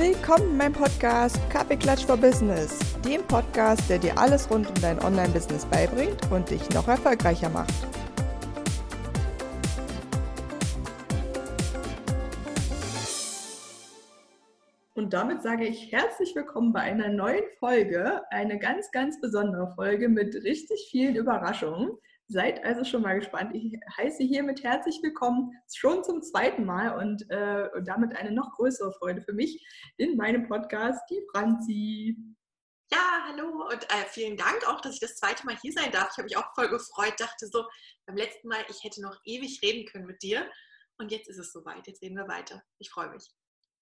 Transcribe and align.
Willkommen 0.00 0.52
in 0.52 0.56
meinem 0.56 0.72
Podcast 0.72 1.38
Kaffeeklatsch 1.50 2.06
for 2.06 2.16
Business, 2.16 2.78
dem 3.04 3.22
Podcast, 3.24 3.82
der 3.90 3.98
dir 3.98 4.16
alles 4.16 4.50
rund 4.50 4.66
um 4.66 4.74
dein 4.80 4.98
Online-Business 4.98 5.66
beibringt 5.66 6.16
und 6.30 6.48
dich 6.48 6.66
noch 6.70 6.88
erfolgreicher 6.88 7.50
macht. 7.50 7.74
Und 14.94 15.12
damit 15.12 15.42
sage 15.42 15.66
ich 15.66 15.92
herzlich 15.92 16.34
willkommen 16.34 16.72
bei 16.72 16.80
einer 16.80 17.10
neuen 17.10 17.44
Folge, 17.58 18.22
eine 18.30 18.58
ganz, 18.58 18.90
ganz 18.92 19.20
besondere 19.20 19.70
Folge 19.74 20.08
mit 20.08 20.34
richtig 20.34 20.88
vielen 20.90 21.14
Überraschungen. 21.14 21.90
Seid 22.32 22.64
also 22.64 22.84
schon 22.84 23.02
mal 23.02 23.18
gespannt. 23.18 23.56
Ich 23.56 23.76
heiße 23.98 24.22
hiermit 24.22 24.62
herzlich 24.62 25.00
willkommen 25.02 25.50
schon 25.74 26.04
zum 26.04 26.22
zweiten 26.22 26.64
Mal 26.64 26.96
und, 26.96 27.28
äh, 27.28 27.68
und 27.74 27.88
damit 27.88 28.14
eine 28.14 28.30
noch 28.30 28.52
größere 28.52 28.92
Freude 28.92 29.20
für 29.20 29.32
mich 29.32 29.66
in 29.96 30.16
meinem 30.16 30.46
Podcast, 30.46 31.00
die 31.10 31.20
Franzi. 31.32 32.16
Ja, 32.92 33.24
hallo 33.26 33.66
und 33.68 33.82
äh, 33.82 34.04
vielen 34.10 34.36
Dank 34.36 34.64
auch, 34.68 34.80
dass 34.80 34.94
ich 34.94 35.00
das 35.00 35.16
zweite 35.16 35.44
Mal 35.44 35.56
hier 35.60 35.72
sein 35.72 35.90
darf. 35.90 36.10
Ich 36.12 36.18
habe 36.18 36.26
mich 36.26 36.36
auch 36.36 36.54
voll 36.54 36.68
gefreut, 36.68 37.14
dachte 37.18 37.48
so 37.48 37.64
beim 38.06 38.16
letzten 38.16 38.46
Mal, 38.46 38.64
ich 38.68 38.84
hätte 38.84 39.02
noch 39.02 39.18
ewig 39.24 39.60
reden 39.64 39.84
können 39.86 40.06
mit 40.06 40.22
dir 40.22 40.48
und 40.98 41.10
jetzt 41.10 41.28
ist 41.28 41.38
es 41.38 41.50
soweit. 41.50 41.84
Jetzt 41.88 42.00
reden 42.00 42.14
wir 42.14 42.28
weiter. 42.28 42.62
Ich 42.78 42.90
freue 42.90 43.10
mich. 43.10 43.28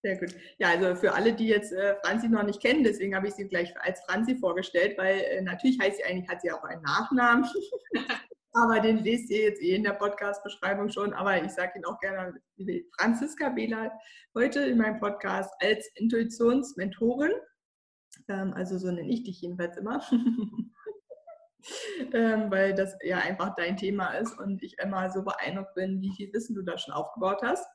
Sehr 0.02 0.18
gut. 0.18 0.34
Ja, 0.56 0.68
also 0.68 0.94
für 0.98 1.12
alle, 1.12 1.34
die 1.34 1.48
jetzt 1.48 1.72
äh, 1.72 1.96
Franzi 2.02 2.30
noch 2.30 2.44
nicht 2.44 2.62
kennen, 2.62 2.82
deswegen 2.82 3.14
habe 3.14 3.28
ich 3.28 3.34
sie 3.34 3.46
gleich 3.46 3.78
als 3.80 4.00
Franzi 4.06 4.38
vorgestellt, 4.38 4.96
weil 4.96 5.20
äh, 5.20 5.42
natürlich 5.42 5.78
heißt 5.78 5.98
sie 5.98 6.04
eigentlich, 6.04 6.30
hat 6.30 6.40
sie 6.40 6.50
auch 6.50 6.64
einen 6.64 6.80
Nachnamen. 6.80 7.46
aber 8.52 8.80
den 8.80 8.98
lest 8.98 9.30
ihr 9.30 9.42
jetzt 9.42 9.62
eh 9.62 9.74
in 9.74 9.84
der 9.84 9.92
Podcast-Beschreibung 9.92 10.90
schon. 10.90 11.12
Aber 11.12 11.42
ich 11.42 11.52
sage 11.52 11.72
ihn 11.76 11.84
auch 11.84 11.98
gerne, 12.00 12.34
Franziska 12.98 13.50
Behler, 13.50 13.92
heute 14.34 14.60
in 14.60 14.78
meinem 14.78 14.98
Podcast 14.98 15.52
als 15.60 15.88
Intuitionsmentorin. 15.94 17.32
Ähm, 18.28 18.52
also 18.54 18.78
so 18.78 18.90
nenne 18.90 19.10
ich 19.10 19.24
dich 19.24 19.42
jedenfalls 19.42 19.76
immer. 19.76 20.02
ähm, 22.12 22.50
weil 22.50 22.74
das 22.74 22.96
ja 23.02 23.18
einfach 23.18 23.54
dein 23.54 23.76
Thema 23.76 24.14
ist 24.14 24.38
und 24.38 24.62
ich 24.62 24.76
immer 24.82 25.10
so 25.10 25.22
beeindruckt 25.22 25.74
bin, 25.74 26.00
wie 26.00 26.14
viel 26.16 26.32
Wissen 26.32 26.54
du 26.54 26.62
da 26.62 26.78
schon 26.78 26.94
aufgebaut 26.94 27.40
hast. 27.42 27.66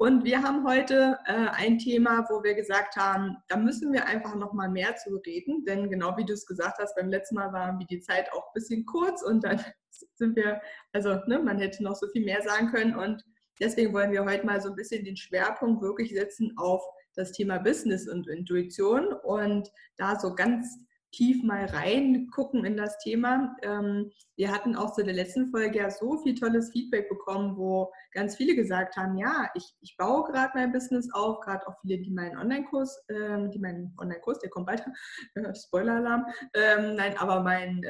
Und 0.00 0.24
wir 0.24 0.44
haben 0.44 0.64
heute 0.64 1.18
äh, 1.26 1.48
ein 1.50 1.76
Thema, 1.76 2.24
wo 2.30 2.44
wir 2.44 2.54
gesagt 2.54 2.94
haben, 2.94 3.36
da 3.48 3.56
müssen 3.56 3.92
wir 3.92 4.06
einfach 4.06 4.36
noch 4.36 4.52
mal 4.52 4.68
mehr 4.68 4.94
zu 4.94 5.16
reden, 5.16 5.64
denn 5.64 5.90
genau 5.90 6.16
wie 6.16 6.24
du 6.24 6.34
es 6.34 6.46
gesagt 6.46 6.78
hast, 6.78 6.94
beim 6.94 7.08
letzten 7.08 7.34
Mal 7.34 7.52
war 7.52 7.76
die 7.90 7.98
Zeit 7.98 8.32
auch 8.32 8.46
ein 8.46 8.54
bisschen 8.54 8.86
kurz 8.86 9.22
und 9.22 9.42
dann 9.42 9.60
sind 10.14 10.36
wir, 10.36 10.60
also 10.92 11.16
ne, 11.26 11.40
man 11.40 11.58
hätte 11.58 11.82
noch 11.82 11.96
so 11.96 12.06
viel 12.10 12.24
mehr 12.24 12.40
sagen 12.42 12.70
können. 12.70 12.94
Und 12.94 13.24
deswegen 13.60 13.92
wollen 13.92 14.12
wir 14.12 14.24
heute 14.24 14.46
mal 14.46 14.60
so 14.60 14.68
ein 14.68 14.76
bisschen 14.76 15.04
den 15.04 15.16
Schwerpunkt 15.16 15.82
wirklich 15.82 16.14
setzen 16.14 16.52
auf 16.58 16.80
das 17.16 17.32
Thema 17.32 17.58
Business 17.58 18.08
und 18.08 18.28
Intuition 18.28 19.12
und 19.24 19.68
da 19.96 20.16
so 20.16 20.32
ganz 20.32 20.78
tief 21.10 21.42
mal 21.42 21.64
reingucken 21.64 22.64
in 22.64 22.76
das 22.76 22.98
Thema. 22.98 23.56
Ähm, 23.62 24.10
wir 24.36 24.52
hatten 24.52 24.76
auch 24.76 24.92
zu 24.92 25.02
der 25.02 25.14
letzten 25.14 25.50
Folge 25.50 25.78
ja 25.78 25.90
so 25.90 26.18
viel 26.18 26.34
tolles 26.34 26.70
Feedback 26.70 27.08
bekommen, 27.08 27.56
wo 27.56 27.90
ganz 28.12 28.36
viele 28.36 28.54
gesagt 28.54 28.96
haben, 28.96 29.16
ja, 29.16 29.50
ich, 29.54 29.74
ich 29.80 29.96
baue 29.96 30.24
gerade 30.30 30.52
mein 30.54 30.72
Business 30.72 31.08
auf, 31.12 31.40
gerade 31.40 31.66
auch 31.66 31.74
viele, 31.80 31.98
die 31.98 32.10
meinen 32.10 32.38
Online-Kurs, 32.38 33.04
ähm, 33.08 33.50
die 33.50 33.58
meinen 33.58 33.94
Online-Kurs, 33.98 34.38
der 34.40 34.50
kommt 34.50 34.70
äh, 34.70 35.54
Spoiler-Alarm, 35.54 36.26
ähm, 36.54 36.94
nein, 36.94 37.16
aber 37.18 37.42
meinen 37.42 37.82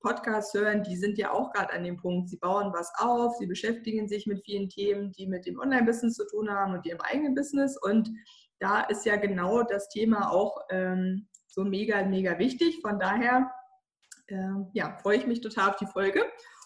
Podcast 0.00 0.54
hören, 0.54 0.82
die 0.82 0.96
sind 0.96 1.18
ja 1.18 1.32
auch 1.32 1.52
gerade 1.52 1.72
an 1.72 1.84
dem 1.84 1.96
Punkt, 1.96 2.28
sie 2.28 2.38
bauen 2.38 2.72
was 2.72 2.92
auf, 2.98 3.36
sie 3.36 3.46
beschäftigen 3.46 4.08
sich 4.08 4.26
mit 4.26 4.42
vielen 4.44 4.68
Themen, 4.68 5.12
die 5.12 5.26
mit 5.26 5.46
dem 5.46 5.58
Online-Business 5.58 6.14
zu 6.14 6.26
tun 6.26 6.50
haben 6.50 6.74
und 6.74 6.86
ihrem 6.86 7.00
eigenen 7.00 7.34
Business 7.34 7.76
und 7.80 8.10
da 8.60 8.82
ist 8.82 9.04
ja 9.04 9.16
genau 9.16 9.62
das 9.62 9.88
Thema 9.88 10.30
auch 10.30 10.56
ähm, 10.70 11.28
so 11.54 11.64
mega, 11.64 12.04
mega 12.04 12.38
wichtig. 12.38 12.80
Von 12.82 12.98
daher 12.98 13.50
äh, 14.26 14.36
ja, 14.72 14.96
freue 15.02 15.18
ich 15.18 15.26
mich 15.26 15.40
total 15.40 15.70
auf 15.70 15.76
die 15.76 15.86
Folge 15.86 16.24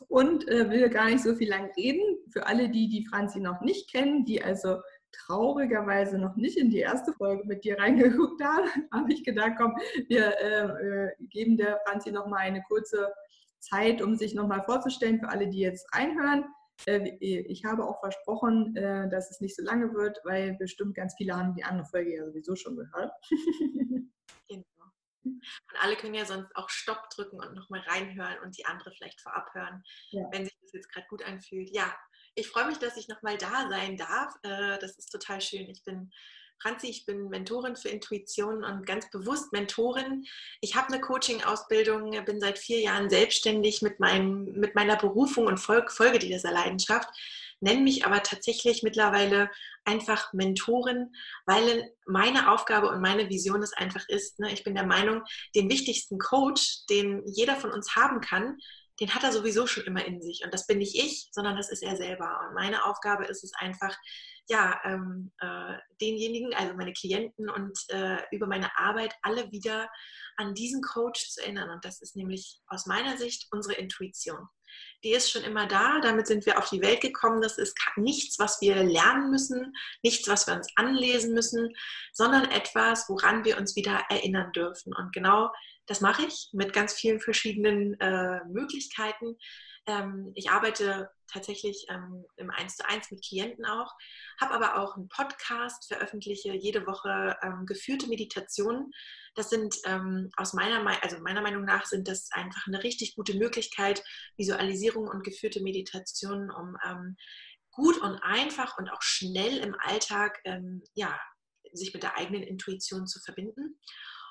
und 0.09 0.49
äh, 0.49 0.71
will 0.71 0.89
gar 0.89 1.07
nicht 1.07 1.23
so 1.23 1.35
viel 1.35 1.49
lang 1.49 1.71
reden. 1.77 2.19
Für 2.33 2.47
alle, 2.47 2.69
die 2.69 2.89
die 2.89 3.07
Franzi 3.07 3.41
noch 3.41 3.61
nicht 3.61 3.91
kennen, 3.91 4.25
die 4.25 4.43
also 4.43 4.81
traurigerweise 5.13 6.19
noch 6.19 6.37
nicht 6.37 6.57
in 6.57 6.71
die 6.71 6.79
erste 6.79 7.13
Folge 7.13 7.45
mit 7.47 7.65
dir 7.65 7.79
reingeguckt 7.79 8.43
haben, 8.43 8.69
habe 8.93 9.13
ich 9.13 9.25
gedacht, 9.25 9.53
komm, 9.59 9.75
wir 10.09 10.35
äh, 10.39 11.09
äh 11.09 11.11
geben 11.31 11.57
der 11.57 11.81
Franzi 11.87 12.13
noch 12.13 12.27
mal 12.27 12.39
eine 12.39 12.63
kurze 12.63 13.13
Zeit, 13.59 14.01
um 14.03 14.17
sich 14.17 14.35
noch 14.35 14.47
mal 14.47 14.63
vorzustellen 14.63 15.19
für 15.19 15.29
alle, 15.29 15.49
die 15.49 15.61
jetzt 15.61 15.93
reinhören. 15.95 16.45
Äh, 16.87 17.17
ich 17.21 17.65
habe 17.65 17.85
auch 17.85 18.01
versprochen, 18.01 18.77
äh, 18.77 19.09
dass 19.09 19.31
es 19.31 19.41
nicht 19.41 19.57
so 19.57 19.65
lange 19.65 19.93
wird, 19.95 20.21
weil 20.25 20.55
bestimmt 20.59 20.95
ganz 20.95 21.15
viele 21.17 21.37
haben 21.37 21.55
die 21.55 21.65
andere 21.65 21.87
Folge 21.87 22.15
ja 22.15 22.25
sowieso 22.25 22.55
schon 22.55 22.77
gehört. 22.77 23.13
Und 24.49 24.65
alle 25.81 25.97
können 25.97 26.15
ja 26.15 26.25
sonst 26.25 26.55
auch 26.55 26.69
Stopp 26.69 27.11
drücken 27.11 27.41
und 27.41 27.55
nochmal 27.55 27.81
reinhören 27.81 28.39
und 28.43 28.57
die 28.57 28.67
andere 28.67 28.93
vielleicht 28.93 29.21
vorab 29.21 29.53
hören, 29.55 29.83
ja. 30.11 30.23
wenn 30.33 30.45
sich 30.45 30.57
das 30.63 30.73
jetzt 30.73 30.93
gerade 30.93 31.07
gut 31.09 31.23
anfühlt. 31.25 31.71
Ja, 31.71 31.95
ich 32.35 32.49
freue 32.49 32.67
mich, 32.67 32.79
dass 32.79 32.97
ich 32.97 33.09
nochmal 33.09 33.37
da 33.37 33.69
sein 33.69 33.97
darf. 33.97 34.35
Äh, 34.43 34.79
das 34.79 34.97
ist 34.97 35.11
total 35.11 35.41
schön. 35.41 35.69
Ich 35.69 35.83
bin 35.85 36.11
Franzi, 36.61 36.89
ich 36.89 37.07
bin 37.07 37.29
Mentorin 37.29 37.77
für 37.77 37.89
Intuition 37.89 38.65
und 38.65 38.85
ganz 38.85 39.11
bewusst 39.11 39.53
Mentorin. 39.53 40.25
Ich 40.61 40.75
habe 40.75 40.89
eine 40.89 41.01
Coaching-Ausbildung, 41.01 42.25
bin 42.25 42.41
seit 42.41 42.59
vier 42.59 42.81
Jahren 42.81 43.09
selbstständig 43.11 43.83
mit, 43.83 44.01
meinem, 44.01 44.45
mit 44.53 44.75
meiner 44.75 44.97
Berufung 44.97 45.47
und 45.47 45.59
folge 45.59 46.19
dieser 46.19 46.51
Leidenschaft 46.51 47.09
nenne 47.61 47.81
mich 47.81 48.05
aber 48.05 48.23
tatsächlich 48.23 48.83
mittlerweile 48.83 49.51
einfach 49.85 50.33
Mentorin, 50.33 51.13
weil 51.47 51.91
meine 52.07 52.53
Aufgabe 52.53 52.89
und 52.89 53.01
meine 53.01 53.29
Vision 53.29 53.63
es 53.63 53.73
einfach 53.73 54.07
ist, 54.09 54.39
ne, 54.39 54.53
ich 54.53 54.65
bin 54.65 54.75
der 54.75 54.87
Meinung, 54.87 55.23
den 55.55 55.71
wichtigsten 55.71 56.19
Coach, 56.19 56.87
den 56.91 57.23
jeder 57.27 57.57
von 57.57 57.71
uns 57.71 57.97
haben 57.97 58.21
kann, 58.21 58.59
den 59.01 59.15
hat 59.15 59.23
er 59.23 59.33
sowieso 59.33 59.67
schon 59.67 59.85
immer 59.85 60.05
in 60.05 60.21
sich. 60.21 60.43
Und 60.45 60.53
das 60.53 60.67
bin 60.67 60.79
nicht 60.79 60.97
ich, 60.97 61.29
sondern 61.33 61.57
das 61.57 61.71
ist 61.71 61.83
er 61.83 61.97
selber. 61.97 62.41
Und 62.47 62.55
meine 62.55 62.85
Aufgabe 62.85 63.27
ist 63.27 63.45
es 63.45 63.53
einfach, 63.55 63.97
ja, 64.49 64.81
ähm, 64.85 65.31
äh, 65.41 65.75
denjenigen, 66.01 66.55
also 66.55 66.75
meine 66.75 66.93
Klienten 66.93 67.49
und 67.49 67.79
äh, 67.89 68.19
über 68.33 68.47
meine 68.47 68.77
Arbeit 68.77 69.15
alle 69.23 69.53
wieder 69.53 69.89
an 70.37 70.55
diesen 70.55 70.83
Coach 70.83 71.31
zu 71.31 71.43
erinnern. 71.43 71.71
Und 71.71 71.85
das 71.85 72.01
ist 72.01 72.17
nämlich 72.17 72.61
aus 72.67 72.87
meiner 72.87 73.17
Sicht 73.17 73.47
unsere 73.53 73.75
Intuition 73.75 74.49
die 75.05 75.13
ist 75.13 75.31
schon 75.31 75.43
immer 75.43 75.67
da. 75.67 76.01
Damit 76.01 76.27
sind 76.27 76.47
wir 76.47 76.59
auf 76.59 76.69
die 76.71 76.83
Welt 76.83 77.01
gekommen. 77.01 77.41
Das 77.41 77.59
ist 77.59 77.79
nichts, 77.97 78.39
was 78.39 78.61
wir 78.61 78.83
lernen 78.83 79.31
müssen, 79.31 79.75
nichts, 80.03 80.29
was 80.29 80.47
wir 80.47 80.55
uns 80.55 80.69
anlesen 80.77 81.35
müssen, 81.35 81.75
sondern 82.13 82.51
etwas, 82.51 83.09
woran 83.09 83.45
wir 83.45 83.59
uns 83.59 83.77
wieder 83.77 84.03
erinnern 84.09 84.53
dürfen. 84.53 84.95
Und 84.95 85.13
genau 85.13 85.51
das 85.89 86.01
mache 86.03 86.23
ich 86.27 86.51
mit 86.53 86.73
ganz 86.73 86.93
vielen 86.93 87.19
verschiedenen 87.19 87.99
äh, 87.99 88.45
Möglichkeiten. 88.45 89.37
Ähm, 89.87 90.33
ich 90.35 90.51
arbeite 90.51 91.11
tatsächlich 91.27 91.87
ähm, 91.89 92.27
im 92.37 92.51
1 92.51 92.77
zu 92.77 92.87
1 92.87 93.11
mit 93.11 93.25
Klienten 93.25 93.65
auch, 93.65 93.95
habe 94.39 94.53
aber 94.53 94.79
auch 94.79 94.97
einen 94.97 95.09
Podcast, 95.09 95.89
veröffentliche 95.89 96.55
jede 96.55 96.87
Woche 96.87 97.37
ähm, 97.43 97.65
geführte 97.65 98.07
Meditationen. 98.07 98.93
Das 99.35 99.49
sind 99.49 99.77
ähm, 99.87 100.31
aus 100.37 100.53
meiner, 100.53 100.85
also 101.03 101.19
meiner 101.21 101.41
Meinung 101.41 101.65
nach 101.65 101.87
sind 101.87 102.07
das 102.07 102.29
einfach 102.33 102.67
eine 102.67 102.83
richtig 102.83 103.17
gute 103.17 103.35
Möglichkeit, 103.35 104.05
Visualisierung 104.37 105.09
und 105.09 105.25
geführte 105.25 105.63
Meditationen, 105.63 106.51
um 106.51 106.77
ähm, 106.85 107.17
gut 107.71 107.97
und 107.99 108.19
einfach 108.23 108.77
und 108.77 108.91
auch 108.91 109.03
schnell 109.03 109.57
im 109.59 109.75
Alltag 109.81 110.39
ähm, 110.45 110.83
ja, 110.95 111.19
sich 111.73 111.95
mit 111.95 112.03
der 112.03 112.19
eigenen 112.19 112.43
Intuition 112.43 113.07
zu 113.07 113.21
verbinden. 113.21 113.79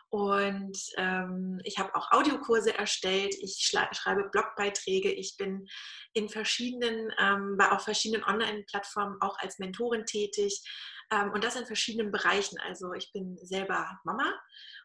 Und 0.10 0.78
ähm, 0.98 1.60
ich 1.64 1.78
habe 1.80 1.94
auch 1.96 2.12
Audiokurse 2.12 2.78
erstellt, 2.78 3.36
ich 3.42 3.58
schreibe 3.60 4.30
Blogbeiträge, 4.30 5.12
ich 5.12 5.36
bin 5.38 5.68
in 6.14 6.30
verschiedenen, 6.30 7.12
ähm, 7.20 7.58
auf 7.60 7.84
verschiedenen 7.84 8.24
Online-Plattformen 8.24 9.18
auch 9.22 9.38
als 9.40 9.60
Mentorin 9.60 10.06
tätig 10.06 10.64
ähm, 11.12 11.32
und 11.34 11.44
das 11.44 11.58
in 11.58 11.66
verschiedenen 11.66 12.12
Bereichen. 12.12 12.58
Also 12.60 12.94
ich 12.94 13.12
bin 13.12 13.38
selber 13.42 14.00
Mama 14.06 14.34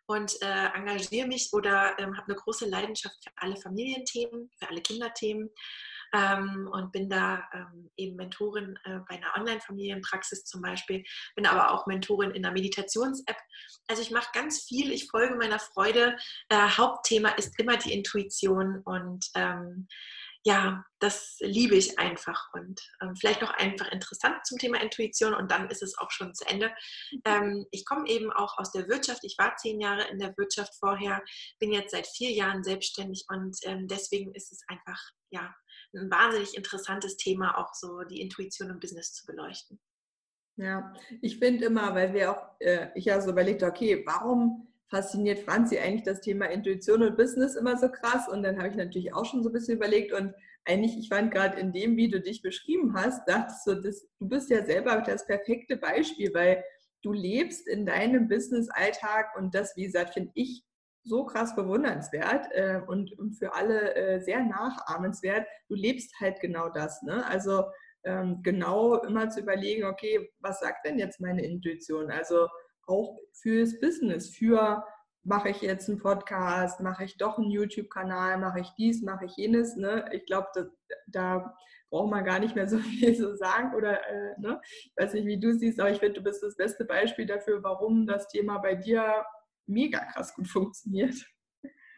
und 0.06 0.40
äh, 0.42 0.66
engagiere 0.74 1.28
mich 1.28 1.50
oder 1.52 1.96
ähm, 1.98 2.16
habe 2.16 2.26
eine 2.26 2.36
große 2.36 2.68
Leidenschaft 2.68 3.16
für 3.22 3.32
alle 3.36 3.56
Familienthemen, 3.56 4.50
für 4.58 4.68
alle 4.68 4.80
Kinderthemen 4.80 5.50
ähm, 6.12 6.68
und 6.72 6.92
bin 6.92 7.08
da 7.08 7.48
ähm, 7.52 7.90
eben 7.96 8.16
Mentorin 8.16 8.78
äh, 8.84 8.98
bei 9.08 9.16
einer 9.16 9.34
Online-Familienpraxis 9.36 10.44
zum 10.44 10.62
Beispiel, 10.62 11.04
bin 11.34 11.46
aber 11.46 11.70
auch 11.70 11.86
Mentorin 11.86 12.30
in 12.32 12.44
einer 12.44 12.52
Meditations-App. 12.52 13.38
Also 13.88 14.02
ich 14.02 14.10
mache 14.10 14.30
ganz 14.32 14.64
viel, 14.64 14.92
ich 14.92 15.08
folge 15.08 15.36
meiner 15.36 15.58
Freude. 15.58 16.16
Äh, 16.48 16.56
Hauptthema 16.56 17.30
ist 17.30 17.58
immer 17.58 17.76
die 17.76 17.92
Intuition 17.92 18.80
und 18.84 19.26
ähm, 19.34 19.88
ja, 20.44 20.84
das 20.98 21.36
liebe 21.40 21.76
ich 21.76 21.98
einfach 22.00 22.48
und 22.52 22.80
ähm, 23.00 23.14
vielleicht 23.14 23.42
noch 23.42 23.50
einfach 23.50 23.86
interessant 23.92 24.44
zum 24.44 24.58
Thema 24.58 24.80
Intuition 24.80 25.34
und 25.34 25.50
dann 25.52 25.70
ist 25.70 25.82
es 25.82 25.96
auch 25.98 26.10
schon 26.10 26.34
zu 26.34 26.44
Ende. 26.48 26.72
Mhm. 27.12 27.20
Ähm, 27.24 27.66
ich 27.70 27.84
komme 27.84 28.08
eben 28.08 28.32
auch 28.32 28.58
aus 28.58 28.72
der 28.72 28.88
Wirtschaft. 28.88 29.22
Ich 29.22 29.36
war 29.38 29.54
zehn 29.56 29.80
Jahre 29.80 30.08
in 30.08 30.18
der 30.18 30.36
Wirtschaft 30.36 30.74
vorher, 30.80 31.22
bin 31.60 31.72
jetzt 31.72 31.92
seit 31.92 32.08
vier 32.08 32.32
Jahren 32.32 32.64
selbstständig 32.64 33.24
und 33.28 33.56
ähm, 33.62 33.86
deswegen 33.86 34.34
ist 34.34 34.50
es 34.50 34.62
einfach 34.66 35.00
ja 35.30 35.54
ein 35.94 36.10
wahnsinnig 36.10 36.56
interessantes 36.56 37.16
Thema, 37.16 37.58
auch 37.58 37.74
so 37.74 38.02
die 38.02 38.20
Intuition 38.20 38.70
im 38.70 38.80
Business 38.80 39.12
zu 39.12 39.26
beleuchten. 39.26 39.80
Ja, 40.56 40.92
ich 41.20 41.38
finde 41.38 41.66
immer, 41.66 41.94
weil 41.94 42.12
wir 42.12 42.30
auch, 42.30 42.60
äh, 42.60 42.88
ich 42.94 43.06
ja 43.06 43.20
so 43.20 43.30
überlegt, 43.30 43.62
okay, 43.62 44.02
warum 44.06 44.68
fasziniert 44.90 45.40
Franzi 45.40 45.78
eigentlich 45.78 46.02
das 46.02 46.20
Thema 46.20 46.46
Intuition 46.46 47.02
und 47.02 47.16
Business 47.16 47.54
immer 47.54 47.78
so 47.78 47.88
krass? 47.88 48.28
Und 48.28 48.42
dann 48.42 48.58
habe 48.58 48.68
ich 48.68 48.76
natürlich 48.76 49.14
auch 49.14 49.24
schon 49.24 49.42
so 49.42 49.48
ein 49.48 49.52
bisschen 49.52 49.76
überlegt 49.76 50.12
und 50.12 50.34
eigentlich, 50.64 50.96
ich 50.96 51.08
fand 51.08 51.32
gerade 51.32 51.58
in 51.58 51.72
dem, 51.72 51.96
wie 51.96 52.08
du 52.08 52.20
dich 52.20 52.42
beschrieben 52.42 52.94
hast, 52.94 53.26
dachtest 53.28 53.66
du, 53.66 53.74
das, 53.74 54.06
du 54.18 54.28
bist 54.28 54.50
ja 54.50 54.64
selber 54.64 55.02
das 55.04 55.26
perfekte 55.26 55.76
Beispiel, 55.76 56.32
weil 56.34 56.62
du 57.02 57.12
lebst 57.12 57.66
in 57.66 57.84
deinem 57.84 58.28
Business-Alltag 58.28 59.36
und 59.36 59.54
das, 59.54 59.74
wie 59.76 59.84
gesagt, 59.84 60.14
finde 60.14 60.30
ich 60.34 60.62
so 61.04 61.24
krass 61.24 61.54
bewundernswert 61.54 62.46
äh, 62.52 62.80
und, 62.86 63.18
und, 63.18 63.34
für 63.34 63.54
alle 63.54 63.94
äh, 63.94 64.20
sehr 64.20 64.44
nachahmenswert. 64.44 65.46
Du 65.68 65.74
lebst 65.74 66.14
halt 66.20 66.40
genau 66.40 66.68
das. 66.68 67.02
Ne? 67.02 67.26
Also 67.26 67.64
ähm, 68.04 68.40
genau 68.42 68.96
immer 69.02 69.28
zu 69.30 69.40
überlegen, 69.40 69.84
okay, 69.84 70.30
was 70.40 70.60
sagt 70.60 70.86
denn 70.86 70.98
jetzt 70.98 71.20
meine 71.20 71.44
Intuition? 71.44 72.10
Also 72.10 72.48
auch 72.86 73.18
fürs 73.32 73.78
Business, 73.80 74.30
für 74.30 74.84
mache 75.24 75.50
ich 75.50 75.60
jetzt 75.60 75.88
einen 75.88 75.98
Podcast, 75.98 76.80
mache 76.80 77.04
ich 77.04 77.16
doch 77.16 77.38
einen 77.38 77.50
YouTube-Kanal, 77.50 78.38
mache 78.38 78.60
ich 78.60 78.70
dies, 78.76 79.02
mache 79.02 79.26
ich 79.26 79.36
jenes. 79.36 79.76
Ne? 79.76 80.04
Ich 80.12 80.26
glaube, 80.26 80.48
da 81.06 81.54
braucht 81.90 82.10
man 82.10 82.24
gar 82.24 82.40
nicht 82.40 82.56
mehr 82.56 82.68
so 82.68 82.78
viel 82.78 83.14
zu 83.16 83.36
sagen. 83.36 83.74
Oder 83.74 84.00
äh, 84.08 84.40
ne? 84.40 84.60
ich 84.64 84.92
weiß 84.96 85.14
nicht, 85.14 85.26
wie 85.26 85.38
du 85.38 85.52
siehst, 85.52 85.78
aber 85.78 85.90
ich 85.90 85.98
finde, 85.98 86.14
du 86.14 86.22
bist 86.22 86.42
das 86.42 86.56
beste 86.56 86.84
Beispiel 86.84 87.26
dafür, 87.26 87.62
warum 87.62 88.06
das 88.06 88.28
Thema 88.28 88.58
bei 88.58 88.74
dir 88.74 89.24
mega 89.66 90.04
krass 90.12 90.34
gut 90.34 90.48
funktioniert. 90.48 91.14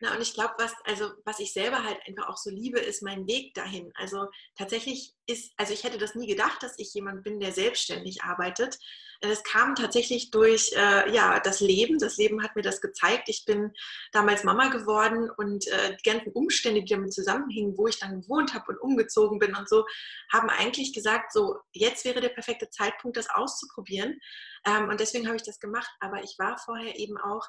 Na, 0.00 0.14
und 0.14 0.20
ich 0.20 0.34
glaube, 0.34 0.54
was, 0.58 0.74
also, 0.84 1.12
was 1.24 1.38
ich 1.38 1.52
selber 1.52 1.84
halt 1.84 1.98
einfach 2.06 2.28
auch 2.28 2.36
so 2.36 2.50
liebe, 2.50 2.78
ist 2.80 3.02
mein 3.02 3.26
Weg 3.26 3.54
dahin. 3.54 3.92
Also 3.94 4.26
tatsächlich 4.56 5.14
ist, 5.26 5.52
also 5.56 5.72
ich 5.72 5.84
hätte 5.84 5.98
das 5.98 6.14
nie 6.14 6.26
gedacht, 6.26 6.62
dass 6.62 6.78
ich 6.78 6.92
jemand 6.94 7.22
bin, 7.22 7.40
der 7.40 7.52
selbstständig 7.52 8.22
arbeitet. 8.22 8.78
Es 9.20 9.42
kam 9.42 9.74
tatsächlich 9.74 10.30
durch 10.30 10.72
äh, 10.74 11.10
ja, 11.14 11.40
das 11.40 11.60
Leben. 11.60 11.98
Das 11.98 12.16
Leben 12.16 12.42
hat 12.42 12.56
mir 12.56 12.62
das 12.62 12.80
gezeigt. 12.80 13.28
Ich 13.28 13.44
bin 13.46 13.72
damals 14.12 14.44
Mama 14.44 14.68
geworden 14.68 15.30
und 15.30 15.66
äh, 15.68 15.96
die 15.96 16.10
ganzen 16.10 16.32
Umstände, 16.32 16.82
die 16.82 16.92
damit 16.92 17.14
zusammenhingen, 17.14 17.78
wo 17.78 17.86
ich 17.86 17.98
dann 17.98 18.20
gewohnt 18.20 18.52
habe 18.52 18.72
und 18.72 18.80
umgezogen 18.80 19.38
bin 19.38 19.54
und 19.54 19.68
so, 19.68 19.86
haben 20.32 20.50
eigentlich 20.50 20.92
gesagt, 20.92 21.32
so 21.32 21.56
jetzt 21.72 22.04
wäre 22.04 22.20
der 22.20 22.28
perfekte 22.30 22.68
Zeitpunkt, 22.68 23.16
das 23.16 23.30
auszuprobieren. 23.30 24.20
Ähm, 24.66 24.88
und 24.88 25.00
deswegen 25.00 25.26
habe 25.26 25.36
ich 25.36 25.42
das 25.42 25.60
gemacht. 25.60 25.90
Aber 26.00 26.22
ich 26.22 26.34
war 26.38 26.58
vorher 26.58 26.98
eben 26.98 27.16
auch 27.16 27.46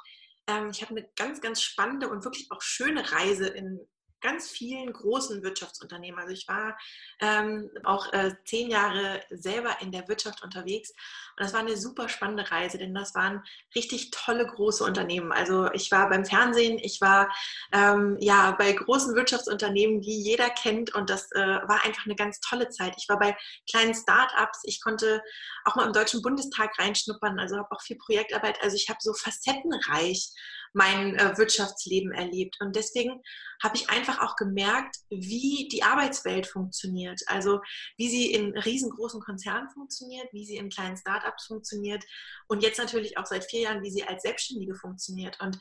ich 0.70 0.82
habe 0.82 0.92
eine 0.92 1.08
ganz, 1.16 1.42
ganz 1.42 1.62
spannende 1.62 2.10
und 2.10 2.24
wirklich 2.24 2.48
auch 2.52 2.62
schöne 2.62 3.12
Reise 3.12 3.48
in 3.48 3.80
ganz 4.26 4.50
vielen 4.50 4.92
großen 4.92 5.44
Wirtschaftsunternehmen. 5.44 6.20
Also 6.20 6.34
ich 6.34 6.48
war 6.48 6.76
ähm, 7.22 7.70
auch 7.84 8.12
äh, 8.12 8.34
zehn 8.44 8.72
Jahre 8.72 9.22
selber 9.30 9.78
in 9.82 9.92
der 9.92 10.08
Wirtschaft 10.08 10.44
unterwegs 10.44 10.90
und 11.38 11.44
das 11.44 11.54
war 11.54 11.60
eine 11.60 11.78
super 11.78 12.10
spannende 12.10 12.50
Reise, 12.50 12.80
denn 12.80 12.96
das 12.96 13.14
waren 13.14 13.44
richtig 13.76 14.10
tolle 14.10 14.48
große 14.48 14.84
Unternehmen. 14.84 15.32
Also 15.32 15.72
ich 15.74 15.92
war 15.92 16.10
beim 16.10 16.26
Fernsehen, 16.26 16.80
ich 16.80 17.02
war 17.02 17.30
ähm, 17.72 18.18
ja 18.20 18.52
bei 18.52 18.72
großen 18.72 19.16
Wirtschaftsunternehmen, 19.16 20.02
die 20.02 20.24
jeder 20.24 20.50
kennt 20.50 20.96
und 20.96 21.12
das 21.12 21.32
äh, 21.34 21.40
war 21.40 21.86
einfach 21.86 22.06
eine 22.06 22.16
ganz 22.16 22.40
tolle 22.40 22.70
Zeit. 22.70 22.96
Ich 22.98 23.08
war 23.08 23.20
bei 23.20 23.38
kleinen 23.70 23.94
Start-ups, 23.94 24.62
ich 24.64 24.82
konnte 24.82 25.22
auch 25.66 25.76
mal 25.76 25.86
im 25.86 25.94
Deutschen 25.94 26.24
Bundestag 26.24 26.80
reinschnuppern, 26.80 27.38
also 27.38 27.58
habe 27.58 27.72
auch 27.72 27.82
viel 27.82 27.98
Projektarbeit. 27.98 28.60
Also 28.64 28.76
ich 28.76 28.90
habe 28.90 29.00
so 29.02 29.14
facettenreich 29.14 30.32
mein 30.76 31.16
äh, 31.16 31.38
Wirtschaftsleben 31.38 32.12
erlebt. 32.12 32.58
Und 32.60 32.76
deswegen 32.76 33.22
habe 33.64 33.78
ich 33.78 33.90
einfach 33.90 34.22
auch 34.22 34.36
gemerkt, 34.36 34.98
wie 35.10 35.70
die 35.72 35.84
Arbeitswelt 35.84 36.48
funktioniert. 36.48 37.22
Also 37.28 37.62
wie 37.98 38.10
sie 38.10 38.32
in 38.34 38.58
riesengroßen 38.58 39.22
Konzernen 39.22 39.70
funktioniert, 39.70 40.28
wie 40.34 40.46
sie 40.46 40.58
in 40.58 40.70
kleinen 40.70 40.98
Startups 40.98 41.46
funktioniert 41.48 42.04
und 42.48 42.62
jetzt 42.62 42.78
natürlich 42.78 43.18
auch 43.18 43.26
seit 43.26 43.46
vier 43.46 43.62
Jahren, 43.62 43.84
wie 43.84 43.92
sie 43.92 44.04
als 44.04 44.24
Selbstständige 44.24 44.76
funktioniert. 44.76 45.40
Und 45.40 45.58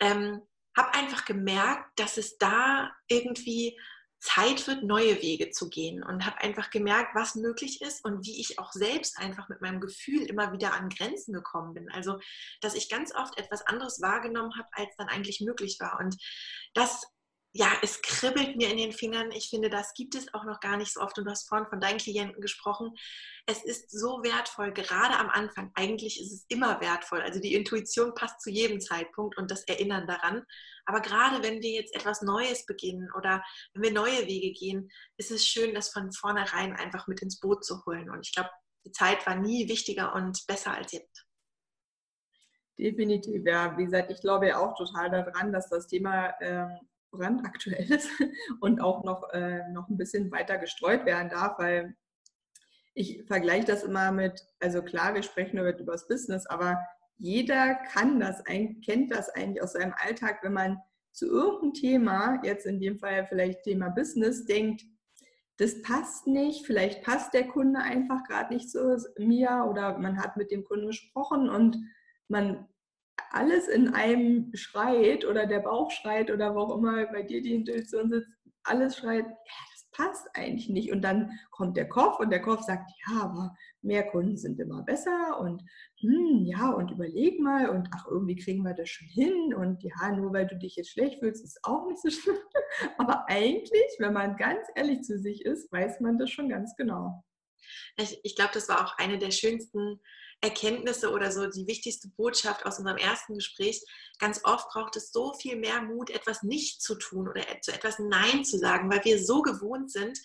ähm, 0.00 0.40
habe 0.76 0.94
einfach 0.94 1.24
gemerkt, 1.26 1.98
dass 1.98 2.16
es 2.16 2.38
da 2.38 2.90
irgendwie 3.08 3.78
Zeit 4.24 4.66
wird, 4.66 4.82
neue 4.82 5.20
Wege 5.20 5.50
zu 5.50 5.68
gehen 5.68 6.02
und 6.02 6.24
habe 6.24 6.38
einfach 6.38 6.70
gemerkt, 6.70 7.14
was 7.14 7.34
möglich 7.34 7.82
ist 7.82 8.02
und 8.06 8.24
wie 8.24 8.40
ich 8.40 8.58
auch 8.58 8.72
selbst 8.72 9.18
einfach 9.18 9.50
mit 9.50 9.60
meinem 9.60 9.80
Gefühl 9.80 10.22
immer 10.22 10.50
wieder 10.50 10.72
an 10.72 10.88
Grenzen 10.88 11.34
gekommen 11.34 11.74
bin. 11.74 11.90
Also, 11.90 12.18
dass 12.62 12.74
ich 12.74 12.88
ganz 12.88 13.14
oft 13.14 13.38
etwas 13.38 13.66
anderes 13.66 14.00
wahrgenommen 14.00 14.56
habe, 14.56 14.68
als 14.72 14.96
dann 14.96 15.08
eigentlich 15.08 15.42
möglich 15.42 15.76
war. 15.78 16.00
Und 16.00 16.16
das 16.72 17.06
ja, 17.56 17.70
es 17.82 18.02
kribbelt 18.02 18.56
mir 18.56 18.68
in 18.68 18.78
den 18.78 18.90
Fingern. 18.90 19.30
Ich 19.30 19.48
finde, 19.48 19.70
das 19.70 19.94
gibt 19.94 20.16
es 20.16 20.34
auch 20.34 20.44
noch 20.44 20.58
gar 20.58 20.76
nicht 20.76 20.92
so 20.92 21.00
oft. 21.00 21.16
Und 21.16 21.24
du 21.24 21.30
hast 21.30 21.48
vorhin 21.48 21.68
von 21.68 21.78
deinen 21.78 21.98
Klienten 21.98 22.42
gesprochen. 22.42 22.92
Es 23.46 23.64
ist 23.64 23.92
so 23.92 24.24
wertvoll, 24.24 24.72
gerade 24.72 25.16
am 25.16 25.30
Anfang. 25.30 25.70
Eigentlich 25.76 26.20
ist 26.20 26.32
es 26.32 26.46
immer 26.48 26.80
wertvoll. 26.80 27.20
Also 27.20 27.38
die 27.38 27.54
Intuition 27.54 28.12
passt 28.14 28.40
zu 28.40 28.50
jedem 28.50 28.80
Zeitpunkt 28.80 29.38
und 29.38 29.52
das 29.52 29.62
Erinnern 29.68 30.08
daran. 30.08 30.42
Aber 30.84 31.00
gerade 31.00 31.44
wenn 31.44 31.62
wir 31.62 31.70
jetzt 31.70 31.94
etwas 31.94 32.22
Neues 32.22 32.66
beginnen 32.66 33.08
oder 33.16 33.40
wenn 33.72 33.84
wir 33.84 33.92
neue 33.92 34.26
Wege 34.26 34.52
gehen, 34.52 34.90
ist 35.16 35.30
es 35.30 35.46
schön, 35.46 35.76
das 35.76 35.90
von 35.90 36.10
vornherein 36.10 36.74
einfach 36.74 37.06
mit 37.06 37.22
ins 37.22 37.38
Boot 37.38 37.64
zu 37.64 37.84
holen. 37.86 38.10
Und 38.10 38.26
ich 38.26 38.34
glaube, 38.34 38.50
die 38.84 38.90
Zeit 38.90 39.24
war 39.28 39.36
nie 39.36 39.68
wichtiger 39.68 40.12
und 40.16 40.44
besser 40.48 40.74
als 40.74 40.90
jetzt. 40.90 41.24
Definitiv, 42.76 43.44
ja. 43.46 43.78
Wie 43.78 43.84
gesagt, 43.84 44.10
ich 44.10 44.20
glaube 44.20 44.48
ja 44.48 44.58
auch 44.58 44.76
total 44.76 45.08
daran, 45.08 45.52
dass 45.52 45.68
das 45.68 45.86
Thema 45.86 46.34
ähm, 46.40 46.80
brandaktuell 47.16 47.90
ist 47.90 48.10
und 48.60 48.80
auch 48.80 49.04
noch, 49.04 49.28
äh, 49.32 49.68
noch 49.70 49.88
ein 49.88 49.96
bisschen 49.96 50.30
weiter 50.30 50.58
gestreut 50.58 51.04
werden 51.06 51.30
darf, 51.30 51.58
weil 51.58 51.96
ich 52.94 53.24
vergleiche 53.26 53.66
das 53.66 53.82
immer 53.82 54.12
mit, 54.12 54.40
also 54.60 54.82
klar, 54.82 55.14
wir 55.14 55.22
sprechen 55.22 55.58
über, 55.58 55.76
über 55.76 55.92
das 55.92 56.06
Business, 56.06 56.46
aber 56.46 56.78
jeder 57.16 57.74
kann 57.74 58.20
das, 58.20 58.42
kennt 58.44 59.12
das 59.12 59.30
eigentlich 59.30 59.62
aus 59.62 59.72
seinem 59.72 59.94
Alltag, 59.96 60.38
wenn 60.42 60.52
man 60.52 60.78
zu 61.12 61.26
irgendeinem 61.26 61.74
Thema, 61.74 62.40
jetzt 62.42 62.66
in 62.66 62.80
dem 62.80 62.98
Fall 62.98 63.26
vielleicht 63.26 63.62
Thema 63.62 63.88
Business, 63.90 64.46
denkt, 64.46 64.84
das 65.58 65.80
passt 65.82 66.26
nicht, 66.26 66.66
vielleicht 66.66 67.04
passt 67.04 67.32
der 67.32 67.46
Kunde 67.46 67.80
einfach 67.80 68.24
gerade 68.24 68.52
nicht 68.52 68.68
zu 68.68 68.98
mir 69.18 69.66
oder 69.70 69.96
man 69.98 70.18
hat 70.18 70.36
mit 70.36 70.50
dem 70.50 70.64
Kunden 70.64 70.88
gesprochen 70.88 71.48
und 71.48 71.78
man 72.28 72.68
alles 73.30 73.68
in 73.68 73.88
einem 73.94 74.50
schreit 74.54 75.24
oder 75.24 75.46
der 75.46 75.60
Bauch 75.60 75.90
schreit 75.90 76.30
oder 76.30 76.54
wo 76.54 76.60
auch 76.60 76.78
immer 76.78 77.06
bei 77.06 77.22
dir 77.22 77.42
die 77.42 77.54
Intuition 77.54 78.10
sitzt, 78.10 78.28
alles 78.64 78.96
schreit, 78.96 79.26
ja, 79.26 79.54
das 79.72 79.88
passt 79.92 80.28
eigentlich 80.34 80.68
nicht. 80.68 80.92
Und 80.92 81.02
dann 81.02 81.30
kommt 81.50 81.76
der 81.76 81.88
Kopf 81.88 82.18
und 82.20 82.30
der 82.30 82.42
Kopf 82.42 82.62
sagt, 82.62 82.90
ja, 83.06 83.22
aber 83.22 83.54
mehr 83.82 84.04
Kunden 84.10 84.36
sind 84.36 84.58
immer 84.60 84.82
besser 84.82 85.38
und 85.40 85.62
hm, 86.00 86.44
ja, 86.46 86.70
und 86.70 86.90
überleg 86.90 87.40
mal 87.40 87.68
und 87.68 87.88
ach, 87.94 88.06
irgendwie 88.08 88.36
kriegen 88.36 88.62
wir 88.62 88.74
das 88.74 88.88
schon 88.88 89.08
hin 89.08 89.54
und 89.54 89.82
ja, 89.82 90.12
nur 90.12 90.32
weil 90.32 90.46
du 90.46 90.56
dich 90.56 90.76
jetzt 90.76 90.90
schlecht 90.90 91.20
fühlst, 91.20 91.44
ist 91.44 91.60
auch 91.62 91.86
nicht 91.86 92.00
so 92.00 92.10
schlimm. 92.10 92.36
aber 92.98 93.28
eigentlich, 93.28 93.96
wenn 93.98 94.12
man 94.12 94.36
ganz 94.36 94.66
ehrlich 94.74 95.02
zu 95.02 95.18
sich 95.18 95.44
ist, 95.44 95.70
weiß 95.70 96.00
man 96.00 96.18
das 96.18 96.30
schon 96.30 96.48
ganz 96.48 96.74
genau. 96.76 97.24
Ich, 97.96 98.20
ich 98.22 98.36
glaube, 98.36 98.50
das 98.54 98.68
war 98.68 98.84
auch 98.84 98.98
eine 98.98 99.18
der 99.18 99.30
schönsten 99.30 100.00
Erkenntnisse 100.44 101.10
oder 101.10 101.32
so 101.32 101.46
die 101.46 101.66
wichtigste 101.66 102.08
Botschaft 102.08 102.66
aus 102.66 102.78
unserem 102.78 102.98
ersten 102.98 103.34
Gespräch. 103.34 103.82
Ganz 104.18 104.42
oft 104.44 104.68
braucht 104.68 104.94
es 104.96 105.10
so 105.10 105.32
viel 105.32 105.56
mehr 105.56 105.80
Mut, 105.80 106.10
etwas 106.10 106.42
nicht 106.42 106.82
zu 106.82 106.94
tun 106.96 107.28
oder 107.28 107.42
zu 107.62 107.72
etwas 107.72 107.98
Nein 107.98 108.44
zu 108.44 108.58
sagen, 108.58 108.90
weil 108.92 109.04
wir 109.04 109.24
so 109.24 109.40
gewohnt 109.40 109.90
sind, 109.90 110.18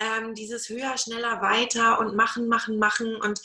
ähm, 0.00 0.34
dieses 0.34 0.68
höher, 0.68 0.98
schneller, 0.98 1.40
weiter 1.40 2.00
und 2.00 2.16
machen, 2.16 2.48
machen, 2.48 2.78
machen. 2.78 3.14
Und 3.14 3.40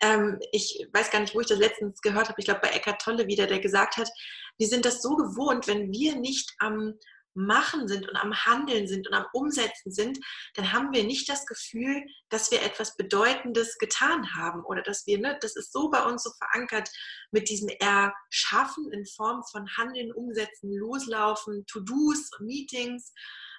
ähm, 0.00 0.40
ich 0.52 0.86
weiß 0.92 1.10
gar 1.10 1.20
nicht, 1.20 1.34
wo 1.34 1.40
ich 1.40 1.46
das 1.46 1.58
letztens 1.58 2.00
gehört 2.00 2.28
habe. 2.28 2.40
Ich 2.40 2.46
glaube, 2.46 2.60
bei 2.62 2.70
Eckart 2.70 3.00
Tolle 3.00 3.26
wieder, 3.28 3.46
der 3.46 3.60
gesagt 3.60 3.96
hat, 3.98 4.10
wir 4.56 4.66
sind 4.66 4.84
das 4.84 5.00
so 5.00 5.14
gewohnt, 5.14 5.68
wenn 5.68 5.92
wir 5.92 6.16
nicht 6.16 6.54
am 6.58 6.94
Machen 7.38 7.88
sind 7.88 8.08
und 8.08 8.16
am 8.16 8.34
Handeln 8.34 8.88
sind 8.88 9.06
und 9.06 9.14
am 9.14 9.26
Umsetzen 9.32 9.92
sind, 9.92 10.18
dann 10.54 10.72
haben 10.72 10.92
wir 10.92 11.04
nicht 11.04 11.28
das 11.28 11.46
Gefühl, 11.46 12.04
dass 12.28 12.50
wir 12.50 12.62
etwas 12.62 12.96
Bedeutendes 12.96 13.78
getan 13.78 14.34
haben 14.34 14.64
oder 14.64 14.82
dass 14.82 15.06
wir, 15.06 15.18
ne, 15.18 15.38
das 15.40 15.56
ist 15.56 15.72
so 15.72 15.90
bei 15.90 16.04
uns 16.04 16.22
so 16.22 16.30
verankert 16.38 16.88
mit 17.30 17.48
diesem 17.48 17.68
Erschaffen 17.68 18.92
in 18.92 19.06
Form 19.06 19.42
von 19.50 19.68
Handeln, 19.76 20.12
Umsetzen, 20.12 20.72
Loslaufen, 20.72 21.64
To-Dos, 21.66 22.30
Meetings, 22.40 23.12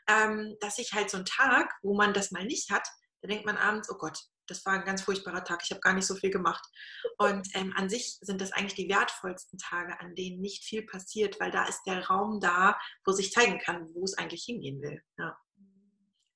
ähm, 0.07 0.55
dass 0.59 0.79
ich 0.79 0.93
halt 0.93 1.09
so 1.09 1.17
einen 1.17 1.25
Tag, 1.25 1.73
wo 1.81 1.95
man 1.95 2.13
das 2.13 2.31
mal 2.31 2.45
nicht 2.45 2.71
hat, 2.71 2.87
da 3.21 3.27
denkt 3.27 3.45
man 3.45 3.57
abends, 3.57 3.89
oh 3.89 3.97
Gott, 3.97 4.17
das 4.49 4.65
war 4.65 4.73
ein 4.73 4.85
ganz 4.85 5.01
furchtbarer 5.01 5.43
Tag, 5.43 5.61
ich 5.63 5.71
habe 5.71 5.81
gar 5.81 5.93
nicht 5.93 6.05
so 6.05 6.15
viel 6.15 6.29
gemacht. 6.29 6.63
Und 7.17 7.47
ähm, 7.55 7.73
an 7.75 7.89
sich 7.89 8.17
sind 8.21 8.41
das 8.41 8.51
eigentlich 8.51 8.75
die 8.75 8.89
wertvollsten 8.89 9.59
Tage, 9.59 9.99
an 9.99 10.15
denen 10.15 10.41
nicht 10.41 10.63
viel 10.63 10.85
passiert, 10.85 11.39
weil 11.39 11.51
da 11.51 11.65
ist 11.65 11.83
der 11.85 12.07
Raum 12.07 12.39
da, 12.39 12.77
wo 13.05 13.11
sich 13.11 13.31
zeigen 13.31 13.59
kann, 13.59 13.87
wo 13.93 14.03
es 14.03 14.17
eigentlich 14.17 14.43
hingehen 14.43 14.81
will. 14.81 15.01
Ja. 15.17 15.37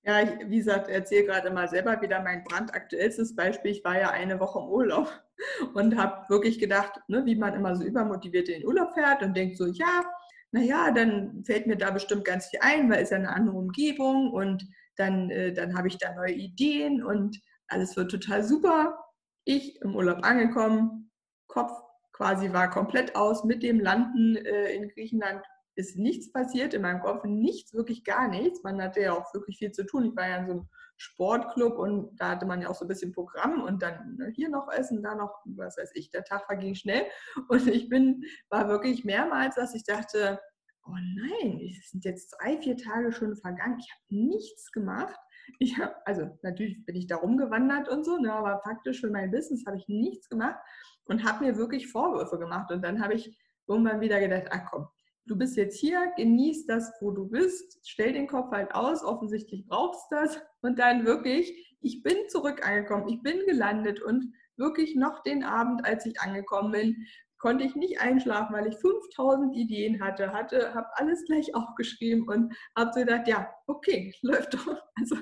Ja, 0.05 0.21
ich, 0.21 0.31
wie 0.49 0.57
gesagt, 0.57 0.89
erzähle 0.89 1.27
gerade 1.27 1.49
mal 1.49 1.69
selber 1.69 2.01
wieder 2.01 2.21
mein 2.21 2.43
brandaktuellstes 2.43 3.35
Beispiel. 3.35 3.71
Ich 3.71 3.85
war 3.85 3.97
ja 3.97 4.09
eine 4.09 4.37
Woche 4.39 4.59
im 4.59 4.65
Urlaub 4.65 5.09
und 5.73 5.97
habe 5.97 6.27
wirklich 6.29 6.59
gedacht, 6.59 6.99
ne, 7.07 7.25
wie 7.25 7.35
man 7.35 7.53
immer 7.53 7.75
so 7.75 7.83
übermotiviert 7.83 8.49
in 8.49 8.59
den 8.59 8.67
Urlaub 8.67 8.93
fährt 8.93 9.23
und 9.23 9.35
denkt 9.35 9.57
so, 9.57 9.65
ja, 9.65 10.03
naja, 10.51 10.91
dann 10.91 11.43
fällt 11.45 11.67
mir 11.67 11.77
da 11.77 11.89
bestimmt 11.89 12.25
ganz 12.25 12.47
viel 12.47 12.59
ein, 12.61 12.91
weil 12.91 13.03
es 13.03 13.11
ja 13.11 13.17
eine 13.17 13.33
andere 13.33 13.57
Umgebung 13.57 14.31
und 14.31 14.67
dann, 14.97 15.29
äh, 15.29 15.53
dann 15.53 15.75
habe 15.75 15.87
ich 15.87 15.97
da 15.97 16.13
neue 16.13 16.33
Ideen 16.33 17.03
und 17.03 17.39
alles 17.73 17.97
wird 17.97 18.11
total 18.11 18.43
super. 18.43 18.97
Ich 19.45 19.81
im 19.81 19.95
Urlaub 19.95 20.23
angekommen, 20.23 21.11
Kopf 21.47 21.71
quasi 22.13 22.53
war 22.53 22.69
komplett 22.69 23.15
aus. 23.15 23.43
Mit 23.43 23.63
dem 23.63 23.79
Landen 23.79 24.35
äh, 24.37 24.73
in 24.73 24.87
Griechenland 24.89 25.43
ist 25.75 25.97
nichts 25.97 26.31
passiert 26.31 26.73
in 26.73 26.83
meinem 26.83 27.01
Kopf, 27.01 27.23
nichts, 27.25 27.73
wirklich 27.73 28.03
gar 28.03 28.27
nichts. 28.27 28.63
Man 28.63 28.81
hatte 28.81 29.01
ja 29.01 29.13
auch 29.13 29.33
wirklich 29.33 29.57
viel 29.57 29.71
zu 29.71 29.85
tun. 29.85 30.05
Ich 30.05 30.15
war 30.15 30.29
ja 30.29 30.37
in 30.37 30.45
so 30.45 30.51
einem 30.53 30.69
Sportclub 30.97 31.77
und 31.77 32.15
da 32.17 32.29
hatte 32.29 32.45
man 32.45 32.61
ja 32.61 32.69
auch 32.69 32.75
so 32.75 32.85
ein 32.85 32.87
bisschen 32.87 33.11
Programm 33.11 33.63
und 33.63 33.81
dann 33.81 34.15
ne, 34.17 34.31
hier 34.35 34.49
noch 34.49 34.71
essen, 34.71 35.01
da 35.01 35.15
noch, 35.15 35.33
was 35.45 35.77
weiß 35.77 35.91
ich, 35.95 36.11
der 36.11 36.23
Tag 36.23 36.45
verging 36.45 36.75
schnell 36.75 37.05
und 37.49 37.67
ich 37.67 37.89
bin, 37.89 38.23
war 38.49 38.69
wirklich 38.69 39.03
mehrmals, 39.03 39.55
dass 39.55 39.73
ich 39.73 39.83
dachte, 39.83 40.39
oh 40.85 40.95
nein, 41.15 41.59
es 41.67 41.89
sind 41.89 42.05
jetzt 42.05 42.35
drei, 42.39 42.57
vier 42.57 42.77
Tage 42.77 43.11
schon 43.11 43.35
vergangen, 43.35 43.79
ich 43.79 43.91
habe 43.91 44.25
nichts 44.25 44.71
gemacht. 44.71 45.19
Ich 45.59 45.77
habe, 45.77 45.95
also 46.05 46.37
natürlich 46.41 46.85
bin 46.85 46.95
ich 46.95 47.07
da 47.07 47.17
rumgewandert 47.17 47.89
und 47.89 48.03
so, 48.03 48.17
ne, 48.17 48.33
aber 48.33 48.61
faktisch 48.63 49.01
für 49.01 49.09
mein 49.09 49.31
Business 49.31 49.65
habe 49.65 49.77
ich 49.77 49.87
nichts 49.87 50.29
gemacht 50.29 50.59
und 51.05 51.23
habe 51.23 51.45
mir 51.45 51.57
wirklich 51.57 51.91
Vorwürfe 51.91 52.37
gemacht. 52.39 52.71
Und 52.71 52.81
dann 52.81 53.01
habe 53.01 53.13
ich 53.13 53.37
irgendwann 53.67 54.01
wieder 54.01 54.19
gedacht, 54.19 54.47
ach 54.51 54.69
komm, 54.69 54.87
du 55.25 55.37
bist 55.37 55.55
jetzt 55.55 55.79
hier, 55.79 56.11
genieß 56.17 56.65
das, 56.65 56.91
wo 56.99 57.11
du 57.11 57.27
bist, 57.27 57.79
stell 57.83 58.13
den 58.13 58.27
Kopf 58.27 58.51
halt 58.51 58.73
aus, 58.73 59.03
offensichtlich 59.03 59.65
brauchst 59.65 60.05
das 60.11 60.39
und 60.61 60.79
dann 60.79 61.05
wirklich, 61.05 61.77
ich 61.81 62.03
bin 62.03 62.17
zurück 62.29 62.65
angekommen, 62.65 63.07
ich 63.07 63.21
bin 63.21 63.45
gelandet 63.45 64.01
und 64.01 64.33
wirklich 64.57 64.95
noch 64.95 65.23
den 65.23 65.43
Abend, 65.43 65.85
als 65.85 66.05
ich 66.05 66.19
angekommen 66.21 66.71
bin, 66.71 67.07
konnte 67.43 67.65
ich 67.65 67.75
nicht 67.75 67.99
einschlafen, 67.99 68.55
weil 68.55 68.67
ich 68.67 68.77
5000 68.77 69.53
Ideen 69.53 70.01
hatte, 70.01 70.31
hatte, 70.31 70.73
habe 70.73 70.87
alles 70.93 71.25
gleich 71.25 71.53
aufgeschrieben 71.53 72.25
und 72.25 72.55
habe 72.73 72.91
so 72.93 73.01
gedacht, 73.01 73.27
ja, 73.27 73.53
okay, 73.67 74.15
läuft 74.21 74.53
doch. 74.53 74.81
Also, 74.95 75.17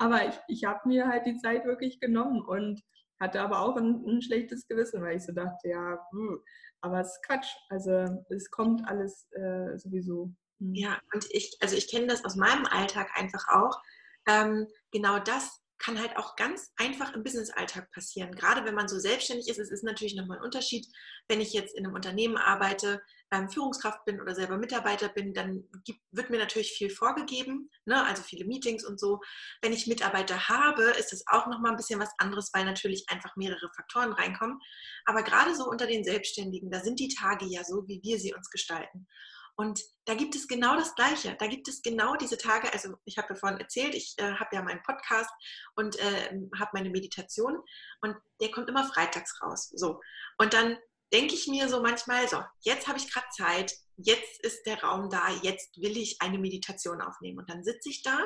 aber 0.00 0.26
ich, 0.26 0.34
ich 0.48 0.64
habe 0.64 0.80
mir 0.88 1.06
halt 1.06 1.24
die 1.24 1.38
Zeit 1.38 1.64
wirklich 1.64 2.00
genommen 2.00 2.42
und 2.42 2.82
hatte 3.20 3.40
aber 3.40 3.60
auch 3.60 3.76
ein, 3.76 4.04
ein 4.04 4.22
schlechtes 4.22 4.66
Gewissen, 4.66 5.02
weil 5.02 5.18
ich 5.18 5.24
so 5.24 5.32
dachte, 5.32 5.68
ja, 5.68 6.04
hm, 6.10 6.40
aber 6.80 7.00
es 7.00 7.12
ist 7.12 7.22
Quatsch. 7.24 7.54
Also 7.68 8.24
es 8.30 8.50
kommt 8.50 8.82
alles 8.88 9.28
äh, 9.30 9.78
sowieso. 9.78 10.34
Hm. 10.58 10.74
Ja, 10.74 10.98
und 11.14 11.24
ich, 11.30 11.56
also 11.60 11.76
ich 11.76 11.88
kenne 11.88 12.08
das 12.08 12.24
aus 12.24 12.34
meinem 12.34 12.66
Alltag 12.66 13.08
einfach 13.14 13.46
auch. 13.46 13.80
Ähm, 14.26 14.66
genau 14.90 15.20
das 15.20 15.61
kann 15.82 16.00
halt 16.00 16.16
auch 16.16 16.36
ganz 16.36 16.72
einfach 16.76 17.12
im 17.12 17.24
Business-Alltag 17.24 17.90
passieren. 17.90 18.34
Gerade 18.34 18.64
wenn 18.64 18.74
man 18.74 18.88
so 18.88 18.98
selbstständig 18.98 19.48
ist, 19.48 19.58
es 19.58 19.70
ist 19.70 19.82
natürlich 19.82 20.14
nochmal 20.14 20.38
ein 20.38 20.44
Unterschied. 20.44 20.86
Wenn 21.28 21.40
ich 21.40 21.52
jetzt 21.52 21.74
in 21.74 21.84
einem 21.84 21.94
Unternehmen 21.94 22.36
arbeite, 22.36 23.02
ähm, 23.32 23.48
Führungskraft 23.48 24.04
bin 24.04 24.20
oder 24.20 24.34
selber 24.34 24.58
Mitarbeiter 24.58 25.08
bin, 25.08 25.34
dann 25.34 25.64
gibt, 25.84 26.00
wird 26.12 26.30
mir 26.30 26.38
natürlich 26.38 26.72
viel 26.72 26.90
vorgegeben, 26.90 27.68
ne? 27.84 28.04
also 28.04 28.22
viele 28.22 28.44
Meetings 28.44 28.84
und 28.84 29.00
so. 29.00 29.20
Wenn 29.60 29.72
ich 29.72 29.88
Mitarbeiter 29.88 30.48
habe, 30.48 30.82
ist 30.98 31.12
es 31.12 31.24
auch 31.26 31.46
nochmal 31.48 31.72
ein 31.72 31.76
bisschen 31.76 31.98
was 31.98 32.12
anderes, 32.18 32.50
weil 32.52 32.64
natürlich 32.64 33.04
einfach 33.08 33.34
mehrere 33.36 33.70
Faktoren 33.74 34.12
reinkommen. 34.12 34.60
Aber 35.04 35.22
gerade 35.22 35.54
so 35.56 35.68
unter 35.68 35.86
den 35.86 36.04
Selbstständigen, 36.04 36.70
da 36.70 36.80
sind 36.80 37.00
die 37.00 37.08
Tage 37.08 37.46
ja 37.46 37.64
so, 37.64 37.88
wie 37.88 38.00
wir 38.04 38.18
sie 38.20 38.34
uns 38.34 38.50
gestalten. 38.50 39.08
Und 39.56 39.80
da 40.06 40.14
gibt 40.14 40.34
es 40.34 40.48
genau 40.48 40.76
das 40.76 40.94
Gleiche. 40.94 41.36
Da 41.38 41.46
gibt 41.46 41.68
es 41.68 41.82
genau 41.82 42.16
diese 42.16 42.38
Tage. 42.38 42.72
Also 42.72 42.94
ich 43.04 43.18
habe 43.18 43.28
ja 43.30 43.34
vorhin 43.34 43.60
erzählt, 43.60 43.94
ich 43.94 44.14
äh, 44.18 44.34
habe 44.34 44.56
ja 44.56 44.62
meinen 44.62 44.82
Podcast 44.82 45.30
und 45.76 45.96
äh, 45.98 46.40
habe 46.58 46.70
meine 46.72 46.90
Meditation 46.90 47.62
und 48.00 48.16
der 48.40 48.50
kommt 48.50 48.68
immer 48.68 48.84
freitags 48.84 49.40
raus. 49.42 49.70
So. 49.74 50.00
Und 50.38 50.54
dann 50.54 50.78
denke 51.12 51.34
ich 51.34 51.46
mir 51.46 51.68
so 51.68 51.82
manchmal, 51.82 52.26
so, 52.28 52.42
jetzt 52.62 52.88
habe 52.88 52.98
ich 52.98 53.12
gerade 53.12 53.26
Zeit, 53.36 53.74
jetzt 53.96 54.42
ist 54.44 54.64
der 54.64 54.82
Raum 54.82 55.10
da, 55.10 55.28
jetzt 55.42 55.76
will 55.80 55.96
ich 55.96 56.20
eine 56.22 56.38
Meditation 56.38 57.02
aufnehmen. 57.02 57.38
Und 57.38 57.50
dann 57.50 57.62
sitze 57.62 57.90
ich 57.90 58.02
da. 58.02 58.18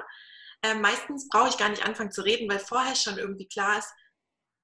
Äh, 0.62 0.74
meistens 0.74 1.28
brauche 1.28 1.48
ich 1.48 1.58
gar 1.58 1.68
nicht 1.68 1.84
anfangen 1.84 2.12
zu 2.12 2.22
reden, 2.22 2.48
weil 2.48 2.60
vorher 2.60 2.94
schon 2.94 3.18
irgendwie 3.18 3.48
klar 3.48 3.78
ist, 3.78 3.92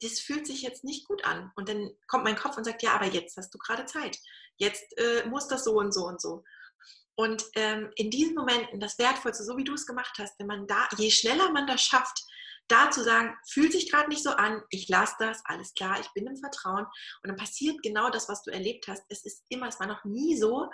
das 0.01 0.21
fühlt 0.21 0.47
sich 0.47 0.63
jetzt 0.63 0.85
nicht 0.85 1.07
gut 1.07 1.25
an. 1.25 1.53
Und 1.55 1.69
dann 1.69 1.91
kommt 2.09 2.25
mein 2.25 2.37
Kopf 2.37 2.57
und 2.57 2.65
sagt, 2.65 2.83
ja, 2.83 2.95
aber 2.95 3.07
jetzt 3.07 3.37
hast 3.37 3.53
du 3.55 3.59
gerade 3.59 3.85
Zeit. 3.87 4.19
Jetzt 4.57 4.97
äh, 4.99 5.27
muss 5.27 5.49
das 5.49 5.65
so 5.65 5.73
und 5.73 5.93
so 5.93 6.07
und 6.07 6.21
so. 6.21 6.45
Und 7.15 7.45
ähm, 7.55 7.91
in 7.97 8.11
diesen 8.11 8.35
Momenten, 8.35 8.81
das 8.81 8.99
Wertvollste, 8.99 9.45
so 9.45 9.57
wie 9.57 9.65
du 9.65 9.75
es 9.75 9.87
gemacht 9.87 10.15
hast, 10.19 10.39
wenn 10.39 10.47
man 10.47 10.67
da, 10.67 10.89
je 10.97 11.11
schneller 11.11 11.51
man 11.53 11.67
das 11.67 11.83
schafft, 11.83 12.25
da 12.69 12.91
zu 12.91 13.03
sagen, 13.03 13.37
fühlt 13.49 13.73
sich 13.73 13.91
gerade 13.91 14.09
nicht 14.09 14.23
so 14.23 14.31
an, 14.31 14.63
ich 14.71 14.89
lasse 14.89 15.15
das, 15.19 15.43
alles 15.45 15.75
klar, 15.75 16.01
ich 16.01 16.09
bin 16.15 16.27
im 16.27 16.37
Vertrauen. 16.37 16.87
Und 16.87 17.29
dann 17.29 17.37
passiert 17.37 17.83
genau 17.83 18.09
das, 18.09 18.29
was 18.29 18.43
du 18.43 18.51
erlebt 18.51 18.89
hast. 18.89 19.03
Es 19.09 19.25
ist 19.25 19.45
immer, 19.49 19.69
es 19.69 19.79
war 19.79 19.87
noch 19.87 20.05
nie 20.05 20.39
so, 20.39 20.71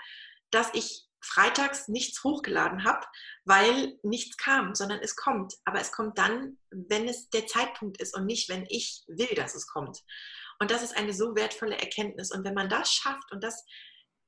dass 0.50 0.72
ich 0.74 1.08
freitags 1.20 1.88
nichts 1.88 2.22
hochgeladen 2.22 2.84
habe, 2.84 3.04
weil 3.44 3.98
nichts 4.02 4.36
kam, 4.36 4.74
sondern 4.74 5.00
es 5.00 5.16
kommt. 5.16 5.54
Aber 5.64 5.80
es 5.80 5.90
kommt 5.90 6.18
dann, 6.18 6.58
wenn 6.70 7.08
es 7.08 7.28
der 7.30 7.46
Zeitpunkt 7.46 8.00
ist 8.00 8.14
und 8.14 8.26
nicht, 8.26 8.48
wenn 8.48 8.64
ich 8.68 9.02
will, 9.08 9.34
dass 9.34 9.54
es 9.54 9.66
kommt. 9.66 9.98
Und 10.60 10.70
das 10.70 10.82
ist 10.82 10.96
eine 10.96 11.12
so 11.12 11.34
wertvolle 11.34 11.78
Erkenntnis. 11.78 12.32
Und 12.32 12.44
wenn 12.44 12.54
man 12.54 12.68
das 12.68 12.92
schafft, 12.92 13.30
und 13.32 13.42
das 13.42 13.64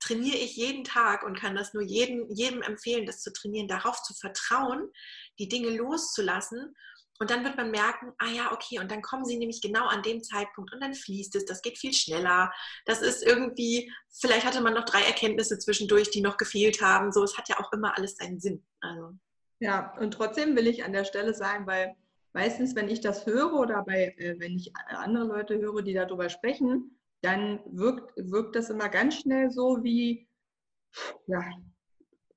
trainiere 0.01 0.37
ich 0.37 0.57
jeden 0.57 0.85
Tag 0.85 1.25
und 1.25 1.39
kann 1.39 1.55
das 1.55 1.75
nur 1.75 1.83
jedem, 1.83 2.27
jedem 2.31 2.63
empfehlen, 2.63 3.07
das 3.07 3.21
zu 3.21 3.33
trainieren, 3.33 3.69
darauf 3.69 4.03
zu 4.03 4.15
vertrauen, 4.15 4.91
die 5.39 5.49
Dinge 5.49 5.71
loszulassen. 5.77 6.75
Und 7.19 7.31
dann 7.31 7.45
wird 7.45 7.59
man 7.59 7.71
merken, 7.71 8.13
ah 8.17 8.29
ja, 8.29 8.51
okay, 8.51 8.79
und 8.79 8.91
dann 8.91 9.03
kommen 9.03 9.27
sie 9.27 9.37
nämlich 9.37 9.61
genau 9.61 9.87
an 9.87 10.03
dem 10.03 10.23
Zeitpunkt 10.23 10.73
und 10.73 10.81
dann 10.81 10.95
fließt 10.95 11.37
es, 11.37 11.45
das 11.45 11.61
geht 11.61 11.77
viel 11.77 11.93
schneller. 11.93 12.51
Das 12.87 13.03
ist 13.03 13.23
irgendwie, 13.23 13.93
vielleicht 14.19 14.47
hatte 14.47 14.63
man 14.63 14.73
noch 14.73 14.87
drei 14.87 15.03
Erkenntnisse 15.03 15.59
zwischendurch, 15.59 16.11
die 16.11 16.23
noch 16.23 16.39
gefehlt 16.39 16.81
haben. 16.81 17.13
So, 17.13 17.23
es 17.23 17.37
hat 17.37 17.51
ja 17.51 17.61
auch 17.61 17.71
immer 17.75 17.95
alles 17.99 18.17
seinen 18.17 18.41
Sinn. 18.41 18.65
Also. 18.81 19.19
Ja, 19.59 19.95
und 19.99 20.13
trotzdem 20.13 20.57
will 20.57 20.67
ich 20.67 20.83
an 20.83 20.95
der 20.95 21.05
Stelle 21.05 21.35
sagen, 21.35 21.67
weil 21.67 21.95
meistens, 22.33 22.75
wenn 22.75 22.89
ich 22.89 23.01
das 23.01 23.27
höre 23.27 23.55
oder 23.55 23.83
bei, 23.85 24.15
äh, 24.19 24.39
wenn 24.39 24.57
ich 24.57 24.73
andere 24.89 25.25
Leute 25.25 25.59
höre, 25.59 25.83
die 25.83 25.95
darüber 25.95 26.29
sprechen, 26.29 26.99
dann 27.23 27.61
wirkt, 27.67 28.13
wirkt 28.17 28.57
das 28.57 28.71
immer 28.71 28.89
ganz 28.89 29.17
schnell 29.17 29.51
so 29.51 29.83
wie, 29.83 30.27
ja, 31.27 31.43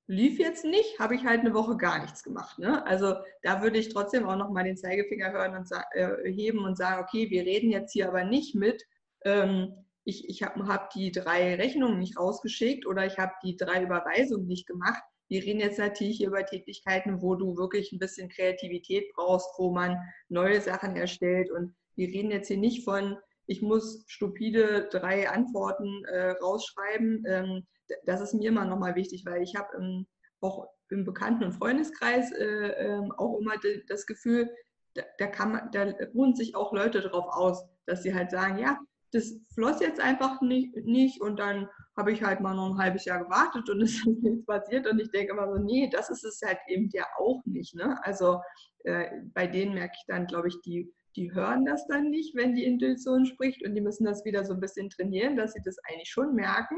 lief 0.06 0.38
jetzt 0.38 0.64
nicht, 0.64 0.98
habe 0.98 1.14
ich 1.14 1.24
halt 1.24 1.40
eine 1.40 1.54
Woche 1.54 1.76
gar 1.76 2.02
nichts 2.02 2.22
gemacht. 2.22 2.58
Ne? 2.58 2.84
Also 2.86 3.14
da 3.42 3.62
würde 3.62 3.78
ich 3.78 3.88
trotzdem 3.88 4.26
auch 4.26 4.36
noch 4.36 4.50
mal 4.50 4.64
den 4.64 4.76
Zeigefinger 4.76 5.32
hören 5.32 5.56
und 5.56 5.68
äh, 5.92 6.30
heben 6.30 6.58
und 6.58 6.76
sagen, 6.76 7.02
okay, 7.02 7.30
wir 7.30 7.44
reden 7.44 7.70
jetzt 7.70 7.92
hier 7.92 8.08
aber 8.08 8.24
nicht 8.24 8.54
mit, 8.54 8.84
ähm, 9.24 9.84
ich, 10.04 10.28
ich 10.28 10.42
habe 10.42 10.66
hab 10.66 10.90
die 10.90 11.10
drei 11.10 11.54
Rechnungen 11.54 11.98
nicht 11.98 12.18
rausgeschickt 12.18 12.86
oder 12.86 13.06
ich 13.06 13.18
habe 13.18 13.32
die 13.42 13.56
drei 13.56 13.82
Überweisungen 13.82 14.46
nicht 14.46 14.66
gemacht. 14.66 15.02
Wir 15.28 15.42
reden 15.42 15.60
jetzt 15.60 15.78
natürlich 15.78 16.18
hier 16.18 16.28
über 16.28 16.44
Tätigkeiten, 16.44 17.22
wo 17.22 17.34
du 17.34 17.56
wirklich 17.56 17.92
ein 17.92 17.98
bisschen 17.98 18.28
Kreativität 18.28 19.10
brauchst, 19.14 19.48
wo 19.58 19.70
man 19.70 19.96
neue 20.28 20.60
Sachen 20.60 20.96
erstellt. 20.96 21.50
Und 21.50 21.74
wir 21.96 22.08
reden 22.08 22.30
jetzt 22.30 22.48
hier 22.48 22.58
nicht 22.58 22.84
von, 22.84 23.16
ich 23.46 23.62
muss 23.62 24.04
stupide 24.06 24.88
drei 24.90 25.28
Antworten 25.28 26.04
äh, 26.04 26.30
rausschreiben. 26.30 27.24
Ähm, 27.26 27.66
das 28.04 28.20
ist 28.20 28.34
mir 28.34 28.48
immer 28.48 28.64
nochmal 28.64 28.94
wichtig, 28.94 29.24
weil 29.26 29.42
ich 29.42 29.56
habe 29.56 29.76
ähm, 29.78 30.06
auch 30.40 30.68
im 30.90 31.04
Bekannten- 31.04 31.44
und 31.44 31.52
Freundeskreis 31.52 32.30
äh, 32.32 32.44
äh, 32.44 33.08
auch 33.16 33.38
immer 33.38 33.54
das 33.88 34.06
Gefühl, 34.06 34.50
da, 34.94 35.02
da, 35.18 35.26
kann 35.26 35.52
man, 35.52 35.70
da 35.72 35.92
ruhen 36.14 36.34
sich 36.36 36.54
auch 36.54 36.72
Leute 36.72 37.00
darauf 37.00 37.26
aus, 37.28 37.64
dass 37.86 38.02
sie 38.02 38.14
halt 38.14 38.30
sagen, 38.30 38.58
ja, 38.58 38.78
das 39.14 39.34
floss 39.54 39.80
jetzt 39.80 40.00
einfach 40.00 40.40
nicht, 40.40 40.76
nicht 40.84 41.20
und 41.20 41.38
dann 41.38 41.68
habe 41.96 42.12
ich 42.12 42.22
halt 42.22 42.40
mal 42.40 42.54
noch 42.54 42.74
ein 42.74 42.78
halbes 42.78 43.04
Jahr 43.04 43.24
gewartet 43.24 43.70
und 43.70 43.80
es 43.82 43.94
ist 43.94 44.06
nichts 44.06 44.44
passiert 44.46 44.86
und 44.86 45.00
ich 45.00 45.10
denke 45.10 45.32
immer 45.32 45.52
so, 45.52 45.58
nee, 45.62 45.88
das 45.90 46.10
ist 46.10 46.24
es 46.24 46.40
halt 46.44 46.58
eben 46.68 46.88
ja 46.92 47.06
auch 47.18 47.40
nicht. 47.44 47.74
Ne? 47.74 47.98
Also 48.02 48.40
äh, 48.84 49.06
bei 49.32 49.46
denen 49.46 49.74
merke 49.74 49.94
ich 49.96 50.04
dann, 50.06 50.26
glaube 50.26 50.48
ich, 50.48 50.60
die 50.62 50.92
die 51.16 51.32
hören 51.32 51.64
das 51.64 51.86
dann 51.86 52.10
nicht, 52.10 52.34
wenn 52.34 52.54
die 52.54 52.64
Intuition 52.64 53.24
spricht 53.26 53.64
und 53.64 53.74
die 53.74 53.80
müssen 53.80 54.04
das 54.04 54.24
wieder 54.24 54.44
so 54.44 54.52
ein 54.52 54.60
bisschen 54.60 54.90
trainieren, 54.90 55.36
dass 55.36 55.52
sie 55.52 55.62
das 55.64 55.76
eigentlich 55.84 56.08
schon 56.08 56.34
merken. 56.34 56.76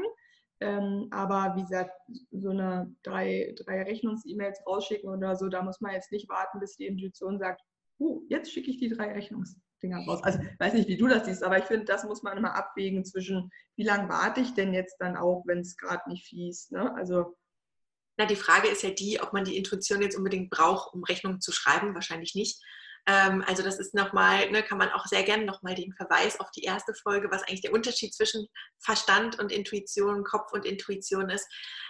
Ähm, 0.59 1.07
aber 1.11 1.55
wie 1.55 1.61
gesagt, 1.61 1.91
so 2.31 2.49
eine 2.49 2.93
drei, 3.03 3.53
drei 3.57 3.83
Rechnungs-E-Mails 3.83 4.61
rausschicken 4.65 5.09
oder 5.09 5.35
so, 5.35 5.49
da 5.49 5.61
muss 5.61 5.81
man 5.81 5.93
jetzt 5.93 6.11
nicht 6.11 6.29
warten, 6.29 6.59
bis 6.59 6.77
die 6.77 6.87
Intuition 6.87 7.37
sagt, 7.39 7.61
uh, 7.99 8.21
jetzt 8.29 8.51
schicke 8.51 8.71
ich 8.71 8.77
die 8.77 8.89
drei 8.89 9.13
Rechnungsdinger 9.77 10.05
raus. 10.05 10.23
Also 10.23 10.39
ich 10.39 10.59
weiß 10.59 10.73
nicht, 10.73 10.87
wie 10.87 10.97
du 10.97 11.07
das 11.07 11.25
siehst, 11.25 11.43
aber 11.43 11.57
ich 11.57 11.65
finde, 11.65 11.85
das 11.85 12.03
muss 12.03 12.23
man 12.23 12.37
immer 12.37 12.55
abwägen 12.55 13.05
zwischen, 13.05 13.51
wie 13.75 13.83
lange 13.83 14.09
warte 14.09 14.41
ich 14.41 14.53
denn 14.53 14.73
jetzt 14.73 14.97
dann 14.99 15.17
auch, 15.17 15.43
wenn 15.45 15.59
es 15.59 15.77
gerade 15.77 16.09
nicht 16.09 16.27
fließt. 16.27 16.71
Ne? 16.71 16.93
Also 16.95 17.35
na, 18.17 18.25
die 18.25 18.35
Frage 18.35 18.67
ist 18.67 18.83
ja 18.83 18.89
die, 18.89 19.21
ob 19.21 19.33
man 19.33 19.43
die 19.43 19.57
Intuition 19.57 20.01
jetzt 20.01 20.17
unbedingt 20.17 20.49
braucht, 20.49 20.93
um 20.93 21.03
Rechnungen 21.03 21.41
zu 21.41 21.51
schreiben. 21.51 21.93
Wahrscheinlich 21.93 22.33
nicht. 22.33 22.61
Ähm, 23.05 23.43
also 23.45 23.63
das 23.63 23.79
ist 23.79 23.93
nochmal, 23.93 24.49
ne, 24.51 24.63
kann 24.63 24.79
man 24.79 24.89
auch 24.89 25.05
sehr 25.05 25.23
gerne 25.23 25.45
nochmal 25.45 25.75
den 25.75 25.93
Verweis 25.93 26.39
auf 26.39 26.49
die 26.51 26.63
erste 26.63 26.93
Folge, 26.93 27.29
was 27.31 27.43
eigentlich 27.43 27.61
der 27.61 27.73
Unterschied 27.73 28.13
zwischen 28.13 28.47
Verstand 28.79 29.39
und 29.39 29.51
Intuition, 29.51 30.23
Kopf 30.23 30.51
und 30.51 30.65
Intuition 30.65 31.29
ist. 31.29 31.47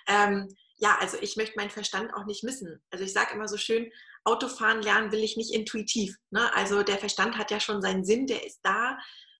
Ähm, 0.08 0.53
ja, 0.78 0.98
also 1.00 1.18
ich 1.22 1.38
möchte 1.38 1.58
meinen 1.58 1.72
Verstand 1.72 2.14
auch 2.14 2.26
nicht 2.26 2.44
missen. 2.44 2.82
Also 2.92 3.04
ich 3.04 3.14
sage 3.14 3.34
immer 3.34 3.48
so 3.48 3.58
schön, 3.58 3.92
Autofahren 4.24 4.82
lernen 4.82 5.12
will 5.12 5.24
ich 5.24 5.38
nicht 5.38 5.54
intuitiv. 5.54 6.16
Ne? 6.30 6.54
Also 6.56 6.84
der 6.84 6.98
Verstand 6.98 7.38
hat 7.38 7.52
ja 7.52 7.60
schon 7.60 7.82
seinen 7.82 8.06
Sinn, 8.06 8.28
der 8.28 8.46
ist 8.46 8.60
da, 8.64 8.98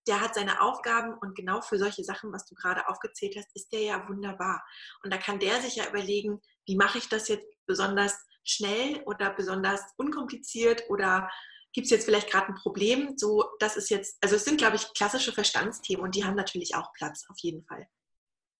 der 0.08 0.22
hat 0.22 0.36
seine 0.36 0.62
Aufgaben 0.62 1.13
und 1.20 1.36
genau 1.36 1.62
für 1.62 1.77
solche 1.77 2.03
Sachen, 2.03 2.32
was 2.32 2.46
du 2.46 2.56
gerade 2.56 2.88
aufgezählt 2.88 3.36
hast, 3.38 3.53
ist 3.56 3.72
der 3.72 3.82
ja 3.82 4.08
wunderbar. 4.08 4.65
Und 5.03 5.13
da 5.13 5.17
kann 5.17 5.39
der 5.39 5.62
sich 5.62 5.75
ja 5.75 5.88
überlegen, 5.88 6.41
wie 6.65 6.75
mache 6.75 6.98
ich 6.98 7.10
das 7.10 7.27
jetzt 7.27 7.46
besonders 7.65 8.17
schnell 8.44 9.01
oder 9.06 9.34
besonders 9.34 9.82
unkompliziert 9.98 10.84
oder 10.89 11.29
gibt 11.74 11.86
es 11.86 11.91
jetzt 11.91 12.06
vielleicht 12.06 12.32
gerade 12.32 12.48
ein 12.48 12.56
Problem? 12.56 13.17
So, 13.17 13.46
das 13.60 13.75
ist 13.75 13.89
jetzt, 13.89 14.17
also 14.22 14.38
es 14.38 14.46
sind, 14.46 14.58
glaube 14.58 14.77
ich, 14.77 14.94
klassische 14.94 15.34
Verstandsthemen 15.34 16.03
und 16.03 16.15
die 16.15 16.24
haben 16.24 16.36
natürlich 16.36 16.75
auch 16.75 16.94
Platz, 16.94 17.25
auf 17.29 17.38
jeden 17.39 17.63
Fall. 17.65 17.88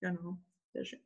Genau, 0.02 0.38
sehr 0.78 0.86
schön. 0.86 1.00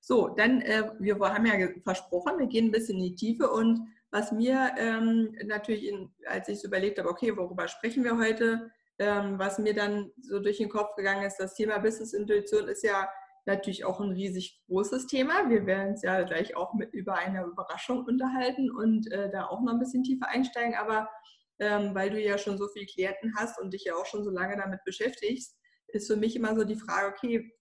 So, 0.00 0.28
dann, 0.28 0.60
äh, 0.62 0.90
wir 0.98 1.18
haben 1.18 1.46
ja 1.46 1.68
versprochen, 1.84 2.38
wir 2.38 2.46
gehen 2.46 2.66
ein 2.66 2.72
bisschen 2.72 2.98
in 2.98 3.04
die 3.04 3.14
Tiefe 3.14 3.50
und 3.50 3.88
was 4.10 4.32
mir 4.32 4.72
ähm, 4.76 5.34
natürlich, 5.44 5.86
in, 5.86 6.12
als 6.26 6.48
ich 6.48 6.60
so 6.60 6.68
überlegt 6.68 6.98
habe, 6.98 7.08
okay, 7.08 7.36
worüber 7.36 7.68
sprechen 7.68 8.04
wir 8.04 8.18
heute, 8.18 8.70
ähm, 8.98 9.38
was 9.38 9.58
mir 9.58 9.74
dann 9.74 10.10
so 10.20 10.40
durch 10.40 10.58
den 10.58 10.68
Kopf 10.68 10.94
gegangen 10.96 11.24
ist, 11.24 11.38
das 11.38 11.54
Thema 11.54 11.78
Business 11.78 12.12
Intuition 12.12 12.68
ist 12.68 12.82
ja 12.82 13.08
natürlich 13.46 13.84
auch 13.84 14.00
ein 14.00 14.10
riesig 14.10 14.60
großes 14.68 15.06
Thema. 15.06 15.48
Wir 15.48 15.66
werden 15.66 15.92
uns 15.92 16.02
ja 16.02 16.22
gleich 16.22 16.56
auch 16.56 16.74
mit 16.74 16.92
über 16.92 17.14
eine 17.14 17.44
Überraschung 17.44 18.04
unterhalten 18.04 18.70
und 18.70 19.10
äh, 19.10 19.30
da 19.30 19.46
auch 19.46 19.62
noch 19.62 19.72
ein 19.72 19.78
bisschen 19.80 20.04
tiefer 20.04 20.28
einsteigen. 20.28 20.74
Aber 20.74 21.08
ähm, 21.58 21.94
weil 21.94 22.10
du 22.10 22.20
ja 22.20 22.38
schon 22.38 22.58
so 22.58 22.68
viele 22.68 22.86
Klienten 22.86 23.34
hast 23.36 23.60
und 23.60 23.72
dich 23.72 23.84
ja 23.84 23.94
auch 23.94 24.06
schon 24.06 24.24
so 24.24 24.30
lange 24.30 24.56
damit 24.56 24.84
beschäftigst, 24.84 25.56
ist 25.88 26.06
für 26.06 26.16
mich 26.16 26.36
immer 26.36 26.54
so 26.54 26.64
die 26.64 26.76
Frage, 26.76 27.08
okay, 27.08 27.52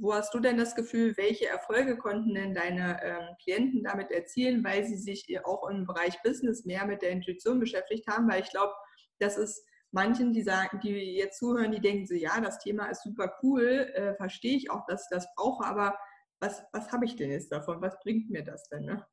wo 0.00 0.14
hast 0.14 0.32
du 0.32 0.40
denn 0.40 0.56
das 0.56 0.74
Gefühl, 0.74 1.16
welche 1.16 1.46
Erfolge 1.46 1.98
konnten 1.98 2.34
denn 2.34 2.54
deine 2.54 3.02
ähm, 3.02 3.36
Klienten 3.42 3.84
damit 3.84 4.10
erzielen, 4.10 4.64
weil 4.64 4.84
sie 4.84 4.96
sich 4.96 5.26
auch 5.44 5.68
im 5.68 5.86
Bereich 5.86 6.20
Business 6.22 6.64
mehr 6.64 6.86
mit 6.86 7.02
der 7.02 7.10
Intuition 7.10 7.60
beschäftigt 7.60 8.06
haben? 8.08 8.28
Weil 8.28 8.42
ich 8.42 8.50
glaube, 8.50 8.72
das 9.18 9.36
ist 9.36 9.64
manchen, 9.92 10.32
die 10.32 10.42
sagen, 10.42 10.80
die 10.80 11.16
jetzt 11.16 11.38
zuhören, 11.38 11.72
die 11.72 11.80
denken 11.80 12.06
so, 12.06 12.14
ja, 12.14 12.40
das 12.40 12.58
Thema 12.58 12.86
ist 12.86 13.02
super 13.02 13.36
cool, 13.42 13.90
äh, 13.94 14.14
verstehe 14.14 14.56
ich 14.56 14.70
auch, 14.70 14.86
dass 14.86 15.04
ich 15.04 15.08
das 15.10 15.26
brauche, 15.36 15.64
aber 15.64 15.98
was, 16.40 16.64
was 16.72 16.90
habe 16.90 17.04
ich 17.04 17.16
denn 17.16 17.30
jetzt 17.30 17.52
davon? 17.52 17.82
Was 17.82 17.98
bringt 18.00 18.30
mir 18.30 18.42
das 18.42 18.68
denn? 18.68 18.86
Ne? 18.86 19.06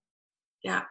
Ja, 0.61 0.87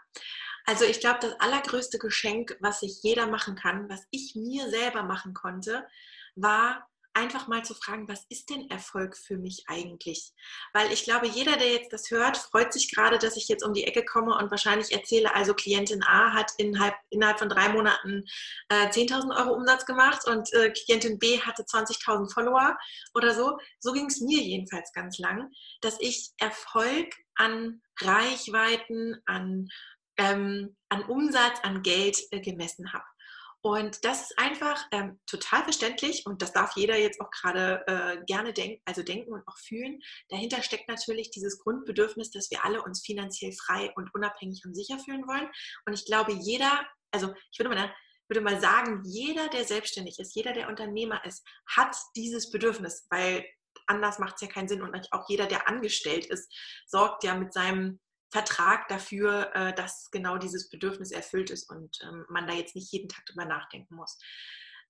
also 0.67 0.85
ich 0.85 1.01
glaube, 1.01 1.21
das 1.23 1.41
allergrößte 1.41 1.99
Geschenk, 1.99 2.57
was 2.61 2.81
sich 2.81 3.01
jeder 3.03 3.27
machen 3.27 3.55
kann, 3.55 3.89
was 3.89 4.07
ich 4.11 4.35
mir 4.35 4.69
selber 4.69 5.03
machen 5.03 5.33
konnte, 5.33 5.87
war 6.35 6.87
einfach 7.17 7.49
mal 7.49 7.65
zu 7.65 7.75
fragen, 7.75 8.09
was 8.09 8.27
ist 8.29 8.51
denn 8.51 8.69
Erfolg 8.69 9.17
für 9.17 9.39
mich 9.39 9.65
eigentlich? 9.67 10.33
Weil 10.75 10.93
ich 10.93 11.05
glaube, 11.05 11.27
jeder, 11.27 11.57
der 11.57 11.73
jetzt 11.73 11.93
das 11.93 12.11
hört, 12.11 12.37
freut 12.37 12.73
sich 12.73 12.95
gerade, 12.95 13.19
dass 13.19 13.37
ich 13.37 13.49
jetzt 13.49 13.65
um 13.65 13.73
die 13.73 13.85
Ecke 13.85 14.05
komme 14.05 14.37
und 14.37 14.51
wahrscheinlich 14.51 14.93
erzähle, 14.93 15.35
also 15.35 15.55
Klientin 15.55 16.03
A 16.05 16.35
hat 16.35 16.53
innerhalb, 16.59 16.95
innerhalb 17.09 17.39
von 17.39 17.49
drei 17.49 17.71
Monaten 17.71 18.25
äh, 18.69 18.89
10.000 18.89 19.35
Euro 19.37 19.55
Umsatz 19.55 19.87
gemacht 19.87 20.29
und 20.29 20.53
äh, 20.53 20.71
Klientin 20.71 21.19
B 21.19 21.41
hatte 21.41 21.63
20.000 21.63 22.33
Follower 22.33 22.77
oder 23.15 23.35
so. 23.35 23.59
So 23.81 23.93
ging 23.93 24.07
es 24.07 24.21
mir 24.21 24.41
jedenfalls 24.41 24.93
ganz 24.93 25.19
lang, 25.19 25.51
dass 25.81 25.99
ich 26.01 26.31
Erfolg 26.39 27.15
an 27.35 27.81
Reichweiten, 28.01 29.17
an, 29.25 29.69
ähm, 30.19 30.77
an 30.91 31.03
Umsatz, 31.05 31.61
an 31.63 31.83
Geld 31.83 32.19
äh, 32.31 32.41
gemessen 32.41 32.93
habe. 32.93 33.05
Und 33.63 34.05
das 34.05 34.23
ist 34.23 34.39
einfach 34.39 34.87
ähm, 34.93 35.19
total 35.27 35.65
verständlich 35.65 36.25
und 36.25 36.41
das 36.41 36.53
darf 36.53 36.77
jeder 36.77 36.97
jetzt 36.97 37.21
auch 37.21 37.31
gerade 37.31 37.83
äh, 37.89 38.25
gerne 38.25 38.53
denken, 38.53 38.81
also 38.85 39.03
denken 39.03 39.33
und 39.33 39.47
auch 39.49 39.59
fühlen. 39.59 40.01
Dahinter 40.29 40.63
steckt 40.63 40.89
natürlich 40.89 41.31
dieses 41.31 41.59
Grundbedürfnis, 41.59 42.31
dass 42.31 42.51
wir 42.51 42.65
alle 42.65 42.83
uns 42.83 43.05
finanziell 43.05 43.53
frei 43.53 43.93
und 43.97 44.15
unabhängig 44.15 44.63
und 44.65 44.75
sicher 44.75 44.99
fühlen 44.99 45.27
wollen. 45.27 45.49
Und 45.85 45.95
ich 45.95 46.05
glaube, 46.05 46.33
jeder, 46.33 46.87
also 47.11 47.35
ich 47.51 47.59
würde 47.59 47.75
mal, 47.75 47.93
würde 48.29 48.41
mal 48.41 48.61
sagen, 48.61 49.03
jeder, 49.05 49.49
der 49.49 49.65
selbstständig 49.65 50.19
ist, 50.21 50.37
jeder, 50.37 50.53
der 50.53 50.69
Unternehmer 50.69 51.25
ist, 51.25 51.45
hat 51.67 51.97
dieses 52.15 52.51
Bedürfnis, 52.51 53.07
weil 53.11 53.45
anders 53.87 54.19
macht 54.19 54.37
es 54.37 54.43
ja 54.43 54.49
keinen 54.49 54.69
Sinn. 54.69 54.83
Und 54.83 55.13
auch 55.13 55.29
jeder, 55.29 55.47
der 55.47 55.69
angestellt 55.69 56.27
ist, 56.27 56.53
sorgt 56.87 57.25
ja 57.25 57.35
mit 57.35 57.53
seinem 57.53 58.01
Vertrag 58.31 58.89
dafür, 58.89 59.55
äh, 59.55 59.75
dass 59.75 60.11
genau 60.11 60.37
dieses 60.39 60.69
Bedürfnis 60.69 61.13
erfüllt 61.13 61.51
ist 61.51 61.71
und 61.71 61.99
ähm, 62.03 62.27
man 62.29 62.47
da 62.47 62.55
jetzt 62.55 62.75
nicht 62.75 62.93
jeden 62.93 63.09
Tag 63.09 63.25
drüber 63.27 63.45
nachdenken 63.45 63.95
muss. 63.95 64.19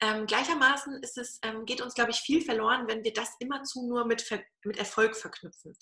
Ähm, 0.01 0.27
gleichermaßen 0.27 1.03
ist 1.03 1.17
es, 1.17 1.39
ähm, 1.43 1.65
geht 1.65 1.81
uns, 1.81 1.95
glaube 1.95 2.11
ich, 2.11 2.19
viel 2.19 2.43
verloren, 2.43 2.87
wenn 2.87 3.03
wir 3.03 3.15
das 3.15 3.35
immerzu 3.39 3.87
nur 3.89 4.05
mit, 4.05 4.29
mit 4.65 4.77
Erfolg 4.77 5.17
verknüpfen. 5.17 5.75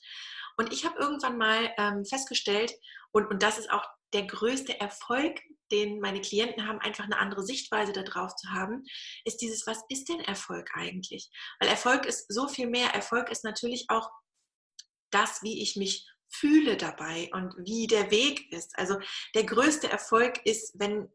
Und 0.57 0.73
ich 0.73 0.85
habe 0.85 0.99
irgendwann 0.99 1.37
mal 1.37 1.73
ähm, 1.79 2.05
festgestellt, 2.05 2.73
und, 3.13 3.27
und 3.27 3.43
das 3.43 3.59
ist 3.59 3.71
auch 3.71 3.85
der 4.13 4.27
größte 4.27 4.79
Erfolg, 4.81 5.41
den 5.73 5.99
meine 6.01 6.21
Klienten 6.21 6.69
haben, 6.69 6.79
einfach 6.79 7.05
eine 7.05 7.19
andere 7.19 7.43
Sichtweise 7.43 7.93
darauf 7.93 8.37
zu 8.37 8.51
haben, 8.51 8.85
ist 9.25 9.41
dieses, 9.41 9.67
was 9.67 9.83
ist 9.89 10.09
denn 10.09 10.21
Erfolg 10.21 10.71
eigentlich? 10.75 11.31
Weil 11.59 11.69
Erfolg 11.69 12.07
ist 12.07 12.33
so 12.33 12.47
viel 12.47 12.69
mehr. 12.69 12.95
Erfolg 12.95 13.31
ist 13.31 13.45
natürlich 13.45 13.87
auch 13.89 14.09
das, 15.11 15.43
wie 15.43 15.61
ich 15.63 15.75
mich 15.75 16.09
fühle 16.39 16.77
dabei 16.77 17.31
und 17.33 17.55
wie 17.59 17.87
der 17.87 18.11
Weg 18.11 18.53
ist. 18.53 18.77
Also 18.79 18.97
der 19.35 19.45
größte 19.45 19.91
Erfolg 19.91 20.45
ist, 20.45 20.79
wenn 20.79 21.09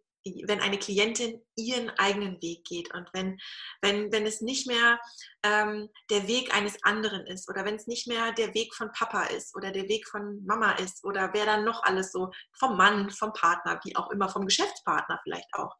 wenn 0.48 0.60
eine 0.60 0.78
Klientin 0.78 1.42
ihren 1.56 1.90
eigenen 1.92 2.42
Weg 2.42 2.66
geht 2.66 2.94
und 2.94 3.08
wenn, 3.14 3.40
wenn, 3.82 4.12
wenn 4.12 4.26
es 4.26 4.42
nicht 4.42 4.68
mehr 4.68 5.00
ähm, 5.44 5.90
der 6.10 6.28
Weg 6.28 6.54
eines 6.54 6.84
anderen 6.84 7.26
ist 7.26 7.50
oder 7.50 7.64
wenn 7.66 7.76
es 7.76 7.88
nicht 7.88 8.08
mehr 8.08 8.34
der 8.34 8.54
Weg 8.54 8.76
von 8.76 8.92
Papa 8.92 9.24
ist 9.26 9.56
oder 9.56 9.72
der 9.72 9.88
Weg 9.88 10.08
von 10.08 10.44
Mama 10.46 10.74
ist 10.74 11.04
oder 11.06 11.30
wer 11.34 11.46
dann 11.46 11.64
noch 11.64 11.84
alles 11.84 12.12
so 12.12 12.32
vom 12.58 12.76
Mann, 12.78 13.10
vom 13.12 13.32
Partner, 13.34 13.80
wie 13.86 13.96
auch 13.96 14.12
immer, 14.12 14.30
vom 14.30 14.46
Geschäftspartner 14.46 15.20
vielleicht 15.24 15.54
auch. 15.54 15.76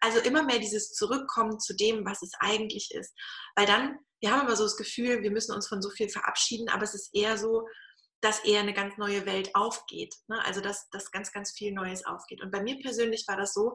Also 0.00 0.18
immer 0.20 0.42
mehr 0.42 0.58
dieses 0.58 0.92
Zurückkommen 0.92 1.60
zu 1.60 1.74
dem, 1.74 2.04
was 2.06 2.22
es 2.22 2.32
eigentlich 2.40 2.90
ist. 2.92 3.14
Weil 3.54 3.66
dann, 3.66 3.98
wir 4.20 4.30
haben 4.32 4.46
immer 4.46 4.56
so 4.56 4.64
das 4.64 4.76
Gefühl, 4.76 5.22
wir 5.22 5.30
müssen 5.30 5.54
uns 5.54 5.68
von 5.68 5.82
so 5.82 5.90
viel 5.90 6.08
verabschieden, 6.08 6.68
aber 6.70 6.84
es 6.84 6.94
ist 6.94 7.14
eher 7.14 7.36
so, 7.36 7.66
dass 8.24 8.38
eher 8.40 8.60
eine 8.60 8.72
ganz 8.72 8.96
neue 8.96 9.26
Welt 9.26 9.54
aufgeht. 9.54 10.14
Ne? 10.28 10.42
Also 10.46 10.62
dass, 10.62 10.88
dass 10.88 11.10
ganz, 11.10 11.30
ganz 11.30 11.52
viel 11.52 11.72
Neues 11.72 12.06
aufgeht. 12.06 12.42
Und 12.42 12.50
bei 12.50 12.62
mir 12.62 12.78
persönlich 12.80 13.26
war 13.28 13.36
das 13.36 13.52
so, 13.52 13.74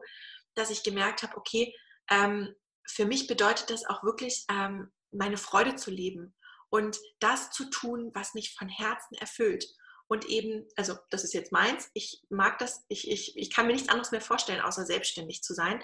dass 0.54 0.70
ich 0.70 0.82
gemerkt 0.82 1.22
habe, 1.22 1.36
okay, 1.36 1.72
ähm, 2.10 2.52
für 2.84 3.06
mich 3.06 3.28
bedeutet 3.28 3.70
das 3.70 3.86
auch 3.86 4.02
wirklich, 4.02 4.44
ähm, 4.50 4.90
meine 5.12 5.36
Freude 5.36 5.76
zu 5.76 5.92
leben 5.92 6.34
und 6.68 6.98
das 7.20 7.52
zu 7.52 7.70
tun, 7.70 8.10
was 8.12 8.34
mich 8.34 8.56
von 8.56 8.68
Herzen 8.68 9.14
erfüllt. 9.14 9.64
Und 10.08 10.24
eben, 10.24 10.66
also 10.74 10.96
das 11.10 11.22
ist 11.22 11.34
jetzt 11.34 11.52
meins, 11.52 11.88
ich 11.94 12.20
mag 12.28 12.58
das, 12.58 12.84
ich, 12.88 13.08
ich, 13.08 13.36
ich 13.36 13.54
kann 13.54 13.68
mir 13.68 13.74
nichts 13.74 13.88
anderes 13.88 14.10
mehr 14.10 14.20
vorstellen, 14.20 14.60
außer 14.60 14.84
selbstständig 14.84 15.42
zu 15.42 15.54
sein 15.54 15.80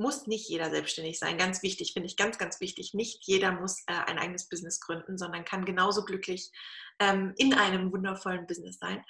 muss 0.00 0.26
nicht 0.26 0.48
jeder 0.48 0.70
selbstständig 0.70 1.18
sein. 1.18 1.36
Ganz 1.36 1.62
wichtig, 1.62 1.92
finde 1.92 2.06
ich 2.06 2.16
ganz, 2.16 2.38
ganz 2.38 2.58
wichtig. 2.60 2.94
Nicht 2.94 3.26
jeder 3.26 3.52
muss 3.52 3.82
äh, 3.86 3.92
ein 3.92 4.18
eigenes 4.18 4.48
Business 4.48 4.80
gründen, 4.80 5.18
sondern 5.18 5.44
kann 5.44 5.66
genauso 5.66 6.04
glücklich 6.04 6.50
ähm, 7.00 7.34
in 7.36 7.54
einem 7.54 7.92
wundervollen 7.92 8.46
Business 8.46 8.78
sein. 8.78 9.02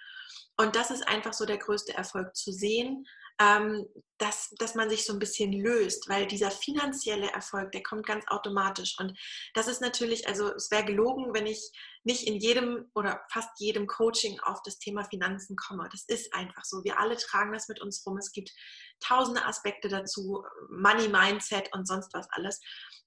Und 0.57 0.77
das 0.77 0.91
ist 0.91 1.07
einfach 1.09 1.33
so 1.33 1.47
der 1.47 1.59
größte 1.59 1.95
Erfolg 1.95 2.35
zu 2.37 2.53
sehen, 2.53 3.07
ähm, 3.41 3.87
dass, 4.19 4.51
dass 4.59 4.75
man 4.75 4.91
sich 4.91 5.07
so 5.07 5.15
ein 5.15 5.19
bisschen 5.19 5.51
löst, 5.51 6.11
weil 6.11 6.27
dieser 6.27 6.51
finanzielle 6.51 7.31
Erfolg, 7.33 7.73
der 7.73 7.83
kommt 7.83 8.07
ganz 8.07 8.27
automatisch. 8.29 8.97
Und 8.99 9.19
das 9.55 9.67
ist 9.67 9.81
natürlich, 9.81 10.29
also 10.29 10.53
es 10.53 10.71
wäre 10.71 10.85
gelogen, 10.85 11.33
wenn 11.33 11.47
ich 11.47 11.73
nicht 12.05 12.27
in 12.27 12.37
jedem 12.37 12.91
oder 12.95 13.23
fast 13.33 13.49
jedem 13.59 13.87
Coaching 13.87 14.39
auf 14.41 14.63
das 14.63 14.79
Thema 14.79 15.05
Finanzen 15.05 15.57
komme. 15.57 15.89
Das 15.91 16.05
ist 16.07 16.35
einfach 16.35 16.65
so. 16.65 16.85
Wir 16.85 17.01
alle 17.01 17.17
tragen 17.17 17.55
das 17.55 17.69
mit 17.69 17.81
uns 17.81 18.05
rum. 18.07 18.19
Es 18.19 18.33
gibt 18.33 18.53
tausende 19.01 19.45
Aspekte 19.47 19.89
dazu, 19.89 20.45
Money 20.69 21.09
Mindset 21.09 21.73
und 21.73 21.89
sonst 21.89 22.13
was 22.13 22.29
alles. 22.33 22.61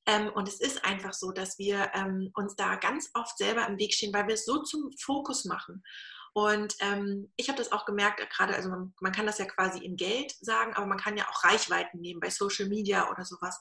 Ähm, 0.08 0.32
und 0.34 0.48
es 0.48 0.60
ist 0.60 0.84
einfach 0.84 1.14
so, 1.14 1.32
dass 1.32 1.60
wir 1.60 1.92
ähm, 1.94 2.32
uns 2.34 2.56
da 2.56 2.76
ganz 2.76 3.12
oft 3.14 3.38
selber 3.38 3.68
im 3.68 3.78
Weg 3.78 3.94
stehen, 3.94 4.14
weil 4.14 4.28
wir 4.28 4.34
es 4.34 4.46
so 4.46 4.64
zum 4.64 4.92
Fokus 5.00 5.46
machen. 5.46 5.84
Und 6.34 6.76
ähm, 6.80 7.32
ich 7.36 7.48
habe 7.48 7.60
das 7.60 7.72
auch 7.72 7.86
gemerkt, 7.86 8.20
äh, 8.20 8.26
gerade, 8.26 8.56
also 8.56 8.70
man, 8.70 8.94
man, 9.00 9.12
kann 9.12 9.28
das 9.28 9.38
ja 9.38 9.46
quasi 9.46 9.84
in 9.84 9.96
Geld 9.96 10.36
sagen, 10.42 10.74
aber 10.74 10.88
man 10.88 10.98
kann 10.98 11.16
ja 11.16 11.28
auch 11.30 11.44
Reichweiten 11.44 12.00
nehmen 12.00 12.20
bei 12.20 12.32
Social 12.32 12.68
Media 12.68 13.10
oder 13.12 13.24
sowas. 13.24 13.60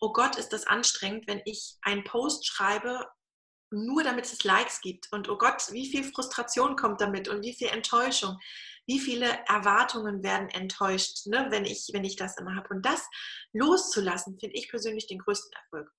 Oh 0.00 0.12
Gott, 0.12 0.36
ist 0.36 0.52
das 0.52 0.66
anstrengend, 0.66 1.26
wenn 1.26 1.42
ich 1.44 1.76
einen 1.82 2.04
Post 2.04 2.46
schreibe, 2.46 3.06
nur 3.70 4.02
damit 4.02 4.24
es 4.24 4.42
Likes 4.44 4.80
gibt. 4.80 5.08
Und 5.12 5.28
oh 5.28 5.36
Gott, 5.36 5.70
wie 5.72 5.90
viel 5.90 6.04
Frustration 6.04 6.76
kommt 6.76 7.02
damit 7.02 7.28
und 7.28 7.42
wie 7.42 7.54
viel 7.54 7.68
Enttäuschung. 7.68 8.38
Wie 8.86 9.00
viele 9.00 9.26
Erwartungen 9.46 10.22
werden 10.22 10.48
enttäuscht, 10.48 11.26
ne, 11.26 11.48
wenn, 11.50 11.66
ich, 11.66 11.90
wenn 11.92 12.04
ich 12.04 12.16
das 12.16 12.38
immer 12.38 12.56
habe. 12.56 12.68
Und 12.70 12.86
das 12.86 13.06
loszulassen, 13.52 14.38
finde 14.40 14.56
ich 14.56 14.70
persönlich 14.70 15.06
den 15.06 15.18
größten 15.18 15.52
Erfolg. 15.52 15.92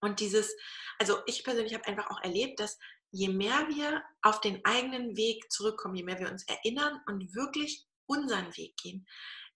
Und 0.00 0.20
dieses, 0.20 0.54
also 0.98 1.18
ich 1.26 1.44
persönlich 1.44 1.74
habe 1.74 1.86
einfach 1.86 2.10
auch 2.10 2.22
erlebt, 2.22 2.60
dass 2.60 2.78
je 3.14 3.28
mehr 3.28 3.68
wir 3.68 4.02
auf 4.22 4.40
den 4.40 4.64
eigenen 4.64 5.16
Weg 5.16 5.50
zurückkommen, 5.50 5.94
je 5.94 6.02
mehr 6.02 6.18
wir 6.18 6.30
uns 6.30 6.44
erinnern 6.48 7.00
und 7.06 7.34
wirklich 7.34 7.86
unseren 8.06 8.54
Weg 8.56 8.76
gehen, 8.76 9.06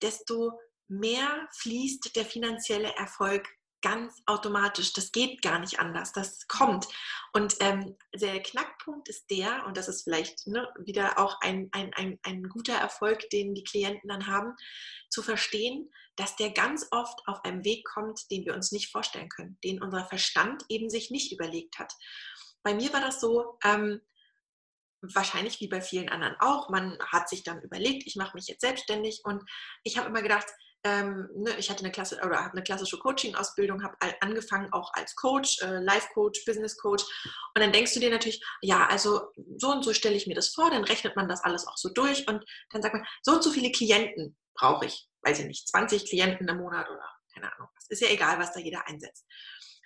desto 0.01 0.59
mehr 0.87 1.49
fließt 1.59 2.15
der 2.15 2.25
finanzielle 2.25 2.95
Erfolg 2.95 3.49
ganz 3.83 4.15
automatisch. 4.27 4.93
Das 4.93 5.13
geht 5.13 5.43
gar 5.43 5.59
nicht 5.59 5.79
anders. 5.79 6.13
Das 6.13 6.47
kommt. 6.49 6.87
Und 7.33 7.57
ähm, 7.61 7.97
der 8.15 8.43
Knackpunkt 8.43 9.09
ist 9.09 9.31
der, 9.31 9.67
und 9.67 9.77
das 9.77 9.89
ist 9.89 10.03
vielleicht 10.03 10.47
ne, 10.47 10.69
wieder 10.85 11.19
auch 11.19 11.41
ein, 11.41 11.69
ein, 11.73 11.93
ein, 11.95 12.19
ein 12.23 12.45
guter 12.45 12.75
Erfolg, 12.75 13.29
den 13.31 13.55
die 13.55 13.65
Klienten 13.65 14.09
dann 14.09 14.27
haben, 14.27 14.55
zu 15.11 15.23
verstehen, 15.23 15.91
dass 16.17 16.35
der 16.37 16.51
ganz 16.51 16.89
oft 16.91 17.21
auf 17.27 17.45
einem 17.45 17.65
Weg 17.65 17.85
kommt, 17.85 18.31
den 18.31 18.45
wir 18.45 18.55
uns 18.55 18.73
nicht 18.73 18.91
vorstellen 18.91 19.29
können, 19.29 19.59
den 19.63 19.81
unser 19.81 20.05
Verstand 20.07 20.65
eben 20.69 20.91
sich 20.91 21.11
nicht 21.11 21.33
überlegt 21.33 21.79
hat. 21.79 21.93
Bei 22.63 22.75
mir 22.75 22.93
war 22.93 23.01
das 23.01 23.21
so, 23.21 23.59
ähm, 23.65 24.01
wahrscheinlich 25.01 25.61
wie 25.61 25.69
bei 25.69 25.81
vielen 25.81 26.09
anderen 26.09 26.37
auch, 26.41 26.71
man 26.71 26.99
hat 27.01 27.29
sich 27.29 27.45
dann 27.45 27.63
überlegt, 27.63 28.07
ich 28.07 28.17
mache 28.17 28.37
mich 28.37 28.49
jetzt 28.49 28.63
selbstständig 28.63 29.21
und 29.25 29.43
ich 29.85 29.97
habe 29.97 30.09
immer 30.09 30.23
gedacht, 30.23 30.47
ähm, 30.85 31.29
ne, 31.35 31.57
ich 31.59 31.71
hatte 31.71 31.81
eine 31.81 31.91
Klasse 31.91 32.21
oder 32.25 32.51
eine 32.51 32.63
klassische 32.63 32.99
Coaching-Ausbildung, 32.99 33.83
habe 33.83 33.97
angefangen 34.21 34.73
auch 34.73 34.93
als 34.95 35.15
Coach, 35.17 35.61
äh, 35.63 35.81
Life-Coach, 35.81 36.45
Business-Coach. 36.45 37.05
Und 37.55 37.61
dann 37.61 37.73
denkst 37.73 37.95
du 37.95 38.01
dir 38.01 38.11
natürlich, 38.11 38.43
ja, 38.63 38.87
also 38.87 39.33
so 39.57 39.71
und 39.71 39.85
so 39.85 39.93
stelle 39.93 40.15
ich 40.15 40.27
mir 40.27 40.35
das 40.35 40.49
vor, 40.49 40.71
dann 40.71 40.85
rechnet 40.85 41.17
man 41.17 41.29
das 41.29 41.43
alles 41.43 41.67
auch 41.67 41.77
so 41.77 41.91
durch 41.93 42.29
und 42.29 42.45
dann 42.71 42.83
sagt 42.83 42.95
man, 42.95 43.05
so 43.23 43.33
und 43.33 43.43
so 43.43 43.51
viele 43.51 43.73
Klienten 43.73 44.37
brauche 44.55 44.87
ich, 44.87 45.09
weiß 45.23 45.41
ich 45.41 45.47
nicht, 45.47 45.69
20 45.69 46.09
Klienten 46.09 46.49
im 46.49 46.59
Monat 46.59 46.89
oder 46.89 47.11
keine 47.35 47.53
Ahnung. 47.55 47.69
Das 47.75 47.89
ist 47.89 48.01
ja 48.01 48.09
egal, 48.09 48.39
was 48.39 48.53
da 48.53 48.61
jeder 48.61 48.87
einsetzt. 48.87 49.27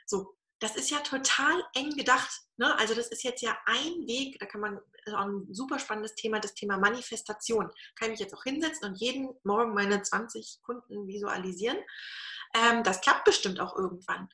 So, 0.07 0.37
das 0.63 0.77
ist 0.77 0.91
ja 0.91 1.01
total 1.01 1.65
eng 1.75 1.91
gedacht. 1.97 2.31
Ne? 2.57 2.79
Also 2.79 2.95
das 2.95 3.09
ist 3.09 3.25
jetzt 3.25 3.43
ja 3.43 3.59
ein 3.67 4.07
Weg, 4.07 4.39
da 4.39 4.47
kann 4.47 4.61
man, 4.61 4.79
ein 5.07 5.49
super 5.51 5.81
spannendes 5.81 6.15
Thema, 6.15 6.39
das 6.39 6.55
Thema 6.55 6.79
Manifestation. 6.79 7.69
Kann 7.97 8.07
ich 8.07 8.11
mich 8.11 8.21
jetzt 8.21 8.35
auch 8.35 8.45
hinsetzen 8.45 8.89
und 8.89 9.01
jeden 9.01 9.29
Morgen 9.43 9.75
meine 9.75 10.03
20 10.03 10.61
Kunden 10.63 11.09
visualisieren. 11.09 11.79
Ähm, 12.55 12.85
das 12.85 13.01
klappt 13.01 13.25
bestimmt 13.25 13.59
auch 13.59 13.77
irgendwann. 13.77 14.29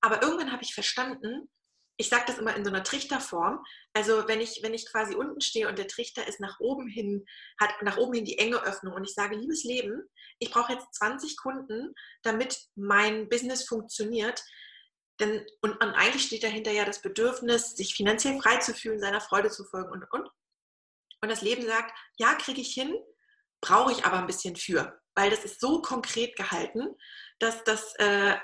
Aber 0.00 0.22
irgendwann 0.22 0.52
habe 0.52 0.62
ich 0.62 0.72
verstanden, 0.72 1.50
ich 1.98 2.08
sage 2.08 2.24
das 2.26 2.38
immer 2.38 2.56
in 2.56 2.64
so 2.64 2.70
einer 2.70 2.82
Trichterform. 2.82 3.62
Also 3.92 4.26
wenn 4.26 4.40
ich, 4.40 4.60
wenn 4.62 4.72
ich 4.72 4.90
quasi 4.90 5.14
unten 5.14 5.42
stehe 5.42 5.68
und 5.68 5.78
der 5.78 5.86
Trichter 5.86 6.26
ist 6.26 6.40
nach 6.40 6.60
oben 6.60 6.88
hin, 6.88 7.26
hat 7.60 7.70
nach 7.82 7.98
oben 7.98 8.14
hin 8.14 8.24
die 8.24 8.38
enge 8.38 8.62
Öffnung 8.62 8.94
und 8.94 9.04
ich 9.04 9.12
sage, 9.12 9.36
liebes 9.36 9.64
Leben, 9.64 10.02
ich 10.38 10.50
brauche 10.50 10.72
jetzt 10.72 10.94
20 10.94 11.36
Kunden, 11.36 11.94
damit 12.22 12.58
mein 12.74 13.28
Business 13.28 13.68
funktioniert, 13.68 14.42
denn, 15.20 15.46
und, 15.60 15.72
und, 15.72 15.94
eigentlich 15.94 16.24
steht 16.24 16.42
dahinter 16.42 16.72
ja 16.72 16.84
das 16.84 17.00
Bedürfnis, 17.00 17.76
sich 17.76 17.94
finanziell 17.94 18.40
frei 18.40 18.56
zu 18.58 18.74
fühlen, 18.74 19.00
seiner 19.00 19.20
Freude 19.20 19.50
zu 19.50 19.64
folgen 19.64 19.90
und, 19.90 20.04
und. 20.12 20.28
Und 21.20 21.28
das 21.28 21.42
Leben 21.42 21.64
sagt, 21.66 21.96
ja, 22.16 22.34
kriege 22.34 22.60
ich 22.60 22.74
hin, 22.74 22.94
brauche 23.60 23.92
ich 23.92 24.04
aber 24.04 24.18
ein 24.18 24.26
bisschen 24.26 24.56
für. 24.56 25.00
Weil 25.14 25.30
das 25.30 25.44
ist 25.44 25.60
so 25.60 25.80
konkret 25.80 26.36
gehalten, 26.36 26.88
dass 27.38 27.62
das 27.64 27.94
äh, 27.96 28.36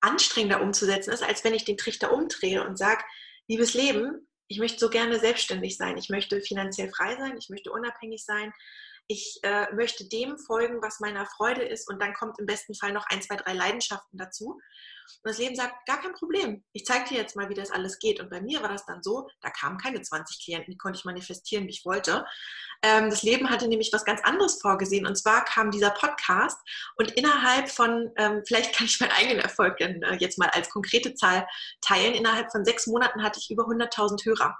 anstrengender 0.00 0.62
umzusetzen 0.62 1.12
ist, 1.12 1.22
als 1.22 1.42
wenn 1.44 1.54
ich 1.54 1.64
den 1.64 1.76
Trichter 1.76 2.12
umdrehe 2.12 2.66
und 2.66 2.76
sage, 2.76 3.02
liebes 3.48 3.74
Leben, 3.74 4.28
ich 4.48 4.58
möchte 4.58 4.78
so 4.78 4.90
gerne 4.90 5.18
selbstständig 5.18 5.76
sein, 5.76 5.96
ich 5.96 6.08
möchte 6.08 6.40
finanziell 6.40 6.90
frei 6.90 7.16
sein, 7.16 7.36
ich 7.38 7.48
möchte 7.48 7.72
unabhängig 7.72 8.24
sein, 8.24 8.52
ich 9.10 9.40
äh, 9.42 9.66
möchte 9.74 10.08
dem 10.08 10.38
folgen, 10.38 10.80
was 10.82 11.00
meiner 11.00 11.26
Freude 11.26 11.62
ist 11.62 11.90
und 11.90 12.00
dann 12.00 12.14
kommt 12.14 12.38
im 12.38 12.46
besten 12.46 12.76
Fall 12.76 12.92
noch 12.92 13.06
ein, 13.08 13.20
zwei, 13.20 13.34
drei 13.34 13.54
Leidenschaften 13.54 14.16
dazu. 14.16 14.52
Und 14.52 15.28
das 15.28 15.38
Leben 15.38 15.56
sagt, 15.56 15.84
gar 15.86 16.00
kein 16.00 16.12
Problem. 16.12 16.62
Ich 16.72 16.84
zeige 16.84 17.08
dir 17.08 17.16
jetzt 17.16 17.34
mal, 17.34 17.48
wie 17.48 17.54
das 17.54 17.72
alles 17.72 17.98
geht. 17.98 18.20
Und 18.20 18.30
bei 18.30 18.40
mir 18.40 18.62
war 18.62 18.68
das 18.68 18.86
dann 18.86 19.02
so, 19.02 19.28
da 19.40 19.50
kamen 19.50 19.78
keine 19.78 20.00
20 20.00 20.44
Klienten, 20.44 20.70
die 20.70 20.78
konnte 20.78 20.96
ich 20.96 21.04
manifestieren, 21.04 21.66
wie 21.66 21.70
ich 21.70 21.84
wollte. 21.84 22.24
Ähm, 22.84 23.10
das 23.10 23.24
Leben 23.24 23.50
hatte 23.50 23.66
nämlich 23.66 23.92
was 23.92 24.04
ganz 24.04 24.20
anderes 24.22 24.60
vorgesehen. 24.62 25.04
Und 25.04 25.16
zwar 25.16 25.44
kam 25.44 25.72
dieser 25.72 25.90
Podcast 25.90 26.58
und 26.94 27.10
innerhalb 27.10 27.68
von, 27.68 28.12
ähm, 28.16 28.42
vielleicht 28.46 28.76
kann 28.76 28.86
ich 28.86 29.00
meinen 29.00 29.10
eigenen 29.10 29.40
Erfolg 29.40 29.78
dann 29.78 30.00
äh, 30.02 30.18
jetzt 30.20 30.38
mal 30.38 30.50
als 30.50 30.70
konkrete 30.70 31.14
Zahl 31.14 31.48
teilen, 31.80 32.14
innerhalb 32.14 32.52
von 32.52 32.64
sechs 32.64 32.86
Monaten 32.86 33.24
hatte 33.24 33.40
ich 33.40 33.50
über 33.50 33.64
100.000 33.64 34.24
Hörer. 34.24 34.56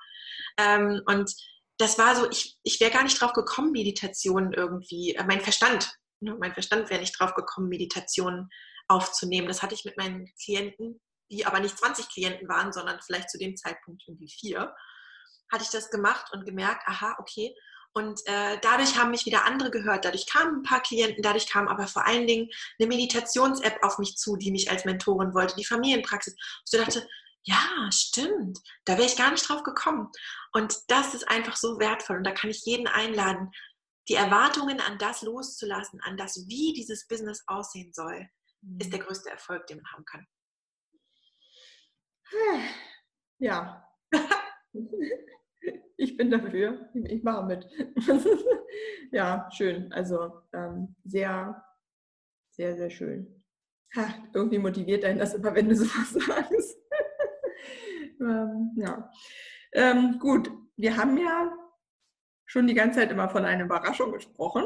Ähm, 0.57 1.03
und 1.07 1.33
das 1.81 1.99
war 1.99 2.15
so, 2.15 2.31
ich, 2.31 2.59
ich 2.63 2.81
wäre 2.81 2.91
gar 2.91 3.03
nicht 3.03 3.21
drauf 3.21 3.33
gekommen, 3.33 3.73
Meditation 3.73 4.53
irgendwie, 4.53 5.15
äh, 5.15 5.25
mein 5.25 5.41
Verstand, 5.41 5.93
ne, 6.21 6.37
mein 6.39 6.53
Verstand 6.53 6.91
wäre 6.91 7.01
nicht 7.01 7.19
drauf 7.19 7.35
gekommen, 7.35 7.69
Meditation 7.69 8.49
aufzunehmen. 8.89 9.49
Das 9.49 9.63
hatte 9.63 9.75
ich 9.75 9.85
mit 9.85 9.97
meinen 9.97 10.31
Klienten, 10.43 11.01
die 11.31 11.47
aber 11.47 11.61
nicht 11.61 11.79
20 11.79 12.09
Klienten 12.09 12.49
waren, 12.49 12.73
sondern 12.73 13.01
vielleicht 13.01 13.31
zu 13.31 13.39
dem 13.39 13.57
Zeitpunkt 13.57 14.03
irgendwie 14.07 14.29
vier, 14.29 14.75
hatte 15.51 15.65
ich 15.65 15.71
das 15.71 15.91
gemacht 15.91 16.33
und 16.33 16.45
gemerkt, 16.45 16.83
aha, 16.87 17.17
okay. 17.19 17.55
Und 17.93 18.21
äh, 18.27 18.59
dadurch 18.63 18.97
haben 18.97 19.11
mich 19.11 19.27
wieder 19.27 19.45
andere 19.45 19.71
gehört. 19.71 20.05
Dadurch 20.05 20.27
kamen 20.27 20.59
ein 20.59 20.63
paar 20.63 20.81
Klienten, 20.81 21.23
dadurch 21.23 21.49
kam 21.49 21.67
aber 21.67 21.89
vor 21.89 22.07
allen 22.07 22.27
Dingen 22.27 22.49
eine 22.79 22.89
Meditations-App 22.89 23.83
auf 23.83 23.99
mich 23.99 24.17
zu, 24.17 24.37
die 24.37 24.53
mich 24.53 24.71
als 24.71 24.85
Mentorin 24.85 25.35
wollte, 25.35 25.57
die 25.57 25.65
Familienpraxis. 25.65 26.35
Und 26.35 26.79
ich 26.79 26.85
dachte, 26.85 27.09
ja, 27.43 27.89
stimmt, 27.93 28.59
da 28.85 28.99
wäre 28.99 29.07
ich 29.07 29.17
gar 29.17 29.31
nicht 29.31 29.49
drauf 29.49 29.63
gekommen. 29.63 30.11
Und 30.53 30.77
das 30.89 31.15
ist 31.15 31.29
einfach 31.29 31.57
so 31.57 31.79
wertvoll. 31.79 32.19
Und 32.19 32.25
da 32.25 32.33
kann 32.33 32.51
ich 32.51 32.65
jeden 32.65 32.87
einladen, 32.87 33.51
die 34.09 34.15
Erwartungen 34.15 34.81
an 34.81 34.99
das 34.99 35.23
loszulassen, 35.23 36.01
an 36.03 36.17
das, 36.17 36.47
wie 36.49 36.73
dieses 36.73 37.07
Business 37.07 37.43
aussehen 37.47 37.93
soll 37.93 38.29
ist 38.79 38.93
der 38.93 39.01
mhm. 39.01 39.05
größte 39.05 39.31
Erfolg, 39.31 39.67
den 39.67 39.79
man 39.79 39.93
haben 39.93 40.05
kann. 40.05 40.27
Ja. 43.43 43.89
ich 45.97 46.15
bin 46.19 46.31
dafür. 46.31 46.91
Ich 46.93 47.23
mache 47.23 47.47
mit. 47.47 47.67
ja, 49.13 49.49
schön. 49.51 49.91
Also 49.95 50.43
ähm, 50.53 50.95
sehr, 51.05 51.65
sehr, 52.51 52.77
sehr 52.77 52.91
schön. 52.91 53.43
Ha, 53.97 54.29
irgendwie 54.35 54.59
motiviert 54.59 55.07
einen 55.07 55.21
das 55.21 55.33
immer, 55.33 55.55
wenn 55.55 55.71
du 55.71 55.75
sowas 55.75 56.11
sagst. 56.27 56.80
Ähm, 58.21 58.73
ja. 58.77 59.11
Ähm, 59.73 60.19
gut, 60.19 60.51
wir 60.77 60.97
haben 60.97 61.17
ja 61.17 61.53
schon 62.47 62.67
die 62.67 62.75
ganze 62.75 63.01
Zeit 63.01 63.13
immer 63.13 63.29
von 63.29 63.45
einer 63.45 63.65
Überraschung 63.65 64.13
gesprochen. 64.13 64.65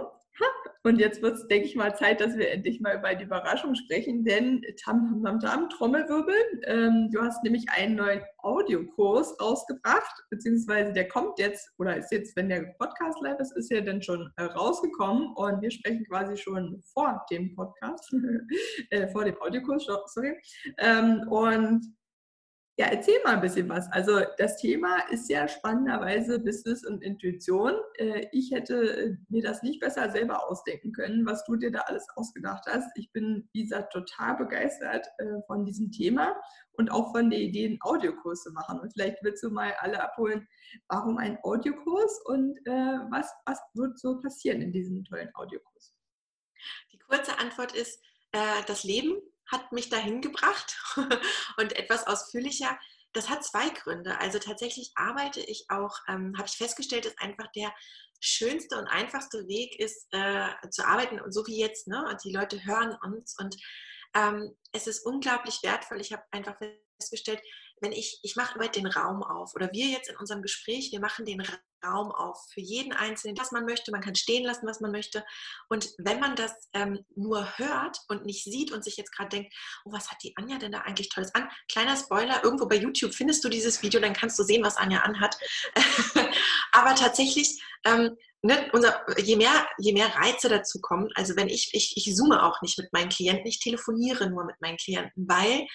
Und 0.87 0.99
jetzt 0.99 1.23
wird 1.23 1.37
es, 1.37 1.49
denke 1.49 1.67
ich 1.67 1.77
mal, 1.77 1.97
Zeit, 1.97 2.21
dass 2.21 2.37
wir 2.37 2.51
endlich 2.51 2.79
mal 2.79 2.99
über 2.99 3.15
die 3.15 3.25
Überraschung 3.25 3.75
sprechen, 3.75 4.23
denn 4.23 4.63
Tam, 4.83 5.23
Tam, 5.23 5.23
Tam, 5.23 5.41
Tam 5.41 5.71
Trommelwirbel, 5.71 6.35
ähm, 6.65 7.09
du 7.11 7.23
hast 7.23 7.43
nämlich 7.43 7.65
einen 7.71 7.97
neuen 7.97 8.21
Audiokurs 8.39 9.35
rausgebracht, 9.41 10.25
beziehungsweise 10.29 10.93
der 10.93 11.09
kommt 11.09 11.39
jetzt, 11.39 11.73
oder 11.79 11.97
ist 11.97 12.13
jetzt, 12.13 12.37
wenn 12.37 12.51
der 12.51 12.75
Podcast 12.79 13.19
live 13.23 13.41
ist, 13.41 13.57
ist 13.57 13.71
ja 13.71 13.81
dann 13.81 14.03
schon 14.03 14.31
äh, 14.37 14.43
rausgekommen 14.45 15.33
und 15.37 15.63
wir 15.63 15.71
sprechen 15.71 16.05
quasi 16.05 16.37
schon 16.37 16.83
vor 16.93 17.25
dem 17.31 17.55
Podcast, 17.55 18.15
äh, 18.91 19.09
vor 19.09 19.25
dem 19.25 19.41
Audiokurs, 19.41 19.87
sorry. 20.09 20.37
Ähm, 20.77 21.27
und 21.31 21.95
ja, 22.77 22.87
erzähl 22.87 23.23
mal 23.23 23.35
ein 23.35 23.41
bisschen 23.41 23.69
was. 23.69 23.91
Also 23.93 24.21
das 24.37 24.57
Thema 24.57 24.99
ist 25.11 25.31
ja 25.31 25.47
spannenderweise 25.47 26.41
Business 26.41 26.85
und 26.85 27.05
Intuition. 27.05 27.73
Äh, 27.99 28.27
ich 28.33 28.51
hätte 28.51 28.75
äh, 28.75 29.17
mir 29.29 29.45
das 29.45 29.63
nicht 29.63 29.79
besser 29.79 30.11
selber 30.11 30.49
ausdenken 30.49 30.93
können, 30.93 31.25
was 31.25 31.45
du 31.45 31.55
dir 31.55 31.71
da 31.71 31.81
alles 31.83 32.05
ausgedacht 32.17 32.65
hast. 32.67 32.91
Ich 32.97 33.13
bin, 33.13 33.49
wie 33.53 33.63
gesagt, 33.63 33.93
total 33.93 34.37
begeistert 34.39 35.07
äh, 35.19 35.41
von 35.47 35.65
diesem 35.65 35.93
Thema 35.93 36.35
und 36.73 36.91
auch 36.91 37.13
von 37.13 37.31
der 37.31 37.39
Idee, 37.39 37.67
einen 37.67 37.79
Audiokurs 37.81 38.43
zu 38.43 38.51
machen. 38.51 38.81
Und 38.81 38.93
vielleicht 38.93 39.23
willst 39.23 39.45
du 39.45 39.51
mal 39.51 39.73
alle 39.79 40.03
abholen, 40.03 40.49
warum 40.89 41.17
ein 41.19 41.39
Audiokurs 41.45 42.21
und 42.25 42.59
was, 42.67 43.33
was 43.47 43.61
wird 43.75 43.97
so 44.01 44.21
passieren 44.21 44.61
in 44.61 44.73
diesem 44.73 45.05
tollen 45.05 45.33
Audiokurs? 45.35 45.95
Die 46.93 46.99
kurze 46.99 47.39
Antwort 47.39 47.73
ist, 47.77 48.03
das 48.67 48.83
Leben 48.83 49.15
hat 49.51 49.73
mich 49.73 49.89
dahin 49.89 50.21
gebracht 50.21 50.77
und 51.57 51.73
etwas 51.75 52.07
ausführlicher. 52.07 52.79
Das 53.13 53.29
hat 53.29 53.45
zwei 53.45 53.69
Gründe. 53.71 54.19
Also 54.21 54.39
tatsächlich 54.39 54.93
arbeite 54.97 55.41
ich 55.41 55.67
auch, 55.69 55.97
ähm, 56.09 56.35
habe 56.37 56.49
ich 56.49 56.57
festgestellt, 56.57 57.05
dass 57.05 57.19
einfach 57.19 57.47
der 57.53 57.73
schönste 58.21 58.79
und 58.79 58.89
einfachste 58.89 59.47
Weg 59.47 59.79
ist, 59.79 60.09
äh, 60.13 60.49
zu 60.71 60.85
arbeiten 60.87 61.21
und 61.21 61.33
so 61.33 61.47
wie 61.47 61.59
jetzt, 61.59 61.87
ne? 61.87 62.05
Und 62.09 62.25
die 62.25 62.33
Leute 62.33 62.65
hören 62.65 62.97
uns 63.03 63.39
und 63.39 63.57
ähm, 64.15 64.57
es 64.73 64.87
ist 64.87 65.05
unglaublich 65.05 65.63
wertvoll. 65.63 66.01
Ich 66.01 66.13
habe 66.13 66.25
einfach 66.31 66.57
festgestellt, 66.99 67.41
wenn 67.81 67.93
ich, 67.93 68.21
ich 68.23 68.37
mache 68.37 68.57
immer 68.57 68.69
den 68.69 68.87
Raum 68.87 69.23
auf 69.23 69.55
oder 69.55 69.71
wir 69.73 69.89
jetzt 69.89 70.09
in 70.09 70.17
unserem 70.17 70.43
Gespräch, 70.43 70.91
wir 70.93 71.01
machen 71.01 71.25
den 71.25 71.43
Raum 71.85 72.11
auf 72.11 72.39
für 72.53 72.61
jeden 72.61 72.93
Einzelnen, 72.93 73.37
was 73.39 73.53
man 73.53 73.65
möchte. 73.65 73.91
Man 73.91 74.01
kann 74.01 74.15
stehen 74.15 74.45
lassen, 74.45 74.67
was 74.67 74.81
man 74.81 74.91
möchte. 74.91 75.25
Und 75.69 75.91
wenn 75.99 76.21
man 76.21 76.37
das 76.37 76.53
ähm, 76.73 77.05
nur 77.15 77.59
hört 77.59 77.99
und 78.09 78.25
nicht 78.25 78.45
sieht 78.45 78.73
und 78.73 78.85
sich 78.85 78.97
jetzt 78.97 79.13
gerade 79.13 79.31
denkt, 79.31 79.55
oh, 79.85 79.93
was 79.93 80.11
hat 80.11 80.19
die 80.23 80.37
Anja 80.37 80.59
denn 80.59 80.73
da 80.73 80.81
eigentlich 80.81 81.09
Tolles 81.09 81.35
an? 81.35 81.49
Kleiner 81.71 81.97
Spoiler, 81.97 82.43
irgendwo 82.43 82.67
bei 82.67 82.77
YouTube 82.77 83.15
findest 83.15 83.45
du 83.45 83.49
dieses 83.49 83.83
Video, 83.83 84.01
dann 84.01 84.13
kannst 84.13 84.39
du 84.39 84.43
sehen, 84.43 84.65
was 84.65 84.77
Anja 84.77 85.01
anhat. 85.01 85.37
Aber 86.73 86.95
tatsächlich 86.95 87.63
ähm, 87.85 88.17
ne, 88.45 88.69
unser, 88.73 89.05
je, 89.19 89.37
mehr, 89.37 89.67
je 89.79 89.93
mehr 89.93 90.15
Reize 90.15 90.49
dazu 90.49 90.81
kommen, 90.81 91.09
also 91.15 91.35
wenn 91.35 91.49
ich, 91.49 91.71
ich, 91.73 91.95
ich 91.97 92.15
zoome 92.15 92.43
auch 92.43 92.61
nicht 92.61 92.79
mit 92.79 92.93
meinen 92.93 93.09
Klienten, 93.09 93.47
ich 93.47 93.59
telefoniere 93.59 94.29
nur 94.29 94.45
mit 94.45 94.61
meinen 94.61 94.77
Klienten, 94.77 95.27
weil 95.27 95.67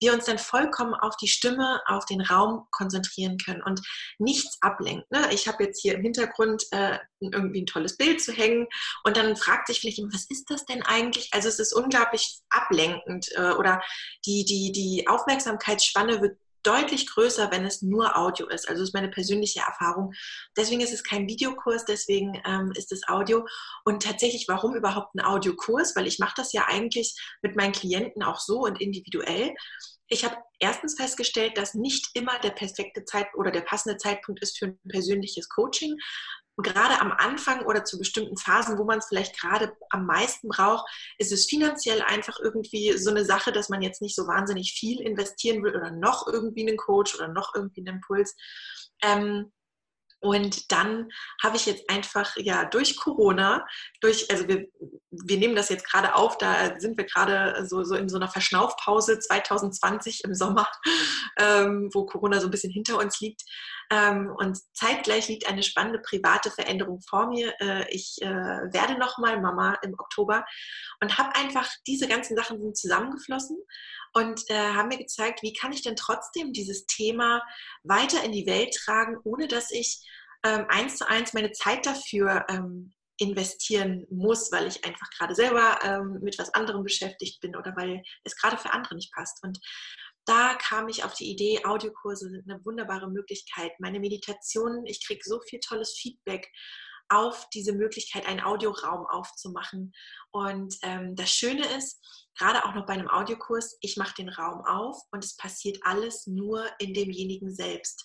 wir 0.00 0.14
uns 0.14 0.24
dann 0.24 0.38
vollkommen 0.38 0.94
auf 0.94 1.16
die 1.18 1.28
Stimme, 1.28 1.80
auf 1.86 2.06
den 2.06 2.22
Raum 2.22 2.66
konzentrieren 2.70 3.36
können 3.38 3.62
und 3.62 3.80
nichts 4.18 4.56
ablenkt. 4.62 5.10
Ne? 5.10 5.28
Ich 5.32 5.46
habe 5.46 5.64
jetzt 5.64 5.80
hier 5.82 5.94
im 5.94 6.02
Hintergrund 6.02 6.64
äh, 6.72 6.98
irgendwie 7.20 7.62
ein 7.62 7.66
tolles 7.66 7.96
Bild 7.96 8.22
zu 8.22 8.32
hängen 8.32 8.66
und 9.04 9.16
dann 9.16 9.36
fragt 9.36 9.68
sich 9.68 9.80
vielleicht 9.80 9.98
jemand, 9.98 10.14
was 10.14 10.26
ist 10.30 10.50
das 10.50 10.64
denn 10.64 10.82
eigentlich? 10.82 11.28
Also 11.32 11.48
es 11.48 11.58
ist 11.58 11.74
unglaublich 11.74 12.40
ablenkend 12.48 13.28
äh, 13.36 13.52
oder 13.52 13.82
die, 14.26 14.44
die, 14.44 14.72
die 14.72 15.06
Aufmerksamkeitsspanne 15.06 16.22
wird 16.22 16.38
deutlich 16.64 17.06
größer, 17.06 17.50
wenn 17.50 17.64
es 17.64 17.82
nur 17.82 18.18
Audio 18.18 18.48
ist. 18.48 18.68
Also 18.68 18.80
das 18.80 18.88
ist 18.88 18.94
meine 18.94 19.10
persönliche 19.10 19.60
Erfahrung. 19.60 20.12
Deswegen 20.56 20.80
ist 20.80 20.92
es 20.92 21.04
kein 21.04 21.28
Videokurs, 21.28 21.84
deswegen 21.84 22.40
ähm, 22.44 22.72
ist 22.74 22.90
es 22.92 23.06
Audio. 23.08 23.46
Und 23.84 24.02
tatsächlich, 24.02 24.46
warum 24.48 24.74
überhaupt 24.74 25.14
ein 25.14 25.20
Audiokurs? 25.20 25.94
Weil 25.94 26.06
ich 26.06 26.18
mache 26.18 26.34
das 26.36 26.52
ja 26.52 26.64
eigentlich 26.66 27.16
mit 27.42 27.56
meinen 27.56 27.72
Klienten 27.72 28.22
auch 28.22 28.40
so 28.40 28.60
und 28.60 28.80
individuell. 28.80 29.54
Ich 30.08 30.24
habe 30.24 30.36
erstens 30.58 30.96
festgestellt, 30.96 31.56
dass 31.56 31.74
nicht 31.74 32.08
immer 32.14 32.38
der 32.40 32.50
perfekte 32.50 33.04
Zeit 33.04 33.26
oder 33.34 33.50
der 33.50 33.62
passende 33.62 33.96
Zeitpunkt 33.96 34.42
ist 34.42 34.58
für 34.58 34.66
ein 34.66 34.78
persönliches 34.88 35.48
Coaching. 35.48 35.96
Und 36.56 36.64
gerade 36.64 37.00
am 37.00 37.12
Anfang 37.12 37.64
oder 37.64 37.84
zu 37.84 37.98
bestimmten 37.98 38.36
Phasen, 38.36 38.78
wo 38.78 38.84
man 38.84 38.98
es 38.98 39.06
vielleicht 39.06 39.38
gerade 39.38 39.76
am 39.90 40.06
meisten 40.06 40.48
braucht, 40.48 40.88
ist 41.18 41.32
es 41.32 41.46
finanziell 41.46 42.02
einfach 42.02 42.38
irgendwie 42.40 42.96
so 42.96 43.10
eine 43.10 43.24
Sache, 43.24 43.50
dass 43.50 43.68
man 43.68 43.82
jetzt 43.82 44.00
nicht 44.00 44.14
so 44.14 44.26
wahnsinnig 44.26 44.72
viel 44.72 45.00
investieren 45.00 45.62
will 45.62 45.74
oder 45.74 45.90
noch 45.90 46.26
irgendwie 46.26 46.66
einen 46.66 46.76
Coach 46.76 47.14
oder 47.16 47.28
noch 47.28 47.54
irgendwie 47.54 47.80
einen 47.80 47.96
Impuls. 47.96 48.36
Ähm, 49.02 49.52
und 50.24 50.72
dann 50.72 51.10
habe 51.42 51.56
ich 51.56 51.66
jetzt 51.66 51.90
einfach 51.90 52.34
ja 52.36 52.64
durch 52.64 52.96
Corona, 52.96 53.66
durch, 54.00 54.30
also 54.30 54.48
wir, 54.48 54.66
wir 55.10 55.36
nehmen 55.36 55.54
das 55.54 55.68
jetzt 55.68 55.86
gerade 55.86 56.14
auf, 56.14 56.38
da 56.38 56.80
sind 56.80 56.96
wir 56.96 57.04
gerade 57.04 57.66
so, 57.66 57.84
so 57.84 57.94
in 57.94 58.08
so 58.08 58.16
einer 58.16 58.28
Verschnaufpause 58.28 59.18
2020 59.18 60.24
im 60.24 60.34
Sommer, 60.34 60.66
ähm, 61.38 61.90
wo 61.92 62.06
Corona 62.06 62.40
so 62.40 62.46
ein 62.48 62.50
bisschen 62.50 62.72
hinter 62.72 62.96
uns 62.98 63.20
liegt. 63.20 63.42
Ähm, 63.90 64.34
und 64.38 64.58
zeitgleich 64.72 65.28
liegt 65.28 65.46
eine 65.46 65.62
spannende 65.62 65.98
private 65.98 66.50
Veränderung 66.50 67.02
vor 67.06 67.26
mir. 67.26 67.52
Äh, 67.60 67.84
ich 67.90 68.16
äh, 68.22 68.26
werde 68.26 68.98
nochmal 68.98 69.42
Mama 69.42 69.76
im 69.82 69.92
Oktober 69.92 70.46
und 71.02 71.18
habe 71.18 71.36
einfach 71.36 71.68
diese 71.86 72.08
ganzen 72.08 72.34
Sachen 72.34 72.62
sind 72.62 72.78
zusammengeflossen 72.78 73.58
und 74.14 74.48
äh, 74.48 74.54
haben 74.54 74.88
mir 74.88 74.98
gezeigt, 74.98 75.42
wie 75.42 75.52
kann 75.52 75.72
ich 75.72 75.82
denn 75.82 75.96
trotzdem 75.96 76.52
dieses 76.52 76.86
Thema 76.86 77.42
weiter 77.82 78.22
in 78.24 78.32
die 78.32 78.46
Welt 78.46 78.74
tragen, 78.74 79.18
ohne 79.24 79.48
dass 79.48 79.70
ich 79.70 80.00
ähm, 80.44 80.66
eins 80.68 80.96
zu 80.96 81.08
eins 81.08 81.32
meine 81.32 81.52
Zeit 81.52 81.84
dafür 81.84 82.46
ähm, 82.48 82.92
investieren 83.18 84.06
muss, 84.10 84.50
weil 84.52 84.66
ich 84.66 84.84
einfach 84.84 85.08
gerade 85.18 85.34
selber 85.34 85.78
ähm, 85.82 86.20
mit 86.22 86.38
was 86.38 86.52
anderem 86.54 86.82
beschäftigt 86.82 87.40
bin 87.40 87.56
oder 87.56 87.74
weil 87.76 88.02
es 88.24 88.36
gerade 88.36 88.56
für 88.56 88.72
andere 88.72 88.94
nicht 88.94 89.12
passt. 89.12 89.42
Und 89.42 89.58
da 90.26 90.54
kam 90.54 90.88
ich 90.88 91.04
auf 91.04 91.14
die 91.14 91.30
Idee, 91.30 91.64
Audiokurse 91.64 92.30
sind 92.30 92.50
eine 92.50 92.64
wunderbare 92.64 93.10
Möglichkeit. 93.10 93.72
Meine 93.78 94.00
Meditationen, 94.00 94.86
ich 94.86 95.04
kriege 95.06 95.20
so 95.22 95.40
viel 95.40 95.60
tolles 95.60 95.96
Feedback 95.98 96.50
auf 97.14 97.48
diese 97.50 97.72
Möglichkeit, 97.72 98.26
einen 98.26 98.40
Audioraum 98.42 99.06
aufzumachen. 99.06 99.92
Und 100.30 100.74
ähm, 100.82 101.14
das 101.14 101.30
Schöne 101.30 101.66
ist, 101.76 102.00
gerade 102.36 102.64
auch 102.64 102.74
noch 102.74 102.86
bei 102.86 102.94
einem 102.94 103.08
Audiokurs, 103.08 103.78
ich 103.80 103.96
mache 103.96 104.14
den 104.14 104.28
Raum 104.28 104.64
auf 104.66 105.00
und 105.12 105.24
es 105.24 105.36
passiert 105.36 105.78
alles 105.82 106.26
nur 106.26 106.66
in 106.78 106.92
demjenigen 106.92 107.54
selbst. 107.54 108.04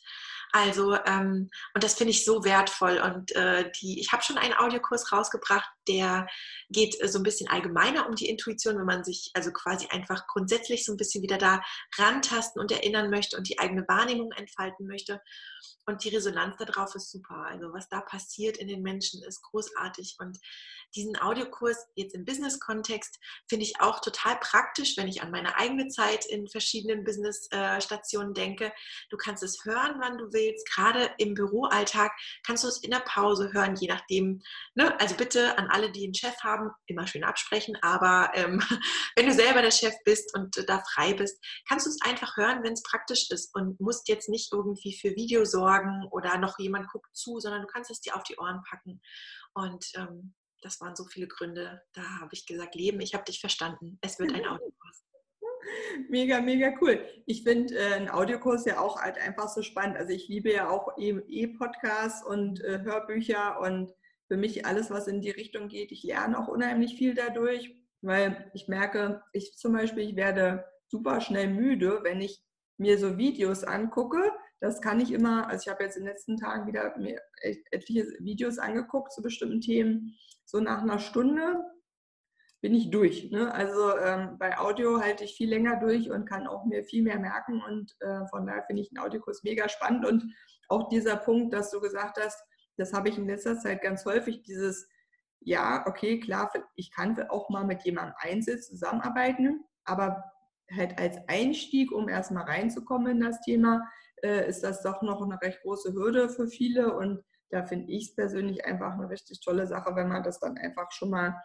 Also, 0.51 0.95
ähm, 1.05 1.49
und 1.75 1.83
das 1.83 1.93
finde 1.93 2.11
ich 2.11 2.25
so 2.25 2.43
wertvoll. 2.43 2.97
Und 2.97 3.35
äh, 3.35 3.71
die, 3.79 3.99
ich 3.99 4.11
habe 4.11 4.23
schon 4.23 4.37
einen 4.37 4.55
Audiokurs 4.55 5.11
rausgebracht, 5.11 5.69
der 5.87 6.27
geht 6.69 6.99
äh, 7.01 7.07
so 7.07 7.19
ein 7.19 7.23
bisschen 7.23 7.49
allgemeiner 7.49 8.07
um 8.07 8.15
die 8.15 8.29
Intuition, 8.29 8.77
wenn 8.77 8.85
man 8.85 9.03
sich 9.03 9.29
also 9.35 9.51
quasi 9.51 9.87
einfach 9.89 10.25
grundsätzlich 10.27 10.85
so 10.85 10.93
ein 10.93 10.97
bisschen 10.97 11.21
wieder 11.21 11.37
da 11.37 11.61
rantasten 11.97 12.59
und 12.59 12.71
erinnern 12.71 13.11
möchte 13.11 13.37
und 13.37 13.47
die 13.47 13.59
eigene 13.59 13.87
Wahrnehmung 13.87 14.31
entfalten 14.31 14.87
möchte. 14.87 15.21
Und 15.89 16.03
die 16.03 16.09
Resonanz 16.09 16.55
darauf 16.57 16.93
ist 16.93 17.09
super. 17.09 17.47
Also 17.47 17.73
was 17.73 17.89
da 17.89 18.01
passiert 18.01 18.57
in 18.57 18.67
den 18.67 18.83
Menschen 18.83 19.23
ist 19.23 19.41
großartig. 19.41 20.17
Und 20.19 20.37
diesen 20.95 21.19
Audiokurs 21.19 21.87
jetzt 21.95 22.13
im 22.13 22.25
Business-Kontext 22.25 23.19
finde 23.47 23.65
ich 23.65 23.81
auch 23.81 23.99
total 23.99 24.37
praktisch, 24.39 24.97
wenn 24.97 25.07
ich 25.07 25.23
an 25.23 25.31
meine 25.31 25.57
eigene 25.57 25.87
Zeit 25.87 26.27
in 26.27 26.47
verschiedenen 26.47 27.03
Business-Stationen 27.03 28.35
denke. 28.35 28.71
Du 29.09 29.17
kannst 29.17 29.41
es 29.41 29.65
hören, 29.65 29.95
wann 29.99 30.19
du 30.19 30.31
willst. 30.31 30.69
Gerade 30.71 31.09
im 31.17 31.33
Büroalltag 31.33 32.11
kannst 32.45 32.63
du 32.63 32.67
es 32.67 32.83
in 32.83 32.91
der 32.91 32.99
Pause 32.99 33.51
hören, 33.51 33.75
je 33.75 33.87
nachdem. 33.87 34.43
Ne? 34.75 34.99
Also 34.99 35.15
bitte 35.15 35.57
an 35.57 35.69
alle, 35.71 35.91
die 35.91 36.03
einen 36.03 36.13
Chef 36.13 36.37
haben, 36.43 36.69
immer 36.85 37.07
schön 37.07 37.23
absprechen. 37.23 37.77
Aber 37.81 38.31
ähm, 38.35 38.61
wenn 39.15 39.25
du 39.25 39.33
selber 39.33 39.63
der 39.63 39.71
Chef 39.71 39.95
bist 40.05 40.35
und 40.35 40.69
da 40.69 40.83
frei 40.93 41.15
bist, 41.15 41.43
kannst 41.67 41.87
du 41.87 41.89
es 41.89 42.01
einfach 42.01 42.37
hören, 42.37 42.61
wenn 42.61 42.73
es 42.73 42.83
praktisch 42.83 43.31
ist 43.31 43.55
und 43.55 43.79
musst 43.79 44.07
jetzt 44.07 44.29
nicht 44.29 44.53
irgendwie 44.53 44.95
für 44.95 45.15
Video 45.15 45.45
sorgen 45.45 45.78
oder 46.11 46.37
noch 46.37 46.59
jemand 46.59 46.89
guckt 46.89 47.15
zu, 47.15 47.39
sondern 47.39 47.61
du 47.61 47.67
kannst 47.67 47.91
es 47.91 48.01
dir 48.01 48.15
auf 48.15 48.23
die 48.23 48.37
Ohren 48.37 48.63
packen. 48.69 49.01
Und 49.53 49.85
ähm, 49.95 50.33
das 50.61 50.79
waren 50.81 50.95
so 50.95 51.05
viele 51.05 51.27
Gründe. 51.27 51.81
Da 51.93 52.01
habe 52.19 52.33
ich 52.33 52.45
gesagt, 52.45 52.75
Leben, 52.75 52.99
ich 53.01 53.13
habe 53.13 53.23
dich 53.23 53.39
verstanden. 53.39 53.97
Es 54.01 54.19
wird 54.19 54.33
ein 54.33 54.45
Audiokurs. 54.47 55.05
Mega, 56.09 56.41
mega 56.41 56.73
cool. 56.81 57.05
Ich 57.25 57.43
finde 57.43 57.75
äh, 57.75 57.93
ein 57.93 58.09
Audiokurs 58.09 58.65
ja 58.65 58.79
auch 58.79 59.01
halt 59.01 59.17
einfach 59.17 59.49
so 59.49 59.61
spannend. 59.61 59.97
Also 59.97 60.13
ich 60.13 60.27
liebe 60.27 60.51
ja 60.51 60.69
auch 60.69 60.97
E-Podcasts 60.97 62.25
und 62.25 62.63
äh, 62.63 62.81
Hörbücher 62.83 63.59
und 63.59 63.93
für 64.27 64.37
mich 64.37 64.65
alles, 64.65 64.89
was 64.89 65.07
in 65.07 65.21
die 65.21 65.31
Richtung 65.31 65.67
geht. 65.67 65.91
Ich 65.91 66.03
lerne 66.03 66.39
auch 66.39 66.47
unheimlich 66.47 66.95
viel 66.95 67.15
dadurch, 67.15 67.75
weil 68.01 68.49
ich 68.53 68.67
merke, 68.67 69.23
ich 69.33 69.57
zum 69.57 69.73
Beispiel, 69.73 70.07
ich 70.07 70.15
werde 70.15 70.65
super 70.87 71.19
schnell 71.21 71.49
müde, 71.49 71.99
wenn 72.03 72.21
ich 72.21 72.43
mir 72.77 72.97
so 72.97 73.17
Videos 73.17 73.63
angucke. 73.63 74.31
Das 74.61 74.81
kann 74.81 74.99
ich 74.99 75.11
immer, 75.11 75.47
also 75.47 75.63
ich 75.63 75.69
habe 75.69 75.83
jetzt 75.83 75.95
in 75.95 76.03
den 76.03 76.11
letzten 76.11 76.37
Tagen 76.37 76.67
wieder 76.67 76.97
mir 76.97 77.21
etliche 77.71 78.05
Videos 78.19 78.59
angeguckt 78.59 79.13
zu 79.13 79.21
bestimmten 79.21 79.61
Themen 79.61 80.17
so 80.49 80.59
nach 80.59 80.81
einer 80.81 80.97
Stunde 80.97 81.63
bin 82.61 82.73
ich 82.73 82.89
durch. 82.89 83.29
Ne? 83.29 83.53
Also 83.53 83.95
ähm, 83.97 84.37
bei 84.39 84.57
Audio 84.57 84.99
halte 84.99 85.23
ich 85.23 85.35
viel 85.35 85.49
länger 85.49 85.77
durch 85.79 86.09
und 86.09 86.25
kann 86.25 86.47
auch 86.47 86.65
mir 86.65 86.83
viel 86.83 87.03
mehr 87.03 87.19
merken. 87.19 87.61
Und 87.61 87.95
äh, 87.99 88.25
von 88.27 88.47
daher 88.47 88.63
finde 88.63 88.81
ich 88.81 88.89
den 88.89 88.97
Audiokurs 88.97 89.43
mega 89.43 89.69
spannend. 89.69 90.05
Und 90.05 90.33
auch 90.67 90.89
dieser 90.89 91.17
Punkt, 91.17 91.53
dass 91.53 91.69
du 91.69 91.79
gesagt 91.79 92.19
hast, 92.19 92.43
das 92.77 92.93
habe 92.93 93.09
ich 93.09 93.17
in 93.17 93.27
letzter 93.27 93.59
Zeit 93.59 93.83
ganz 93.83 94.05
häufig, 94.05 94.41
dieses, 94.41 94.89
ja, 95.39 95.85
okay, 95.85 96.19
klar, 96.19 96.51
ich 96.75 96.91
kann 96.91 97.17
auch 97.29 97.49
mal 97.49 97.63
mit 97.63 97.83
jemandem 97.83 98.15
einzeln 98.19 98.61
zusammenarbeiten, 98.61 99.63
aber 99.85 100.23
halt 100.75 100.97
als 100.99 101.17
Einstieg, 101.27 101.91
um 101.91 102.09
erstmal 102.09 102.45
reinzukommen 102.45 103.11
in 103.13 103.19
das 103.21 103.39
Thema, 103.41 103.87
äh, 104.23 104.47
ist 104.47 104.63
das 104.63 104.81
doch 104.81 105.01
noch 105.01 105.21
eine 105.21 105.41
recht 105.41 105.61
große 105.61 105.93
Hürde 105.93 106.29
für 106.29 106.47
viele. 106.47 106.95
Und 106.95 107.23
da 107.49 107.63
finde 107.63 107.91
ich 107.91 108.09
es 108.09 108.15
persönlich 108.15 108.65
einfach 108.65 108.93
eine 108.93 109.09
richtig 109.09 109.41
tolle 109.41 109.67
Sache, 109.67 109.95
wenn 109.95 110.07
man 110.07 110.23
das 110.23 110.39
dann 110.39 110.57
einfach 110.57 110.91
schon 110.91 111.09
mal 111.09 111.35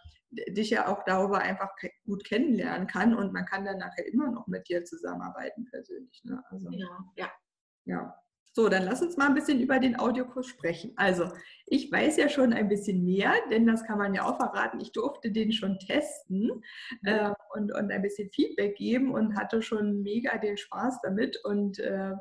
dich 0.48 0.70
ja 0.70 0.88
auch 0.88 1.04
darüber 1.04 1.38
einfach 1.38 1.70
gut 2.04 2.24
kennenlernen 2.24 2.86
kann 2.86 3.14
und 3.14 3.32
man 3.32 3.46
kann 3.46 3.64
dann 3.64 3.78
nachher 3.78 4.06
immer 4.06 4.30
noch 4.30 4.46
mit 4.46 4.68
dir 4.68 4.84
zusammenarbeiten 4.84 5.64
persönlich. 5.66 6.22
Ne? 6.24 6.42
Also, 6.50 6.68
ja, 6.70 6.88
ja. 7.16 7.30
ja. 7.84 8.14
So, 8.56 8.68
dann 8.68 8.84
lass 8.84 9.02
uns 9.02 9.16
mal 9.16 9.26
ein 9.26 9.34
bisschen 9.34 9.58
über 9.58 9.80
den 9.80 9.98
Audiokurs 9.98 10.46
sprechen. 10.46 10.92
Also, 10.94 11.28
ich 11.66 11.90
weiß 11.90 12.16
ja 12.18 12.28
schon 12.28 12.52
ein 12.52 12.68
bisschen 12.68 13.04
mehr, 13.04 13.32
denn 13.50 13.66
das 13.66 13.84
kann 13.84 13.98
man 13.98 14.14
ja 14.14 14.24
auch 14.24 14.36
verraten. 14.36 14.78
Ich 14.78 14.92
durfte 14.92 15.32
den 15.32 15.50
schon 15.50 15.76
testen 15.80 16.62
äh, 17.02 17.32
und, 17.54 17.74
und 17.74 17.90
ein 17.90 18.02
bisschen 18.02 18.30
Feedback 18.30 18.76
geben 18.76 19.12
und 19.12 19.36
hatte 19.36 19.60
schon 19.60 20.02
mega 20.02 20.38
den 20.38 20.56
Spaß 20.56 21.00
damit. 21.02 21.36
Und 21.44 21.80
äh, 21.80 22.12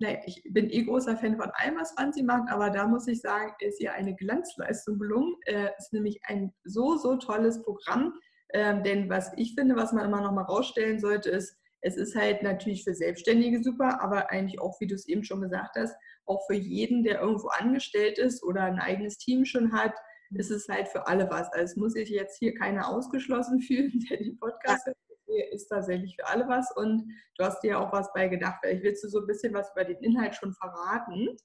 naja, 0.00 0.18
ich 0.26 0.42
bin 0.50 0.70
eh 0.70 0.84
großer 0.84 1.16
Fan 1.16 1.36
von 1.36 1.50
allem, 1.54 1.76
was 1.76 1.92
Franzi 1.92 2.22
macht, 2.22 2.50
aber 2.52 2.70
da 2.70 2.86
muss 2.86 3.08
ich 3.08 3.20
sagen, 3.20 3.52
ist 3.58 3.80
ihr 3.80 3.92
eine 3.92 4.14
Glanzleistung 4.14 4.98
gelungen. 4.98 5.34
Äh, 5.46 5.70
ist 5.78 5.92
nämlich 5.92 6.20
ein 6.24 6.52
so, 6.64 6.96
so 6.96 7.16
tolles 7.16 7.62
Programm. 7.62 8.14
Ähm, 8.54 8.82
denn 8.84 9.10
was 9.10 9.32
ich 9.36 9.54
finde, 9.54 9.76
was 9.76 9.92
man 9.92 10.04
immer 10.04 10.20
noch 10.20 10.32
mal 10.32 10.42
rausstellen 10.42 11.00
sollte, 11.00 11.30
ist, 11.30 11.56
es 11.80 11.96
ist 11.96 12.14
halt 12.16 12.42
natürlich 12.42 12.84
für 12.84 12.94
Selbstständige 12.94 13.62
super, 13.62 14.00
aber 14.00 14.30
eigentlich 14.30 14.60
auch, 14.60 14.80
wie 14.80 14.86
du 14.86 14.94
es 14.94 15.06
eben 15.06 15.24
schon 15.24 15.40
gesagt 15.40 15.76
hast, 15.76 15.94
auch 16.26 16.46
für 16.46 16.54
jeden, 16.54 17.02
der 17.02 17.20
irgendwo 17.20 17.48
angestellt 17.48 18.18
ist 18.18 18.42
oder 18.42 18.62
ein 18.62 18.80
eigenes 18.80 19.18
Team 19.18 19.44
schon 19.44 19.72
hat, 19.72 19.94
ist 20.30 20.50
es 20.50 20.68
halt 20.68 20.88
für 20.88 21.06
alle 21.06 21.28
was. 21.30 21.52
Also 21.52 21.64
es 21.64 21.76
muss 21.76 21.92
sich 21.92 22.10
jetzt 22.10 22.38
hier 22.38 22.54
keiner 22.54 22.88
ausgeschlossen 22.88 23.60
fühlen, 23.60 24.04
der 24.08 24.18
den 24.18 24.38
Podcast 24.38 24.86
hört 24.86 24.96
ist 25.52 25.68
tatsächlich 25.68 26.16
für 26.16 26.26
alle 26.26 26.48
was 26.48 26.70
und 26.76 27.12
du 27.36 27.44
hast 27.44 27.60
dir 27.62 27.78
auch 27.78 27.92
was 27.92 28.12
bei 28.12 28.28
gedacht. 28.28 28.56
Vielleicht 28.62 28.82
willst 28.82 29.04
du 29.04 29.08
so 29.08 29.20
ein 29.20 29.26
bisschen 29.26 29.54
was 29.54 29.70
über 29.72 29.84
den 29.84 30.02
Inhalt 30.02 30.34
schon 30.34 30.54
verraten. 30.54 31.36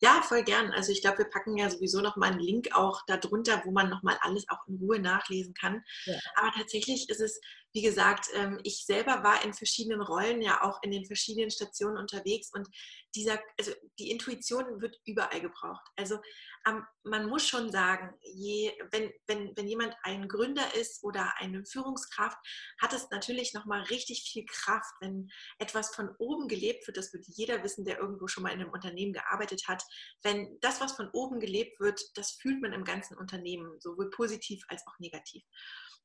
Ja, 0.00 0.22
voll 0.22 0.44
gern. 0.44 0.70
Also 0.72 0.92
ich 0.92 1.00
glaube, 1.00 1.18
wir 1.18 1.30
packen 1.30 1.56
ja 1.56 1.68
sowieso 1.68 2.00
noch 2.00 2.16
mal 2.16 2.30
einen 2.30 2.38
Link 2.38 2.68
auch 2.72 3.00
darunter, 3.06 3.62
wo 3.64 3.72
man 3.72 3.90
noch 3.90 4.02
mal 4.04 4.16
alles 4.20 4.44
auch 4.48 4.66
in 4.68 4.76
Ruhe 4.76 5.00
nachlesen 5.00 5.54
kann. 5.54 5.82
Ja. 6.04 6.14
Aber 6.36 6.52
tatsächlich 6.56 7.08
ist 7.08 7.20
es 7.20 7.40
wie 7.72 7.82
gesagt, 7.82 8.28
ähm, 8.34 8.58
ich 8.64 8.84
selber 8.86 9.22
war 9.22 9.44
in 9.44 9.52
verschiedenen 9.52 10.00
Rollen 10.00 10.40
ja 10.40 10.62
auch 10.62 10.82
in 10.82 10.90
den 10.90 11.04
verschiedenen 11.04 11.50
Stationen 11.50 11.98
unterwegs 11.98 12.50
und 12.52 12.68
dieser, 13.14 13.38
also 13.58 13.72
die 13.98 14.10
Intuition 14.10 14.80
wird 14.80 14.96
überall 15.04 15.40
gebraucht. 15.40 15.86
Also 15.96 16.18
ähm, 16.66 16.84
man 17.04 17.28
muss 17.28 17.46
schon 17.46 17.70
sagen, 17.70 18.14
je, 18.22 18.72
wenn, 18.90 19.12
wenn, 19.26 19.56
wenn 19.56 19.68
jemand 19.68 19.94
ein 20.02 20.28
Gründer 20.28 20.74
ist 20.74 21.02
oder 21.02 21.34
eine 21.38 21.64
Führungskraft, 21.64 22.38
hat 22.80 22.92
es 22.92 23.10
natürlich 23.10 23.54
nochmal 23.54 23.82
richtig 23.84 24.28
viel 24.30 24.44
Kraft, 24.46 24.92
wenn 25.00 25.28
etwas 25.58 25.94
von 25.94 26.14
oben 26.18 26.48
gelebt 26.48 26.86
wird. 26.86 26.96
Das 26.96 27.12
wird 27.12 27.26
jeder 27.26 27.62
wissen, 27.62 27.84
der 27.84 27.98
irgendwo 27.98 28.28
schon 28.28 28.42
mal 28.42 28.52
in 28.52 28.60
einem 28.60 28.72
Unternehmen 28.72 29.12
gearbeitet 29.12 29.68
hat. 29.68 29.82
Wenn 30.22 30.58
das, 30.60 30.80
was 30.80 30.92
von 30.92 31.10
oben 31.12 31.40
gelebt 31.40 31.80
wird, 31.80 32.00
das 32.14 32.32
fühlt 32.32 32.60
man 32.60 32.72
im 32.72 32.84
ganzen 32.84 33.16
Unternehmen, 33.16 33.80
sowohl 33.80 34.10
positiv 34.10 34.62
als 34.68 34.86
auch 34.86 34.98
negativ. 34.98 35.44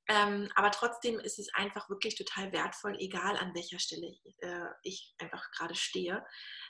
Ähm, 0.09 0.49
aber 0.55 0.71
trotzdem 0.71 1.19
ist 1.19 1.39
es 1.39 1.53
einfach 1.53 1.89
wirklich 1.89 2.15
total 2.15 2.51
wertvoll, 2.51 2.95
egal 2.99 3.37
an 3.37 3.53
welcher 3.55 3.79
Stelle 3.79 4.07
ich, 4.07 4.21
äh, 4.39 4.65
ich 4.83 5.15
einfach 5.17 5.49
gerade 5.51 5.75
stehe, 5.75 6.25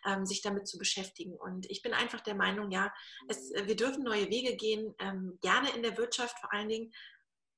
ähm, 0.05 0.25
sich 0.25 0.41
damit 0.41 0.67
zu 0.67 0.77
beschäftigen. 0.77 1.35
Und 1.35 1.69
ich 1.69 1.81
bin 1.81 1.93
einfach 1.93 2.21
der 2.21 2.35
Meinung, 2.35 2.69
ja, 2.69 2.93
es, 3.27 3.51
äh, 3.51 3.65
wir 3.65 3.75
dürfen 3.75 4.03
neue 4.03 4.29
Wege 4.29 4.55
gehen, 4.55 4.93
ähm, 4.99 5.39
gerne 5.41 5.71
in 5.71 5.81
der 5.81 5.97
Wirtschaft 5.97 6.37
vor 6.39 6.53
allen 6.53 6.69
Dingen, 6.69 6.93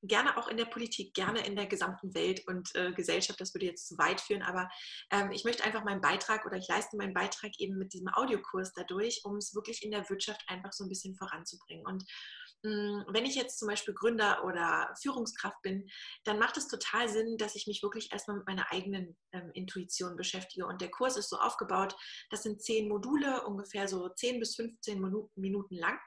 gerne 0.08 0.38
auch 0.38 0.48
in 0.48 0.58
der 0.58 0.66
Politik, 0.66 1.14
gerne 1.14 1.46
in 1.46 1.56
der 1.56 1.66
gesamten 1.66 2.14
Welt 2.14 2.48
und 2.48 2.74
äh, 2.76 2.92
Gesellschaft. 2.94 3.42
Das 3.42 3.54
würde 3.54 3.66
jetzt 3.66 3.88
zu 3.88 3.98
weit 3.98 4.22
führen, 4.22 4.44
aber 4.44 4.70
ähm, 5.12 5.32
ich 5.32 5.44
möchte 5.44 5.64
einfach 5.64 5.84
meinen 5.84 6.02
Beitrag 6.02 6.46
oder 6.46 6.58
ich 6.58 6.68
leiste 6.68 6.98
meinen 6.98 7.14
Beitrag 7.14 7.52
eben 7.60 7.78
mit 7.78 7.94
diesem 7.94 8.08
Audiokurs 8.14 8.74
dadurch, 8.74 9.22
um 9.24 9.38
es 9.38 9.56
wirklich 9.56 9.84
in 9.84 9.92
der 9.92 10.08
Wirtschaft 10.10 10.44
einfach 10.48 10.72
so 10.72 10.84
ein 10.84 10.90
bisschen 10.90 11.16
voranzubringen. 11.16 11.86
Und 11.86 12.04
wenn 12.64 13.26
ich 13.26 13.36
jetzt 13.36 13.60
zum 13.60 13.68
Beispiel 13.68 13.94
Gründer 13.94 14.44
oder 14.44 14.94
Führungskraft 15.02 15.62
bin, 15.62 15.88
dann 16.24 16.40
macht 16.40 16.58
es 16.58 16.68
total 16.68 17.08
Sinn, 17.10 17.38
dass 17.38 17.56
ich 17.56 17.68
mich 17.68 17.84
wirklich 17.84 18.12
erstmal 18.12 18.38
mit 18.38 18.48
meiner 18.48 18.72
eigenen 18.72 19.16
ähm, 19.34 19.52
Intuition 19.54 20.16
beschäftige. 20.16 20.66
Und 20.66 20.82
der 20.82 20.90
Kurs 20.90 21.18
ist 21.18 21.30
so 21.30 21.38
aufgebaut, 21.38 21.96
das 22.30 22.44
sind 22.44 22.62
zehn 22.64 22.88
Module, 22.88 23.46
ungefähr 23.46 23.88
so 23.88 24.10
10 24.10 24.40
bis 24.40 24.56
15 24.56 25.30
Minuten 25.36 25.76
lang. 25.76 26.00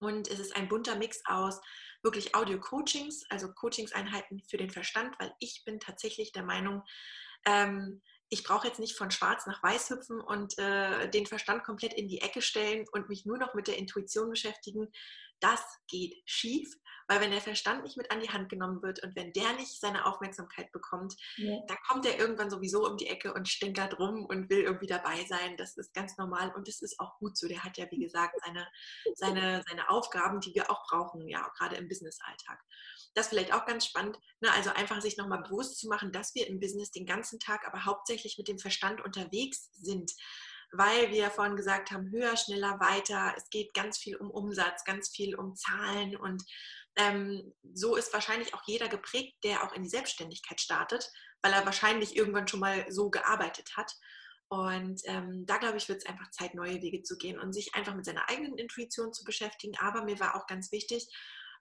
Und 0.00 0.28
es 0.28 0.40
ist 0.40 0.56
ein 0.56 0.68
bunter 0.68 0.96
Mix 0.96 1.22
aus 1.26 1.60
wirklich 2.02 2.34
Audio-Coachings, 2.34 3.24
also 3.30 3.52
Coachingseinheiten 3.52 4.42
für 4.48 4.56
den 4.56 4.70
Verstand, 4.70 5.14
weil 5.20 5.32
ich 5.38 5.62
bin 5.64 5.78
tatsächlich 5.78 6.32
der 6.32 6.42
Meinung, 6.42 6.82
ähm, 7.46 8.02
ich 8.32 8.44
brauche 8.44 8.66
jetzt 8.66 8.80
nicht 8.80 8.96
von 8.96 9.10
schwarz 9.10 9.44
nach 9.46 9.62
weiß 9.62 9.90
hüpfen 9.90 10.18
und 10.18 10.58
äh, 10.58 11.10
den 11.10 11.26
Verstand 11.26 11.64
komplett 11.64 11.92
in 11.92 12.08
die 12.08 12.22
Ecke 12.22 12.40
stellen 12.40 12.86
und 12.92 13.10
mich 13.10 13.26
nur 13.26 13.36
noch 13.36 13.52
mit 13.52 13.66
der 13.68 13.76
Intuition 13.76 14.30
beschäftigen. 14.30 14.90
Das 15.40 15.60
geht 15.86 16.14
schief, 16.24 16.72
weil 17.08 17.20
wenn 17.20 17.30
der 17.30 17.42
Verstand 17.42 17.82
nicht 17.82 17.98
mit 17.98 18.10
an 18.10 18.20
die 18.20 18.30
Hand 18.30 18.48
genommen 18.48 18.82
wird 18.82 19.02
und 19.02 19.14
wenn 19.16 19.34
der 19.34 19.52
nicht 19.52 19.78
seine 19.78 20.06
Aufmerksamkeit 20.06 20.72
bekommt, 20.72 21.14
ja. 21.36 21.58
dann 21.66 21.76
kommt 21.86 22.06
er 22.06 22.18
irgendwann 22.18 22.48
sowieso 22.48 22.88
um 22.88 22.96
die 22.96 23.08
Ecke 23.08 23.34
und 23.34 23.50
stänkert 23.50 23.98
rum 23.98 24.24
und 24.24 24.48
will 24.48 24.60
irgendwie 24.60 24.86
dabei 24.86 25.26
sein. 25.26 25.58
Das 25.58 25.76
ist 25.76 25.92
ganz 25.92 26.16
normal 26.16 26.54
und 26.56 26.66
das 26.68 26.80
ist 26.80 26.98
auch 27.00 27.18
gut 27.18 27.36
so. 27.36 27.48
Der 27.48 27.62
hat 27.62 27.76
ja, 27.76 27.84
wie 27.90 28.00
gesagt, 28.00 28.36
seine, 28.46 28.66
seine, 29.14 29.62
seine 29.68 29.90
Aufgaben, 29.90 30.40
die 30.40 30.54
wir 30.54 30.70
auch 30.70 30.86
brauchen, 30.88 31.28
ja, 31.28 31.46
gerade 31.58 31.76
im 31.76 31.86
Business-Alltag. 31.86 32.58
Das 33.14 33.28
vielleicht 33.28 33.52
auch 33.52 33.66
ganz 33.66 33.86
spannend, 33.86 34.18
ne? 34.40 34.50
also 34.52 34.70
einfach 34.70 35.00
sich 35.00 35.16
nochmal 35.16 35.42
bewusst 35.42 35.78
zu 35.78 35.88
machen, 35.88 36.12
dass 36.12 36.34
wir 36.34 36.46
im 36.46 36.60
Business 36.60 36.90
den 36.90 37.06
ganzen 37.06 37.38
Tag 37.38 37.66
aber 37.66 37.84
hauptsächlich 37.84 38.38
mit 38.38 38.48
dem 38.48 38.58
Verstand 38.58 39.04
unterwegs 39.04 39.70
sind 39.74 40.12
weil 40.74 41.10
wir 41.10 41.30
vorhin 41.30 41.56
gesagt 41.56 41.90
haben, 41.90 42.10
höher, 42.10 42.34
schneller, 42.36 42.80
weiter. 42.80 43.34
Es 43.36 43.50
geht 43.50 43.74
ganz 43.74 43.98
viel 43.98 44.16
um 44.16 44.30
Umsatz, 44.30 44.84
ganz 44.84 45.10
viel 45.10 45.34
um 45.34 45.54
Zahlen 45.54 46.16
und 46.16 46.42
ähm, 46.96 47.54
so 47.72 47.96
ist 47.96 48.12
wahrscheinlich 48.12 48.54
auch 48.54 48.62
jeder 48.66 48.88
geprägt, 48.88 49.36
der 49.44 49.64
auch 49.64 49.72
in 49.72 49.82
die 49.82 49.88
Selbstständigkeit 49.88 50.60
startet, 50.60 51.10
weil 51.42 51.52
er 51.52 51.64
wahrscheinlich 51.64 52.16
irgendwann 52.16 52.48
schon 52.48 52.60
mal 52.60 52.84
so 52.90 53.10
gearbeitet 53.10 53.76
hat. 53.76 53.92
Und 54.48 55.00
ähm, 55.06 55.46
da 55.46 55.56
glaube 55.56 55.78
ich, 55.78 55.88
wird 55.88 56.02
es 56.02 56.06
einfach 56.06 56.30
Zeit, 56.30 56.54
neue 56.54 56.82
Wege 56.82 57.02
zu 57.02 57.16
gehen 57.16 57.38
und 57.38 57.54
sich 57.54 57.74
einfach 57.74 57.94
mit 57.94 58.04
seiner 58.04 58.28
eigenen 58.28 58.58
Intuition 58.58 59.12
zu 59.14 59.24
beschäftigen. 59.24 59.74
Aber 59.78 60.04
mir 60.04 60.20
war 60.20 60.36
auch 60.36 60.46
ganz 60.46 60.70
wichtig, 60.72 61.08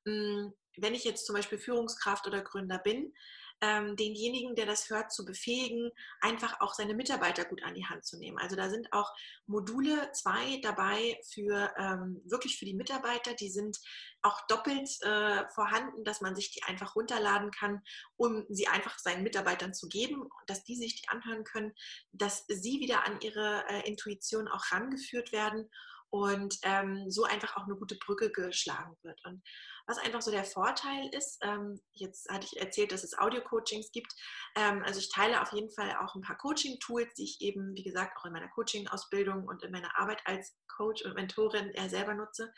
wenn 0.04 0.94
ich 0.94 1.04
jetzt 1.04 1.26
zum 1.26 1.36
Beispiel 1.36 1.58
Führungskraft 1.58 2.28
oder 2.28 2.42
Gründer 2.42 2.80
bin, 2.80 3.14
ähm, 3.62 3.96
denjenigen, 3.96 4.56
der 4.56 4.66
das 4.66 4.90
hört, 4.90 5.12
zu 5.12 5.24
befähigen, 5.24 5.92
einfach 6.20 6.60
auch 6.62 6.74
seine 6.74 6.96
Mitarbeiter 6.96 7.46
gut 7.46 7.64
an 7.64 7.76
die 7.76 7.86
Hand 7.86 8.06
zu 8.06 8.18
nehmen. 8.18 8.40
Also 8.40 8.56
da 8.56 8.70
sind 8.70 8.92
auch 8.92 9.14
Module 9.46 10.12
zwei 10.14 10.60
dabei 10.64 11.20
für 11.32 11.72
ähm, 11.78 12.22
wirklich 12.26 12.58
für 12.58 12.66
die 12.66 12.74
Mitarbeiter. 12.74 13.36
Die 13.36 13.52
sind 13.52 13.78
auch 14.24 14.42
doppelt 14.48 14.90
äh, 15.04 15.48
vorhanden, 15.54 16.04
dass 16.04 16.22
man 16.22 16.36
sich 16.36 16.52
die 16.52 16.64
einfach 16.64 16.96
runterladen 16.96 17.52
kann, 17.52 17.82
um 18.18 18.46
sie 18.50 18.68
einfach 18.68 18.98
seinen 18.98 19.24
Mitarbeitern 19.24 19.76
zu 19.76 19.88
geben, 19.88 20.28
dass 20.48 20.64
die 20.64 20.76
sich 20.76 21.00
die 21.00 21.10
anhören 21.10 21.44
können, 21.44 21.74
dass 22.12 22.46
sie 22.48 22.80
wieder 22.80 23.06
an 23.06 23.22
ihre 23.22 23.64
äh, 23.70 23.88
Intuition 23.88 24.48
auch 24.48 24.72
rangeführt 24.72 25.32
werden 25.32 25.70
und 26.12 26.60
ähm, 26.64 27.10
so 27.10 27.24
einfach 27.24 27.56
auch 27.56 27.64
eine 27.64 27.76
gute 27.76 27.96
Brücke 27.96 28.32
geschlagen 28.32 28.96
wird. 29.02 29.20
Und 29.26 29.42
was 29.88 29.98
einfach 29.98 30.22
so 30.22 30.30
der 30.30 30.44
Vorteil 30.44 31.10
ist, 31.14 31.40
ähm, 31.42 31.82
jetzt 31.94 32.30
hatte 32.30 32.46
ich 32.46 32.60
erzählt, 32.60 32.92
dass 32.92 33.04
es 33.04 33.18
Audio-Coachings 33.18 33.92
gibt. 33.92 34.14
Ähm, 34.56 34.84
also 34.86 35.00
ich 35.00 35.10
teile 35.10 35.42
auf 35.42 35.54
jeden 35.54 35.72
Fall 35.72 35.96
auch 36.04 36.14
ein 36.14 36.22
paar 36.22 36.38
Coaching-Tools, 36.38 37.14
die 37.14 37.24
ich 37.24 37.42
eben, 37.42 37.74
wie 37.76 37.84
gesagt, 37.84 38.18
auch 38.18 38.26
in 38.26 38.34
meiner 38.34 38.50
Coaching-Ausbildung 38.50 39.48
und 39.48 39.64
in 39.64 39.72
meiner 39.72 39.98
Arbeit 39.98 40.22
als 40.26 40.56
Coach 40.68 41.04
und 41.06 41.16
Mentorin 41.16 41.70
eher 41.72 41.90
selber 41.90 42.14
nutze. 42.14 42.54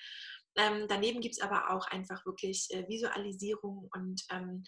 Ähm, 0.56 0.88
daneben 0.88 1.22
gibt 1.22 1.36
es 1.36 1.42
aber 1.42 1.72
auch 1.72 1.88
einfach 1.88 2.26
wirklich 2.26 2.68
äh, 2.72 2.88
Visualisierung 2.88 3.90
und 3.94 4.22
ähm, 4.32 4.64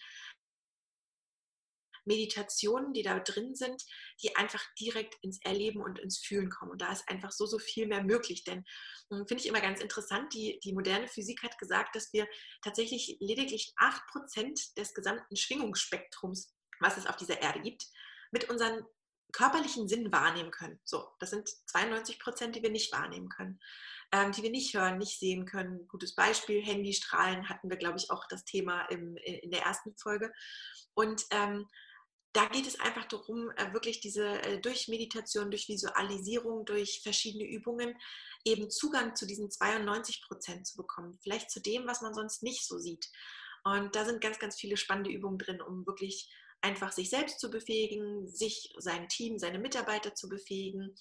Meditationen, 2.06 2.92
die 2.92 3.02
da 3.02 3.18
drin 3.18 3.54
sind, 3.54 3.82
die 4.22 4.34
einfach 4.36 4.64
direkt 4.80 5.16
ins 5.22 5.40
Erleben 5.42 5.82
und 5.82 5.98
ins 5.98 6.18
Fühlen 6.18 6.50
kommen. 6.50 6.72
Und 6.72 6.80
da 6.80 6.92
ist 6.92 7.08
einfach 7.08 7.32
so, 7.32 7.46
so 7.46 7.58
viel 7.58 7.86
mehr 7.86 8.02
möglich. 8.02 8.44
Denn 8.44 8.64
hm, 9.10 9.26
finde 9.26 9.42
ich 9.42 9.46
immer 9.46 9.60
ganz 9.60 9.80
interessant, 9.80 10.32
die, 10.32 10.58
die 10.62 10.72
moderne 10.72 11.08
Physik 11.08 11.42
hat 11.42 11.58
gesagt, 11.58 11.94
dass 11.94 12.12
wir 12.12 12.26
tatsächlich 12.62 13.18
lediglich 13.20 13.74
8% 13.78 14.74
des 14.76 14.94
gesamten 14.94 15.36
Schwingungsspektrums, 15.36 16.54
was 16.80 16.96
es 16.96 17.06
auf 17.06 17.16
dieser 17.16 17.42
Erde 17.42 17.60
gibt, 17.60 17.86
mit 18.30 18.48
unseren 18.48 18.84
körperlichen 19.32 19.88
Sinn 19.88 20.12
wahrnehmen 20.12 20.50
können. 20.50 20.80
So, 20.84 21.08
das 21.18 21.30
sind 21.30 21.48
92 21.66 22.18
Prozent, 22.18 22.56
die 22.56 22.62
wir 22.62 22.70
nicht 22.70 22.92
wahrnehmen 22.92 23.28
können, 23.28 23.60
ähm, 24.12 24.32
die 24.32 24.42
wir 24.42 24.50
nicht 24.50 24.74
hören, 24.74 24.98
nicht 24.98 25.18
sehen 25.18 25.44
können. 25.44 25.86
Gutes 25.88 26.14
Beispiel, 26.14 26.64
Handystrahlen 26.64 27.48
hatten 27.48 27.68
wir, 27.68 27.76
glaube 27.76 27.98
ich, 27.98 28.10
auch 28.10 28.26
das 28.28 28.44
Thema 28.44 28.86
im, 28.86 29.16
in 29.16 29.50
der 29.50 29.62
ersten 29.62 29.94
Folge. 29.96 30.32
Und 30.94 31.24
ähm, 31.32 31.66
da 32.36 32.44
geht 32.44 32.66
es 32.66 32.78
einfach 32.78 33.06
darum, 33.06 33.50
äh, 33.56 33.72
wirklich 33.72 34.00
diese 34.00 34.42
äh, 34.42 34.60
durch 34.60 34.88
Meditation, 34.88 35.50
durch 35.50 35.68
Visualisierung, 35.68 36.66
durch 36.66 37.00
verschiedene 37.02 37.48
Übungen 37.48 37.96
eben 38.44 38.68
Zugang 38.68 39.16
zu 39.16 39.26
diesen 39.26 39.50
92 39.50 40.22
Prozent 40.22 40.66
zu 40.66 40.76
bekommen. 40.76 41.18
Vielleicht 41.22 41.50
zu 41.50 41.60
dem, 41.60 41.86
was 41.86 42.02
man 42.02 42.12
sonst 42.12 42.42
nicht 42.42 42.66
so 42.66 42.78
sieht. 42.78 43.08
Und 43.64 43.96
da 43.96 44.04
sind 44.04 44.20
ganz, 44.20 44.38
ganz 44.38 44.60
viele 44.60 44.76
spannende 44.76 45.10
Übungen 45.10 45.38
drin, 45.38 45.62
um 45.62 45.86
wirklich 45.86 46.30
einfach 46.62 46.92
sich 46.92 47.10
selbst 47.10 47.40
zu 47.40 47.50
befähigen, 47.50 48.26
sich, 48.28 48.72
sein 48.78 49.08
Team, 49.08 49.38
seine 49.38 49.58
Mitarbeiter 49.58 50.14
zu 50.14 50.28
befähigen. 50.28 50.96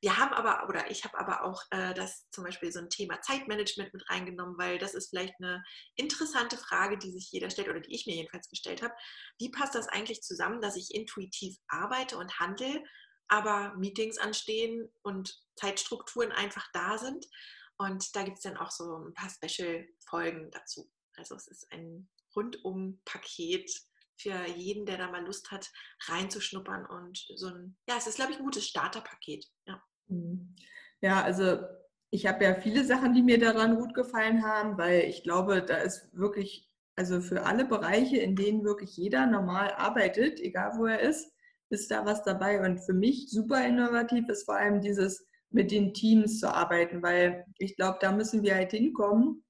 Wir 0.00 0.16
haben 0.16 0.32
aber, 0.32 0.68
oder 0.68 0.90
ich 0.90 1.04
habe 1.04 1.18
aber 1.18 1.44
auch 1.44 1.62
äh, 1.70 1.92
das 1.94 2.28
zum 2.30 2.44
Beispiel 2.44 2.72
so 2.72 2.78
ein 2.78 2.88
Thema 2.88 3.20
Zeitmanagement 3.20 3.92
mit 3.92 4.08
reingenommen, 4.08 4.56
weil 4.58 4.78
das 4.78 4.94
ist 4.94 5.10
vielleicht 5.10 5.34
eine 5.40 5.62
interessante 5.96 6.56
Frage, 6.56 6.96
die 6.96 7.12
sich 7.12 7.30
jeder 7.30 7.50
stellt 7.50 7.68
oder 7.68 7.80
die 7.80 7.94
ich 7.94 8.06
mir 8.06 8.16
jedenfalls 8.16 8.48
gestellt 8.48 8.82
habe. 8.82 8.94
Wie 9.38 9.50
passt 9.50 9.74
das 9.74 9.88
eigentlich 9.88 10.22
zusammen, 10.22 10.60
dass 10.60 10.76
ich 10.76 10.94
intuitiv 10.94 11.56
arbeite 11.68 12.16
und 12.16 12.38
handle, 12.38 12.82
aber 13.28 13.74
Meetings 13.76 14.18
anstehen 14.18 14.90
und 15.02 15.38
Zeitstrukturen 15.56 16.32
einfach 16.32 16.66
da 16.72 16.96
sind? 16.96 17.26
Und 17.76 18.14
da 18.14 18.22
gibt 18.22 18.38
es 18.38 18.42
dann 18.42 18.56
auch 18.58 18.70
so 18.70 18.84
ein 18.96 19.14
paar 19.14 19.30
Special-Folgen 19.30 20.50
dazu. 20.50 20.90
Also 21.16 21.34
es 21.34 21.46
ist 21.46 21.70
ein 21.72 22.08
rundum-Paket, 22.36 23.70
für 24.20 24.46
jeden, 24.56 24.86
der 24.86 24.98
da 24.98 25.10
mal 25.10 25.24
Lust 25.24 25.50
hat, 25.50 25.70
reinzuschnuppern 26.06 26.86
und 26.86 27.18
so 27.34 27.48
ein, 27.48 27.76
ja, 27.88 27.96
es 27.98 28.06
ist, 28.06 28.16
glaube 28.16 28.32
ich, 28.32 28.38
ein 28.38 28.44
gutes 28.44 28.66
Starterpaket. 28.66 29.46
Ja, 29.66 29.82
mhm. 30.08 30.54
ja 31.00 31.22
also 31.22 31.58
ich 32.10 32.26
habe 32.26 32.44
ja 32.44 32.54
viele 32.54 32.84
Sachen, 32.84 33.14
die 33.14 33.22
mir 33.22 33.38
daran 33.38 33.76
gut 33.76 33.94
gefallen 33.94 34.44
haben, 34.44 34.76
weil 34.76 35.02
ich 35.02 35.22
glaube, 35.22 35.62
da 35.62 35.76
ist 35.76 36.08
wirklich, 36.12 36.68
also 36.96 37.20
für 37.20 37.44
alle 37.44 37.64
Bereiche, 37.64 38.18
in 38.18 38.34
denen 38.34 38.64
wirklich 38.64 38.96
jeder 38.96 39.26
normal 39.26 39.72
arbeitet, 39.76 40.40
egal 40.40 40.72
wo 40.76 40.86
er 40.86 41.00
ist, 41.00 41.32
ist 41.70 41.90
da 41.90 42.04
was 42.04 42.24
dabei. 42.24 42.60
Und 42.64 42.78
für 42.78 42.94
mich 42.94 43.30
super 43.30 43.64
innovativ 43.64 44.28
ist 44.28 44.44
vor 44.44 44.56
allem 44.56 44.80
dieses 44.80 45.24
mit 45.50 45.70
den 45.70 45.94
Teams 45.94 46.40
zu 46.40 46.52
arbeiten, 46.52 47.02
weil 47.02 47.44
ich 47.58 47.76
glaube, 47.76 47.98
da 48.00 48.12
müssen 48.12 48.42
wir 48.42 48.54
halt 48.54 48.72
hinkommen, 48.72 49.44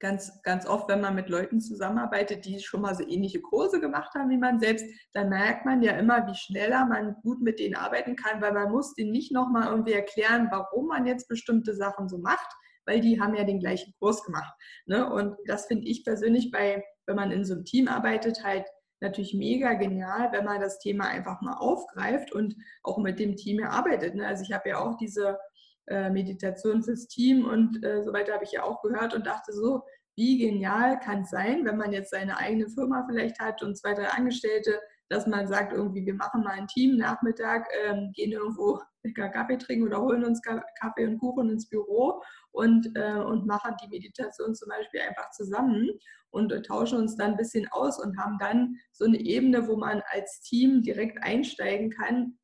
ganz, 0.00 0.42
ganz 0.42 0.66
oft, 0.66 0.88
wenn 0.88 1.00
man 1.00 1.14
mit 1.14 1.28
Leuten 1.28 1.60
zusammenarbeitet, 1.60 2.44
die 2.46 2.58
schon 2.60 2.80
mal 2.80 2.94
so 2.94 3.06
ähnliche 3.06 3.40
Kurse 3.40 3.80
gemacht 3.80 4.14
haben 4.14 4.30
wie 4.30 4.38
man 4.38 4.58
selbst, 4.58 4.84
dann 5.12 5.28
merkt 5.28 5.66
man 5.66 5.82
ja 5.82 5.92
immer, 5.92 6.26
wie 6.26 6.34
schneller 6.34 6.86
man 6.86 7.14
gut 7.22 7.40
mit 7.40 7.60
denen 7.60 7.76
arbeiten 7.76 8.16
kann, 8.16 8.40
weil 8.40 8.52
man 8.52 8.72
muss 8.72 8.94
denen 8.94 9.12
nicht 9.12 9.30
nochmal 9.30 9.68
irgendwie 9.68 9.92
erklären, 9.92 10.48
warum 10.50 10.88
man 10.88 11.06
jetzt 11.06 11.28
bestimmte 11.28 11.74
Sachen 11.74 12.08
so 12.08 12.18
macht, 12.18 12.50
weil 12.86 13.00
die 13.00 13.20
haben 13.20 13.34
ja 13.34 13.44
den 13.44 13.60
gleichen 13.60 13.92
Kurs 13.98 14.24
gemacht. 14.24 14.52
Ne? 14.86 15.08
Und 15.12 15.36
das 15.46 15.66
finde 15.66 15.86
ich 15.86 16.02
persönlich 16.02 16.50
bei, 16.50 16.82
wenn 17.06 17.16
man 17.16 17.30
in 17.30 17.44
so 17.44 17.54
einem 17.54 17.64
Team 17.64 17.86
arbeitet, 17.86 18.42
halt 18.42 18.66
natürlich 19.00 19.34
mega 19.34 19.74
genial, 19.74 20.32
wenn 20.32 20.44
man 20.44 20.60
das 20.60 20.78
Thema 20.78 21.06
einfach 21.08 21.40
mal 21.42 21.54
aufgreift 21.54 22.32
und 22.32 22.54
auch 22.82 22.98
mit 22.98 23.18
dem 23.18 23.36
Team 23.36 23.58
erarbeitet. 23.58 24.14
Ne? 24.14 24.26
Also 24.26 24.42
ich 24.44 24.52
habe 24.52 24.70
ja 24.70 24.78
auch 24.78 24.96
diese 24.96 25.38
äh, 25.86 26.10
Meditation 26.10 26.82
fürs 26.82 27.06
Team 27.06 27.44
und 27.44 27.84
äh, 27.84 28.02
so 28.02 28.12
weiter 28.12 28.34
habe 28.34 28.44
ich 28.44 28.52
ja 28.52 28.62
auch 28.62 28.82
gehört 28.82 29.14
und 29.14 29.26
dachte 29.26 29.52
so, 29.52 29.82
wie 30.16 30.38
genial 30.38 30.98
kann 31.00 31.22
es 31.22 31.30
sein, 31.30 31.64
wenn 31.64 31.78
man 31.78 31.92
jetzt 31.92 32.10
seine 32.10 32.36
eigene 32.36 32.68
Firma 32.68 33.06
vielleicht 33.08 33.40
hat 33.40 33.62
und 33.62 33.76
zwei, 33.76 33.94
drei 33.94 34.08
Angestellte, 34.08 34.78
dass 35.08 35.26
man 35.26 35.48
sagt, 35.48 35.72
irgendwie, 35.72 36.06
wir 36.06 36.14
machen 36.14 36.42
mal 36.42 36.52
ein 36.52 36.68
Team 36.68 36.96
Nachmittag, 36.96 37.66
ähm, 37.84 38.12
gehen 38.14 38.32
irgendwo 38.32 38.80
Kaffee 39.14 39.56
trinken 39.56 39.86
oder 39.86 40.00
holen 40.00 40.24
uns 40.24 40.42
Kaffee 40.42 41.06
und 41.06 41.18
Kuchen 41.18 41.50
ins 41.50 41.68
Büro 41.68 42.22
und, 42.52 42.86
äh, 42.94 43.14
und 43.14 43.46
machen 43.46 43.74
die 43.82 43.88
Meditation 43.88 44.54
zum 44.54 44.68
Beispiel 44.68 45.00
einfach 45.00 45.30
zusammen 45.30 45.88
und 46.30 46.52
äh, 46.52 46.62
tauschen 46.62 46.98
uns 46.98 47.16
dann 47.16 47.32
ein 47.32 47.36
bisschen 47.36 47.66
aus 47.72 47.98
und 48.02 48.18
haben 48.18 48.36
dann 48.38 48.76
so 48.92 49.06
eine 49.06 49.18
Ebene, 49.18 49.66
wo 49.66 49.76
man 49.76 50.02
als 50.12 50.40
Team 50.42 50.82
direkt 50.82 51.22
einsteigen 51.22 51.90
kann, 51.90 52.38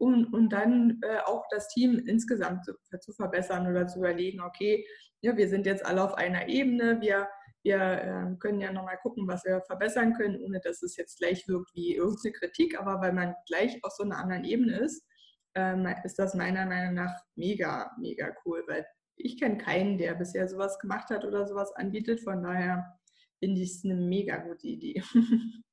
um, 0.00 0.32
um 0.32 0.48
dann 0.48 0.98
äh, 1.02 1.18
auch 1.26 1.44
das 1.50 1.68
Team 1.68 1.98
insgesamt 2.06 2.64
zu, 2.64 2.72
zu, 3.00 3.12
verbessern 3.12 3.66
oder 3.66 3.86
zu 3.86 3.98
überlegen, 3.98 4.40
okay, 4.40 4.86
ja, 5.20 5.36
wir 5.36 5.48
sind 5.48 5.66
jetzt 5.66 5.84
alle 5.84 6.02
auf 6.02 6.14
einer 6.14 6.48
Ebene, 6.48 7.00
wir, 7.02 7.28
wir 7.62 7.78
äh, 7.78 8.36
können 8.38 8.60
ja 8.60 8.72
nochmal 8.72 8.96
gucken, 9.02 9.28
was 9.28 9.44
wir 9.44 9.60
verbessern 9.66 10.14
können, 10.14 10.40
ohne 10.40 10.60
dass 10.60 10.82
es 10.82 10.96
jetzt 10.96 11.18
gleich 11.18 11.46
wirkt 11.46 11.74
wie 11.74 11.96
irgendeine 11.96 12.32
Kritik, 12.32 12.80
aber 12.80 13.00
weil 13.02 13.12
man 13.12 13.34
gleich 13.46 13.78
auf 13.82 13.92
so 13.92 14.02
einer 14.02 14.16
anderen 14.16 14.44
Ebene 14.44 14.78
ist, 14.78 15.06
ähm, 15.54 15.86
ist 16.04 16.18
das 16.18 16.34
meiner 16.34 16.64
Meinung 16.64 16.94
nach 16.94 17.14
mega, 17.34 17.90
mega 17.98 18.34
cool, 18.44 18.64
weil 18.68 18.86
ich 19.16 19.38
kenne 19.38 19.58
keinen, 19.58 19.98
der 19.98 20.14
bisher 20.14 20.48
sowas 20.48 20.78
gemacht 20.78 21.10
hat 21.10 21.26
oder 21.26 21.46
sowas 21.46 21.72
anbietet. 21.76 22.20
Von 22.22 22.42
daher 22.42 22.98
finde 23.38 23.60
ich 23.60 23.70
es 23.70 23.84
eine 23.84 23.96
mega 23.96 24.38
gute 24.38 24.66
Idee. 24.66 25.02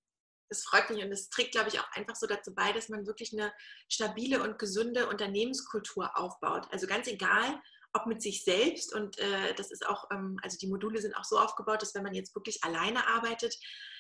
Es 0.50 0.64
freut 0.64 0.90
mich 0.90 1.04
und 1.04 1.12
es 1.12 1.30
trägt, 1.30 1.52
glaube 1.52 1.70
ich, 1.70 1.80
auch 1.80 1.92
einfach 1.92 2.16
so 2.16 2.28
dazu 2.28 2.54
bei, 2.54 2.72
dass 2.72 2.90
man 2.90 3.06
wirklich 3.06 3.34
eine 3.34 3.52
stabile 3.90 4.42
und 4.42 4.60
gesunde 4.60 5.08
Unternehmenskultur 5.08 6.18
aufbaut. 6.18 6.68
Also 6.72 6.88
ganz 6.88 7.08
egal, 7.08 7.62
ob 7.94 8.06
mit 8.06 8.22
sich 8.22 8.44
selbst 8.44 8.94
und 8.94 9.18
äh, 9.18 9.54
das 9.56 9.72
ist 9.72 9.86
auch, 9.88 10.06
ähm, 10.12 10.40
also 10.44 10.58
die 10.58 10.68
Module 10.68 11.00
sind 11.02 11.16
auch 11.16 11.24
so 11.24 11.40
aufgebaut, 11.40 11.82
dass 11.82 11.96
wenn 11.96 12.04
man 12.04 12.14
jetzt 12.14 12.36
wirklich 12.36 12.64
alleine 12.64 13.08
arbeitet, 13.08 13.56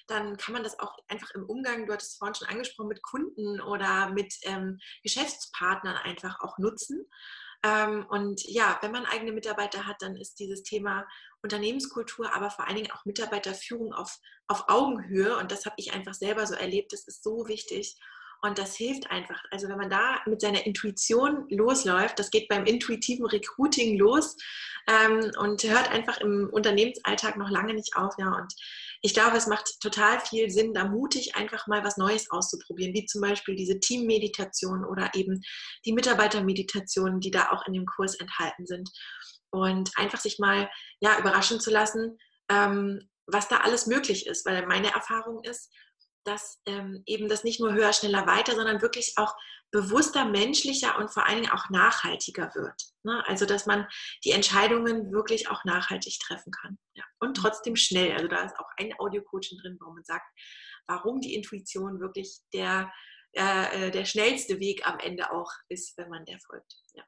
dann 0.07 0.37
kann 0.37 0.53
man 0.53 0.63
das 0.63 0.79
auch 0.79 0.97
einfach 1.07 1.31
im 1.31 1.45
Umgang, 1.45 1.85
du 1.85 1.93
hattest 1.93 2.11
es 2.11 2.17
vorhin 2.17 2.35
schon 2.35 2.47
angesprochen, 2.47 2.87
mit 2.87 3.01
Kunden 3.01 3.61
oder 3.61 4.09
mit 4.11 4.33
ähm, 4.43 4.79
Geschäftspartnern 5.03 5.95
einfach 5.97 6.39
auch 6.41 6.57
nutzen. 6.57 7.05
Ähm, 7.63 8.05
und 8.09 8.43
ja, 8.45 8.77
wenn 8.81 8.91
man 8.91 9.05
eigene 9.05 9.31
Mitarbeiter 9.31 9.85
hat, 9.85 9.97
dann 10.01 10.15
ist 10.15 10.39
dieses 10.39 10.63
Thema 10.63 11.07
Unternehmenskultur, 11.47 12.33
aber 12.35 12.51
vor 12.51 12.67
allen 12.67 12.75
Dingen 12.75 12.91
auch 12.91 13.05
Mitarbeiterführung 13.05 13.93
auf, 13.93 14.19
auf 14.47 14.65
Augenhöhe. 14.67 15.37
Und 15.37 15.51
das 15.51 15.65
habe 15.65 15.75
ich 15.77 15.93
einfach 15.93 16.13
selber 16.13 16.45
so 16.45 16.55
erlebt. 16.55 16.91
Das 16.91 17.07
ist 17.07 17.23
so 17.23 17.47
wichtig. 17.47 17.95
Und 18.41 18.59
das 18.59 18.75
hilft 18.75 19.09
einfach. 19.09 19.41
Also 19.49 19.67
wenn 19.67 19.77
man 19.77 19.89
da 19.89 20.21
mit 20.27 20.41
seiner 20.41 20.65
Intuition 20.65 21.47
losläuft, 21.49 22.19
das 22.19 22.29
geht 22.29 22.47
beim 22.49 22.65
intuitiven 22.65 23.25
Recruiting 23.25 23.97
los 23.97 24.35
ähm, 24.87 25.31
und 25.39 25.63
hört 25.63 25.91
einfach 25.91 26.19
im 26.19 26.49
Unternehmensalltag 26.51 27.37
noch 27.37 27.49
lange 27.49 27.73
nicht 27.73 27.95
auf. 27.95 28.13
Ja, 28.19 28.35
und 28.35 28.53
ich 29.01 29.13
glaube, 29.13 29.37
es 29.37 29.47
macht 29.47 29.79
total 29.81 30.19
viel 30.19 30.51
Sinn, 30.51 30.73
da 30.73 30.85
mutig 30.85 31.35
einfach 31.35 31.65
mal 31.67 31.83
was 31.83 31.97
Neues 31.97 32.29
auszuprobieren, 32.29 32.93
wie 32.93 33.05
zum 33.05 33.21
Beispiel 33.21 33.55
diese 33.55 33.79
Teammeditation 33.79 34.85
oder 34.85 35.09
eben 35.15 35.41
die 35.85 35.93
Mitarbeitermeditation, 35.93 37.19
die 37.19 37.31
da 37.31 37.49
auch 37.49 37.65
in 37.65 37.73
dem 37.73 37.85
Kurs 37.85 38.15
enthalten 38.15 38.67
sind. 38.67 38.89
Und 39.51 39.91
einfach 39.95 40.19
sich 40.19 40.39
mal 40.39 40.69
ja, 40.99 41.17
überraschen 41.19 41.59
zu 41.59 41.71
lassen, 41.71 42.17
ähm, 42.49 43.09
was 43.25 43.47
da 43.47 43.57
alles 43.57 43.87
möglich 43.87 44.27
ist, 44.27 44.45
weil 44.45 44.65
meine 44.67 44.91
Erfahrung 44.93 45.43
ist, 45.43 45.71
dass 46.23 46.61
ähm, 46.65 47.03
eben 47.05 47.29
das 47.29 47.43
nicht 47.43 47.59
nur 47.59 47.73
höher, 47.73 47.93
schneller, 47.93 48.27
weiter, 48.27 48.55
sondern 48.55 48.81
wirklich 48.81 49.13
auch 49.15 49.33
bewusster, 49.71 50.25
menschlicher 50.25 50.97
und 50.97 51.09
vor 51.11 51.25
allen 51.25 51.41
Dingen 51.41 51.51
auch 51.51 51.69
nachhaltiger 51.69 52.51
wird. 52.55 52.81
Ne? 53.03 53.23
Also 53.27 53.45
dass 53.45 53.65
man 53.65 53.87
die 54.23 54.31
Entscheidungen 54.31 55.11
wirklich 55.11 55.49
auch 55.49 55.63
nachhaltig 55.65 56.19
treffen 56.19 56.51
kann. 56.51 56.77
Ja. 56.95 57.03
Und 57.19 57.29
mhm. 57.29 57.41
trotzdem 57.41 57.75
schnell. 57.75 58.13
Also 58.13 58.27
da 58.27 58.43
ist 58.43 58.57
auch 58.59 58.69
ein 58.77 58.93
Audio-Coaching 58.97 59.59
drin, 59.59 59.77
wo 59.79 59.91
man 59.91 60.03
sagt, 60.03 60.25
warum 60.87 61.19
die 61.19 61.33
Intuition 61.33 61.99
wirklich 61.99 62.39
der, 62.53 62.91
äh, 63.33 63.87
äh, 63.87 63.91
der 63.91 64.05
schnellste 64.05 64.59
Weg 64.59 64.87
am 64.87 64.99
Ende 64.99 65.31
auch 65.31 65.51
ist, 65.69 65.97
wenn 65.97 66.09
man 66.09 66.25
der 66.25 66.39
folgt. 66.39 66.75
Ja. 66.93 67.03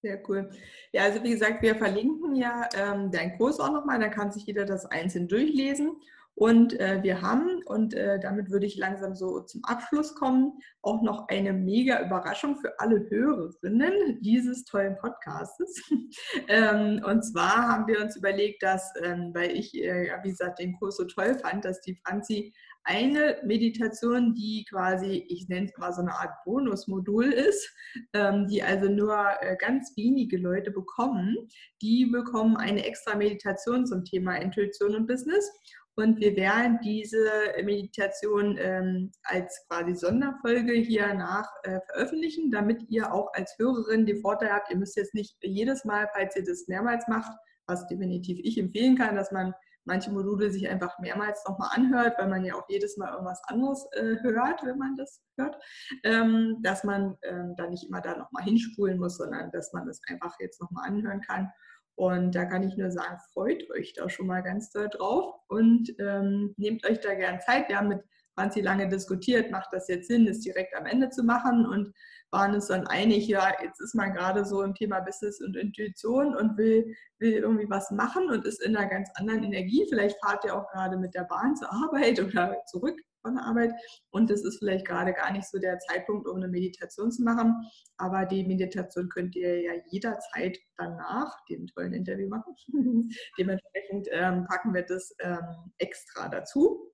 Sehr 0.00 0.22
cool. 0.28 0.48
Ja, 0.92 1.02
also 1.02 1.22
wie 1.24 1.30
gesagt, 1.30 1.60
wir 1.62 1.74
verlinken 1.74 2.36
ja 2.36 2.68
ähm, 2.76 3.10
deinen 3.10 3.36
Kurs 3.36 3.58
auch 3.58 3.72
nochmal, 3.72 3.98
da 3.98 4.08
kann 4.08 4.30
sich 4.30 4.46
jeder 4.46 4.64
das 4.64 4.86
einzeln 4.86 5.26
durchlesen. 5.26 6.00
Und 6.38 6.78
äh, 6.78 7.02
wir 7.02 7.20
haben, 7.20 7.62
und 7.66 7.94
äh, 7.94 8.20
damit 8.20 8.48
würde 8.48 8.64
ich 8.64 8.76
langsam 8.76 9.16
so 9.16 9.40
zum 9.40 9.60
Abschluss 9.64 10.14
kommen, 10.14 10.52
auch 10.82 11.02
noch 11.02 11.26
eine 11.26 11.52
mega 11.52 12.00
Überraschung 12.00 12.60
für 12.60 12.78
alle 12.78 13.10
Hörerinnen 13.10 14.20
dieses 14.20 14.64
tollen 14.64 14.96
Podcastes. 14.98 15.82
ähm, 16.48 17.02
und 17.04 17.24
zwar 17.24 17.66
haben 17.66 17.88
wir 17.88 18.00
uns 18.00 18.14
überlegt, 18.14 18.62
dass, 18.62 18.92
ähm, 19.02 19.32
weil 19.34 19.50
ich, 19.50 19.74
äh, 19.82 20.12
wie 20.22 20.30
gesagt, 20.30 20.60
den 20.60 20.78
Kurs 20.78 20.98
so 20.98 21.06
toll 21.06 21.34
fand, 21.34 21.64
dass 21.64 21.80
die 21.80 21.98
Franzi 22.06 22.54
eine 22.88 23.36
Meditation, 23.44 24.34
die 24.34 24.64
quasi, 24.68 25.26
ich 25.28 25.46
nenne 25.48 25.66
es 25.66 25.76
mal 25.76 25.92
so 25.92 26.00
eine 26.00 26.12
Art 26.12 26.32
Bonusmodul 26.46 27.26
ist, 27.26 27.70
ähm, 28.14 28.46
die 28.48 28.62
also 28.62 28.88
nur 28.88 29.14
äh, 29.40 29.56
ganz 29.56 29.92
wenige 29.94 30.38
Leute 30.38 30.70
bekommen, 30.70 31.36
die 31.82 32.06
bekommen 32.06 32.56
eine 32.56 32.86
extra 32.86 33.14
Meditation 33.14 33.86
zum 33.86 34.04
Thema 34.04 34.36
Intuition 34.36 34.94
und 34.94 35.06
Business. 35.06 35.50
Und 35.96 36.18
wir 36.20 36.34
werden 36.36 36.78
diese 36.82 37.28
Meditation 37.62 38.56
ähm, 38.58 39.10
als 39.24 39.66
quasi 39.68 39.94
Sonderfolge 39.94 40.72
hier 40.72 41.12
nach 41.12 41.46
äh, 41.64 41.80
veröffentlichen, 41.90 42.50
damit 42.50 42.84
ihr 42.88 43.12
auch 43.12 43.28
als 43.34 43.54
Hörerin 43.58 44.06
den 44.06 44.22
Vorteil 44.22 44.50
habt, 44.50 44.70
ihr 44.70 44.78
müsst 44.78 44.96
jetzt 44.96 45.12
nicht 45.12 45.36
jedes 45.42 45.84
Mal, 45.84 46.08
falls 46.14 46.36
ihr 46.36 46.44
das 46.44 46.68
mehrmals 46.68 47.06
macht, 47.08 47.32
was 47.66 47.86
definitiv 47.88 48.38
ich 48.42 48.56
empfehlen 48.56 48.96
kann, 48.96 49.16
dass 49.16 49.30
man 49.30 49.52
manche 49.88 50.12
Module 50.12 50.50
sich 50.50 50.68
einfach 50.68 50.98
mehrmals 51.00 51.42
nochmal 51.48 51.70
anhört, 51.72 52.16
weil 52.18 52.28
man 52.28 52.44
ja 52.44 52.54
auch 52.54 52.68
jedes 52.68 52.96
Mal 52.96 53.12
irgendwas 53.12 53.42
anderes 53.48 53.84
äh, 53.92 54.16
hört, 54.22 54.64
wenn 54.64 54.78
man 54.78 54.96
das 54.96 55.20
hört, 55.36 55.56
ähm, 56.04 56.58
dass 56.62 56.84
man 56.84 57.16
ähm, 57.22 57.54
da 57.56 57.68
nicht 57.68 57.88
immer 57.88 58.00
da 58.00 58.16
nochmal 58.16 58.44
hinspulen 58.44 58.98
muss, 58.98 59.16
sondern 59.16 59.50
dass 59.50 59.72
man 59.72 59.86
das 59.86 60.00
einfach 60.08 60.36
jetzt 60.38 60.60
nochmal 60.60 60.88
anhören 60.88 61.22
kann 61.22 61.50
und 61.98 62.36
da 62.36 62.44
kann 62.44 62.62
ich 62.62 62.76
nur 62.76 62.92
sagen, 62.92 63.18
freut 63.32 63.68
euch 63.72 63.92
da 63.92 64.08
schon 64.08 64.28
mal 64.28 64.40
ganz 64.40 64.70
doll 64.70 64.88
drauf 64.88 65.34
und 65.48 65.92
ähm, 65.98 66.54
nehmt 66.56 66.88
euch 66.88 67.00
da 67.00 67.12
gern 67.14 67.40
Zeit. 67.40 67.68
Wir 67.68 67.76
haben 67.76 67.88
mit 67.88 68.04
Franzi 68.38 68.60
lange 68.60 68.88
diskutiert, 68.88 69.50
macht 69.50 69.70
das 69.72 69.88
jetzt 69.88 70.06
Sinn, 70.06 70.28
es 70.28 70.38
direkt 70.38 70.76
am 70.76 70.86
Ende 70.86 71.10
zu 71.10 71.24
machen 71.24 71.66
und 71.66 71.92
waren 72.30 72.54
uns 72.54 72.68
dann 72.68 72.86
einig, 72.86 73.26
ja, 73.26 73.52
jetzt 73.62 73.80
ist 73.80 73.96
man 73.96 74.12
gerade 74.12 74.44
so 74.44 74.62
im 74.62 74.74
Thema 74.74 75.00
Business 75.00 75.40
und 75.40 75.56
Intuition 75.56 76.36
und 76.36 76.56
will, 76.56 76.94
will 77.18 77.32
irgendwie 77.32 77.68
was 77.68 77.90
machen 77.90 78.30
und 78.30 78.44
ist 78.44 78.62
in 78.62 78.76
einer 78.76 78.88
ganz 78.88 79.10
anderen 79.14 79.42
Energie. 79.42 79.84
Vielleicht 79.88 80.16
fahrt 80.24 80.44
ihr 80.44 80.54
auch 80.54 80.70
gerade 80.70 80.96
mit 80.98 81.16
der 81.16 81.24
Bahn 81.24 81.56
zur 81.56 81.72
Arbeit 81.72 82.20
oder 82.24 82.56
zurück 82.66 83.00
von 83.22 83.34
der 83.34 83.44
Arbeit. 83.44 83.72
Und 84.10 84.30
das 84.30 84.42
ist 84.42 84.58
vielleicht 84.58 84.86
gerade 84.86 85.12
gar 85.12 85.32
nicht 85.32 85.48
so 85.48 85.58
der 85.58 85.80
Zeitpunkt, 85.80 86.28
um 86.28 86.36
eine 86.36 86.46
Meditation 86.46 87.10
zu 87.10 87.24
machen. 87.24 87.56
Aber 87.96 88.24
die 88.24 88.46
Meditation 88.46 89.08
könnt 89.08 89.34
ihr 89.34 89.62
ja 89.62 89.72
jederzeit 89.90 90.56
danach 90.76 91.34
dem 91.46 91.66
tollen 91.66 91.92
Interview 91.92 92.28
machen. 92.28 92.54
Dementsprechend 93.36 94.06
ähm, 94.12 94.46
packen 94.46 94.72
wir 94.74 94.82
das 94.82 95.12
ähm, 95.18 95.72
extra 95.78 96.28
dazu. 96.28 96.92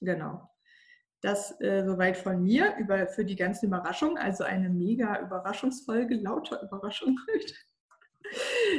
Genau. 0.00 0.49
Das 1.22 1.60
äh, 1.60 1.84
soweit 1.84 2.16
von 2.16 2.42
mir 2.42 2.76
über, 2.78 3.06
für 3.06 3.24
die 3.24 3.36
ganzen 3.36 3.66
Überraschungen. 3.66 4.16
Also 4.16 4.44
eine 4.44 4.70
mega 4.70 5.20
Überraschungsfolge, 5.20 6.16
lauter 6.16 6.62
Überraschung. 6.70 7.18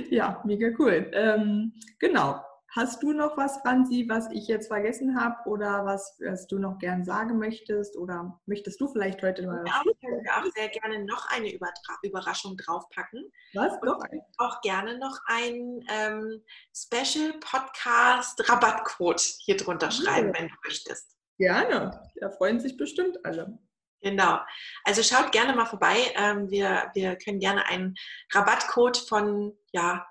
ja, 0.10 0.42
mega 0.46 0.70
cool. 0.80 1.10
Ähm, 1.14 1.74
genau. 2.00 2.42
Hast 2.74 3.04
du 3.04 3.12
noch 3.12 3.36
was, 3.36 3.58
Franzi, 3.58 4.06
was 4.08 4.32
ich 4.32 4.48
jetzt 4.48 4.68
vergessen 4.68 5.20
habe 5.20 5.36
oder 5.46 5.86
was, 5.86 6.18
was 6.24 6.48
du 6.48 6.58
noch 6.58 6.78
gern 6.78 7.04
sagen 7.04 7.38
möchtest? 7.38 7.98
Oder 7.98 8.40
möchtest 8.46 8.80
du 8.80 8.88
vielleicht 8.88 9.22
heute 9.22 9.46
mal 9.46 9.62
ja, 9.68 9.82
Ich 9.84 10.08
würde 10.08 10.30
auch 10.38 10.50
sehr 10.56 10.70
gerne 10.70 11.04
noch 11.04 11.28
eine 11.32 11.54
Übertra 11.54 11.98
Überraschung 12.02 12.56
draufpacken. 12.56 13.30
Was? 13.54 13.74
Noch 13.84 14.00
ein? 14.00 14.22
Auch 14.38 14.62
gerne 14.62 14.98
noch 15.00 15.20
ein 15.28 15.84
ähm, 15.92 16.42
Special 16.74 17.34
Podcast 17.42 18.50
Rabattcode 18.50 19.20
hier 19.20 19.58
drunter 19.58 19.88
ah, 19.88 19.92
schreiben, 19.92 20.30
ja. 20.30 20.40
wenn 20.40 20.48
du 20.48 20.56
möchtest. 20.64 21.21
Gerne. 21.38 22.10
Da 22.20 22.30
freuen 22.30 22.60
sich 22.60 22.78
bestimmt 22.78 23.26
alle. 23.26 23.58
Genau. 24.02 24.40
Also 24.84 25.04
schaut 25.04 25.32
gerne 25.32 25.56
mal 25.56 25.66
vorbei. 25.66 25.96
Ähm, 26.16 26.50
wir, 26.50 26.92
wir 26.94 27.16
können 27.18 27.40
gerne 27.40 27.66
einen 27.68 27.96
Rabattcode 28.34 28.98
von 28.98 29.54
ja, 29.72 30.06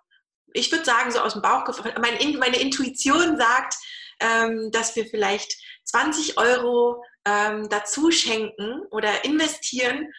ich 0.52 0.70
würde 0.72 0.84
sagen, 0.84 1.10
so 1.10 1.20
aus 1.20 1.34
dem 1.34 1.42
Bauchgefühl, 1.42 1.94
meine, 2.00 2.18
meine 2.38 2.58
Intuition 2.58 3.36
sagt, 3.36 3.74
ähm, 4.20 4.70
dass 4.72 4.96
wir 4.96 5.06
vielleicht 5.06 5.56
20 5.84 6.38
Euro 6.38 7.02
ähm, 7.24 7.68
dazu 7.68 8.10
schenken 8.10 8.82
oder 8.90 9.24
investieren, 9.24 10.12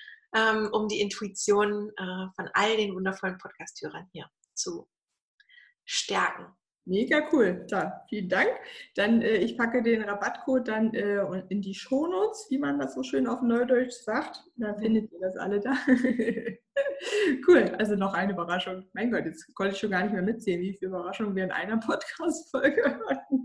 um 0.71 0.87
die 0.87 1.01
Intuition 1.01 1.91
äh, 1.97 2.27
von 2.37 2.49
all 2.53 2.77
den 2.77 2.95
wundervollen 2.95 3.37
Podcast-Hörern 3.37 4.07
hier 4.13 4.29
zu 4.53 4.87
stärken. 5.83 6.45
Mega 6.85 7.29
cool. 7.31 7.65
Da, 7.69 8.03
vielen 8.09 8.27
Dank. 8.27 8.49
Dann, 8.95 9.21
äh, 9.21 9.37
ich 9.37 9.57
packe 9.57 9.83
den 9.83 10.01
Rabattcode 10.01 10.67
dann 10.67 10.93
äh, 10.93 11.21
in 11.49 11.61
die 11.61 11.75
Shownotes, 11.75 12.47
wie 12.49 12.57
man 12.57 12.79
das 12.79 12.95
so 12.95 13.03
schön 13.03 13.27
auf 13.27 13.41
Neudeutsch 13.41 13.93
sagt. 14.03 14.43
Da 14.57 14.73
findet 14.73 15.11
ihr 15.11 15.19
das 15.19 15.37
alle 15.37 15.59
da. 15.59 15.73
cool. 17.47 17.75
Also 17.77 17.95
noch 17.95 18.13
eine 18.13 18.33
Überraschung. 18.33 18.83
Mein 18.93 19.11
Gott, 19.11 19.25
jetzt 19.25 19.53
konnte 19.53 19.73
ich 19.73 19.79
schon 19.79 19.91
gar 19.91 20.03
nicht 20.03 20.13
mehr 20.13 20.23
mitzählen, 20.23 20.61
wie 20.61 20.73
viele 20.73 20.89
Überraschungen 20.89 21.35
wir 21.35 21.43
in 21.43 21.51
einer 21.51 21.77
Podcast-Folge 21.85 22.99
hatten. 23.07 23.40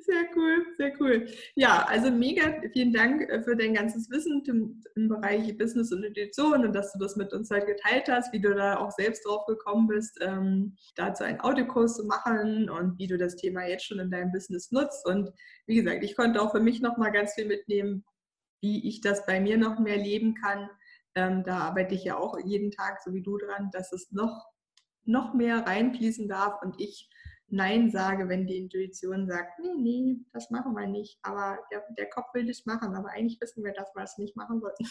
Sehr 0.00 0.24
cool, 0.34 0.66
sehr 0.76 0.92
cool. 1.00 1.26
Ja, 1.56 1.84
also 1.88 2.10
mega 2.10 2.54
vielen 2.72 2.92
Dank 2.92 3.22
äh, 3.28 3.42
für 3.42 3.56
dein 3.56 3.74
ganzes 3.74 4.08
Wissen 4.10 4.42
im, 4.46 4.82
im, 4.94 5.08
Bereich 5.08 5.56
Business 5.58 5.92
und 5.92 6.04
Intuition 6.04 6.64
und 6.64 6.72
dass 6.72 6.92
du 6.92 6.98
das 6.98 7.16
mit 7.16 7.32
uns 7.32 7.50
halt 7.50 7.66
geteilt 7.66 8.08
hast, 8.08 8.32
wie 8.32 8.40
du 8.40 8.54
da 8.54 8.78
auch 8.78 8.90
selbst 8.92 9.26
drauf 9.26 9.44
gekommen 9.46 9.88
bist, 9.88 10.18
ähm, 10.22 10.76
dazu 10.94 11.24
einen 11.24 11.40
Audiokurs 11.40 11.96
zu 11.96 12.04
machen 12.04 12.70
und 12.70 12.98
wie 12.98 13.08
du 13.08 13.18
das 13.18 13.36
Thema 13.36 13.66
jetzt 13.66 13.84
schon 13.84 13.98
in 13.98 14.10
deinem 14.10 14.32
Business 14.32 14.70
nutzt. 14.70 15.06
Und 15.06 15.30
wie 15.66 15.76
gesagt, 15.76 16.02
ich 16.02 16.16
konnte 16.16 16.40
auch 16.40 16.52
für 16.52 16.60
mich 16.60 16.80
nochmal 16.80 17.12
ganz 17.12 17.34
viel 17.34 17.46
mitnehmen, 17.46 18.04
wie 18.62 18.88
ich 18.88 19.00
das 19.00 19.26
bei 19.26 19.40
mir 19.40 19.58
noch 19.58 19.78
mehr 19.78 19.98
leben 19.98 20.34
kann. 20.34 20.70
Ähm, 21.14 21.44
da 21.44 21.58
arbeite 21.58 21.94
ich 21.94 22.04
ja 22.04 22.16
auch 22.16 22.38
jeden 22.38 22.70
Tag, 22.70 23.02
so 23.04 23.12
wie 23.12 23.22
du 23.22 23.36
dran, 23.36 23.70
dass 23.72 23.92
es 23.92 24.10
noch, 24.12 24.46
noch 25.04 25.34
mehr 25.34 25.66
reinfließen 25.66 26.28
darf 26.28 26.62
und 26.62 26.80
ich 26.80 27.10
Nein 27.48 27.90
sage, 27.90 28.28
wenn 28.28 28.46
die 28.46 28.58
Intuition 28.58 29.28
sagt, 29.28 29.60
nee, 29.60 29.74
nee, 29.76 30.16
das 30.32 30.50
machen 30.50 30.74
wir 30.74 30.86
nicht. 30.86 31.18
Aber 31.22 31.58
der, 31.70 31.84
der 31.96 32.08
Kopf 32.08 32.34
will 32.34 32.46
das 32.46 32.66
machen, 32.66 32.94
aber 32.94 33.10
eigentlich 33.10 33.40
wissen 33.40 33.62
wir, 33.62 33.72
dass 33.72 33.94
wir 33.94 34.02
es 34.02 34.18
nicht 34.18 34.36
machen 34.36 34.60
sollten. 34.60 34.84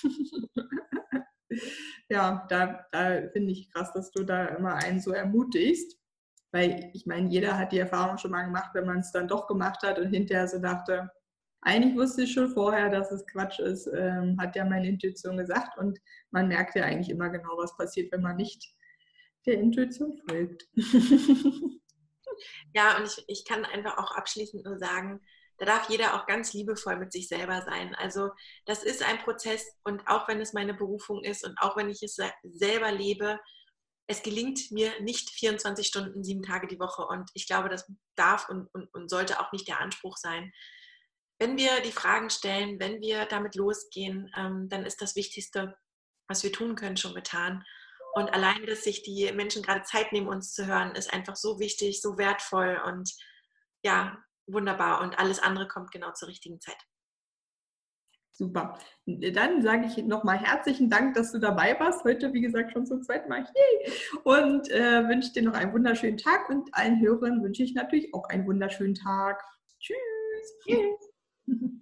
ja, 2.10 2.46
da, 2.50 2.86
da 2.92 3.28
finde 3.34 3.52
ich 3.52 3.72
krass, 3.74 3.92
dass 3.94 4.12
du 4.12 4.24
da 4.24 4.46
immer 4.46 4.76
einen 4.76 5.02
so 5.02 5.12
ermutigst. 5.12 6.00
Weil 6.52 6.92
ich 6.94 7.06
meine, 7.06 7.30
jeder 7.30 7.58
hat 7.58 7.74
die 7.74 7.80
Erfahrung 7.80 8.18
schon 8.18 8.32
mal 8.32 8.46
gemacht, 8.46 8.72
wenn 8.74 8.86
man 8.86 9.00
es 9.00 9.12
dann 9.12 9.28
doch 9.28 9.48
gemacht 9.48 9.84
hat 9.84 10.00
und 10.00 10.10
hinterher 10.10 10.48
so 10.48 10.60
dachte, 10.60 11.12
eigentlich 11.66 11.96
wusste 11.98 12.24
ich 12.24 12.32
schon 12.32 12.50
vorher, 12.50 12.90
dass 12.90 13.12
es 13.12 13.26
Quatsch 13.28 13.60
ist, 13.60 13.88
ähm, 13.94 14.38
hat 14.40 14.56
ja 14.56 14.64
meine 14.64 14.88
Intuition 14.88 15.36
gesagt. 15.36 15.78
Und 15.78 16.00
man 16.32 16.48
merkt 16.48 16.76
ja 16.76 16.84
eigentlich 16.84 17.10
immer 17.10 17.30
genau, 17.30 17.58
was 17.58 17.76
passiert, 17.76 18.12
wenn 18.14 18.22
man 18.22 18.38
nicht 18.38 18.74
der 19.46 19.60
Intuition 19.60 20.18
folgt. 20.30 20.70
ja, 22.74 22.98
und 22.98 23.06
ich, 23.06 23.24
ich 23.28 23.46
kann 23.46 23.66
einfach 23.66 23.98
auch 23.98 24.12
abschließend 24.12 24.66
nur 24.66 24.78
sagen, 24.78 25.22
da 25.58 25.66
darf 25.66 25.90
jeder 25.90 26.16
auch 26.16 26.26
ganz 26.26 26.54
liebevoll 26.54 26.98
mit 26.98 27.12
sich 27.12 27.28
selber 27.28 27.62
sein. 27.62 27.96
Also 27.96 28.32
das 28.66 28.84
ist 28.84 29.04
ein 29.04 29.20
Prozess 29.20 29.66
und 29.84 30.06
auch 30.08 30.28
wenn 30.28 30.42
es 30.42 30.54
meine 30.54 30.74
Berufung 30.74 31.24
ist 31.24 31.46
und 31.46 31.58
auch 31.60 31.78
wenn 31.78 31.90
ich 31.90 32.04
es 32.04 32.18
selber 32.44 32.92
lebe, 32.92 33.40
es 34.08 34.22
gelingt 34.22 34.72
mir 34.72 35.02
nicht 35.02 35.30
24 35.32 35.88
Stunden, 35.88 36.24
sieben 36.24 36.44
Tage 36.44 36.68
die 36.68 36.80
Woche. 36.80 37.06
Und 37.06 37.30
ich 37.34 37.48
glaube, 37.48 37.70
das 37.70 37.92
darf 38.16 38.50
und, 38.50 38.68
und, 38.74 38.94
und 38.94 39.10
sollte 39.10 39.40
auch 39.40 39.52
nicht 39.52 39.68
der 39.68 39.80
Anspruch 39.80 40.18
sein. 40.18 40.52
Wenn 41.40 41.58
wir 41.58 41.82
die 41.82 41.92
Fragen 41.92 42.30
stellen, 42.30 42.80
wenn 42.80 43.02
wir 43.02 43.26
damit 43.26 43.56
losgehen, 43.56 44.32
ähm, 44.38 44.70
dann 44.70 44.86
ist 44.86 45.02
das 45.02 45.16
Wichtigste, 45.16 45.76
was 46.28 46.44
wir 46.44 46.52
tun 46.52 46.76
können, 46.76 46.98
schon 46.98 47.16
getan. 47.16 47.64
Und 48.16 48.34
allein, 48.34 48.66
dass 48.66 48.86
sich 48.86 49.04
die 49.04 49.30
Menschen 49.34 49.62
gerade 49.62 49.84
Zeit 49.84 50.14
nehmen, 50.14 50.30
uns 50.30 50.54
zu 50.54 50.66
hören, 50.66 50.96
ist 50.96 51.14
einfach 51.14 51.36
so 51.36 51.60
wichtig, 51.60 52.02
so 52.02 52.18
wertvoll 52.18 52.82
und 52.86 53.14
ja, 53.84 54.18
wunderbar. 54.48 55.02
Und 55.02 55.20
alles 55.20 55.40
andere 55.40 55.68
kommt 55.68 55.92
genau 55.92 56.14
zur 56.14 56.30
richtigen 56.30 56.62
Zeit. 56.62 56.78
Super. 58.32 58.80
Dann 59.06 59.62
sage 59.62 59.88
ich 59.88 59.98
nochmal 59.98 60.38
herzlichen 60.38 60.90
Dank, 60.90 61.16
dass 61.16 61.34
du 61.34 61.40
dabei 61.40 61.78
warst. 61.78 62.06
Heute, 62.06 62.32
wie 62.32 62.42
gesagt, 62.42 62.72
schon 62.72 62.86
zum 62.86 63.04
zweiten 63.04 63.28
Mal. 63.28 63.46
Yay! 63.54 63.94
Und 64.24 64.72
äh, 64.72 65.08
wünsche 65.10 65.34
dir 65.34 65.44
noch 65.44 65.54
einen 65.54 65.74
wunderschönen 65.74 66.18
Tag 66.18 66.50
und 66.50 66.74
allen 66.74 67.02
Hörern 67.02 67.44
wünsche 67.44 67.64
ich 67.64 67.74
natürlich 67.74 68.14
auch 68.14 68.24
einen 68.30 68.46
wunderschönen 68.46 68.96
Tag. 68.96 69.44
Tschüss. 69.80 69.98
Tschüss. 70.66 71.12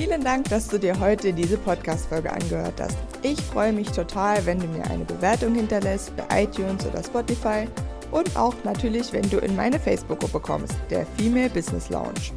Vielen 0.00 0.24
Dank, 0.24 0.48
dass 0.48 0.66
du 0.66 0.78
dir 0.78 0.98
heute 0.98 1.30
diese 1.30 1.58
Podcast-Folge 1.58 2.32
angehört 2.32 2.80
hast. 2.80 2.96
Ich 3.20 3.38
freue 3.38 3.70
mich 3.70 3.92
total, 3.92 4.46
wenn 4.46 4.58
du 4.58 4.66
mir 4.66 4.82
eine 4.84 5.04
Bewertung 5.04 5.54
hinterlässt 5.54 6.14
bei 6.16 6.44
iTunes 6.44 6.86
oder 6.86 7.04
Spotify 7.04 7.68
und 8.10 8.34
auch 8.34 8.54
natürlich, 8.64 9.12
wenn 9.12 9.28
du 9.28 9.36
in 9.40 9.54
meine 9.54 9.78
Facebook-Gruppe 9.78 10.40
kommst, 10.40 10.74
der 10.88 11.04
Female 11.18 11.50
Business 11.50 11.90
Lounge. 11.90 12.32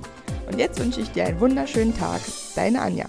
Und 0.51 0.59
jetzt 0.59 0.77
wünsche 0.77 0.99
ich 0.99 1.11
dir 1.11 1.25
einen 1.25 1.39
wunderschönen 1.39 1.97
Tag. 1.97 2.19
Deine 2.53 2.81
Anja. 2.81 3.05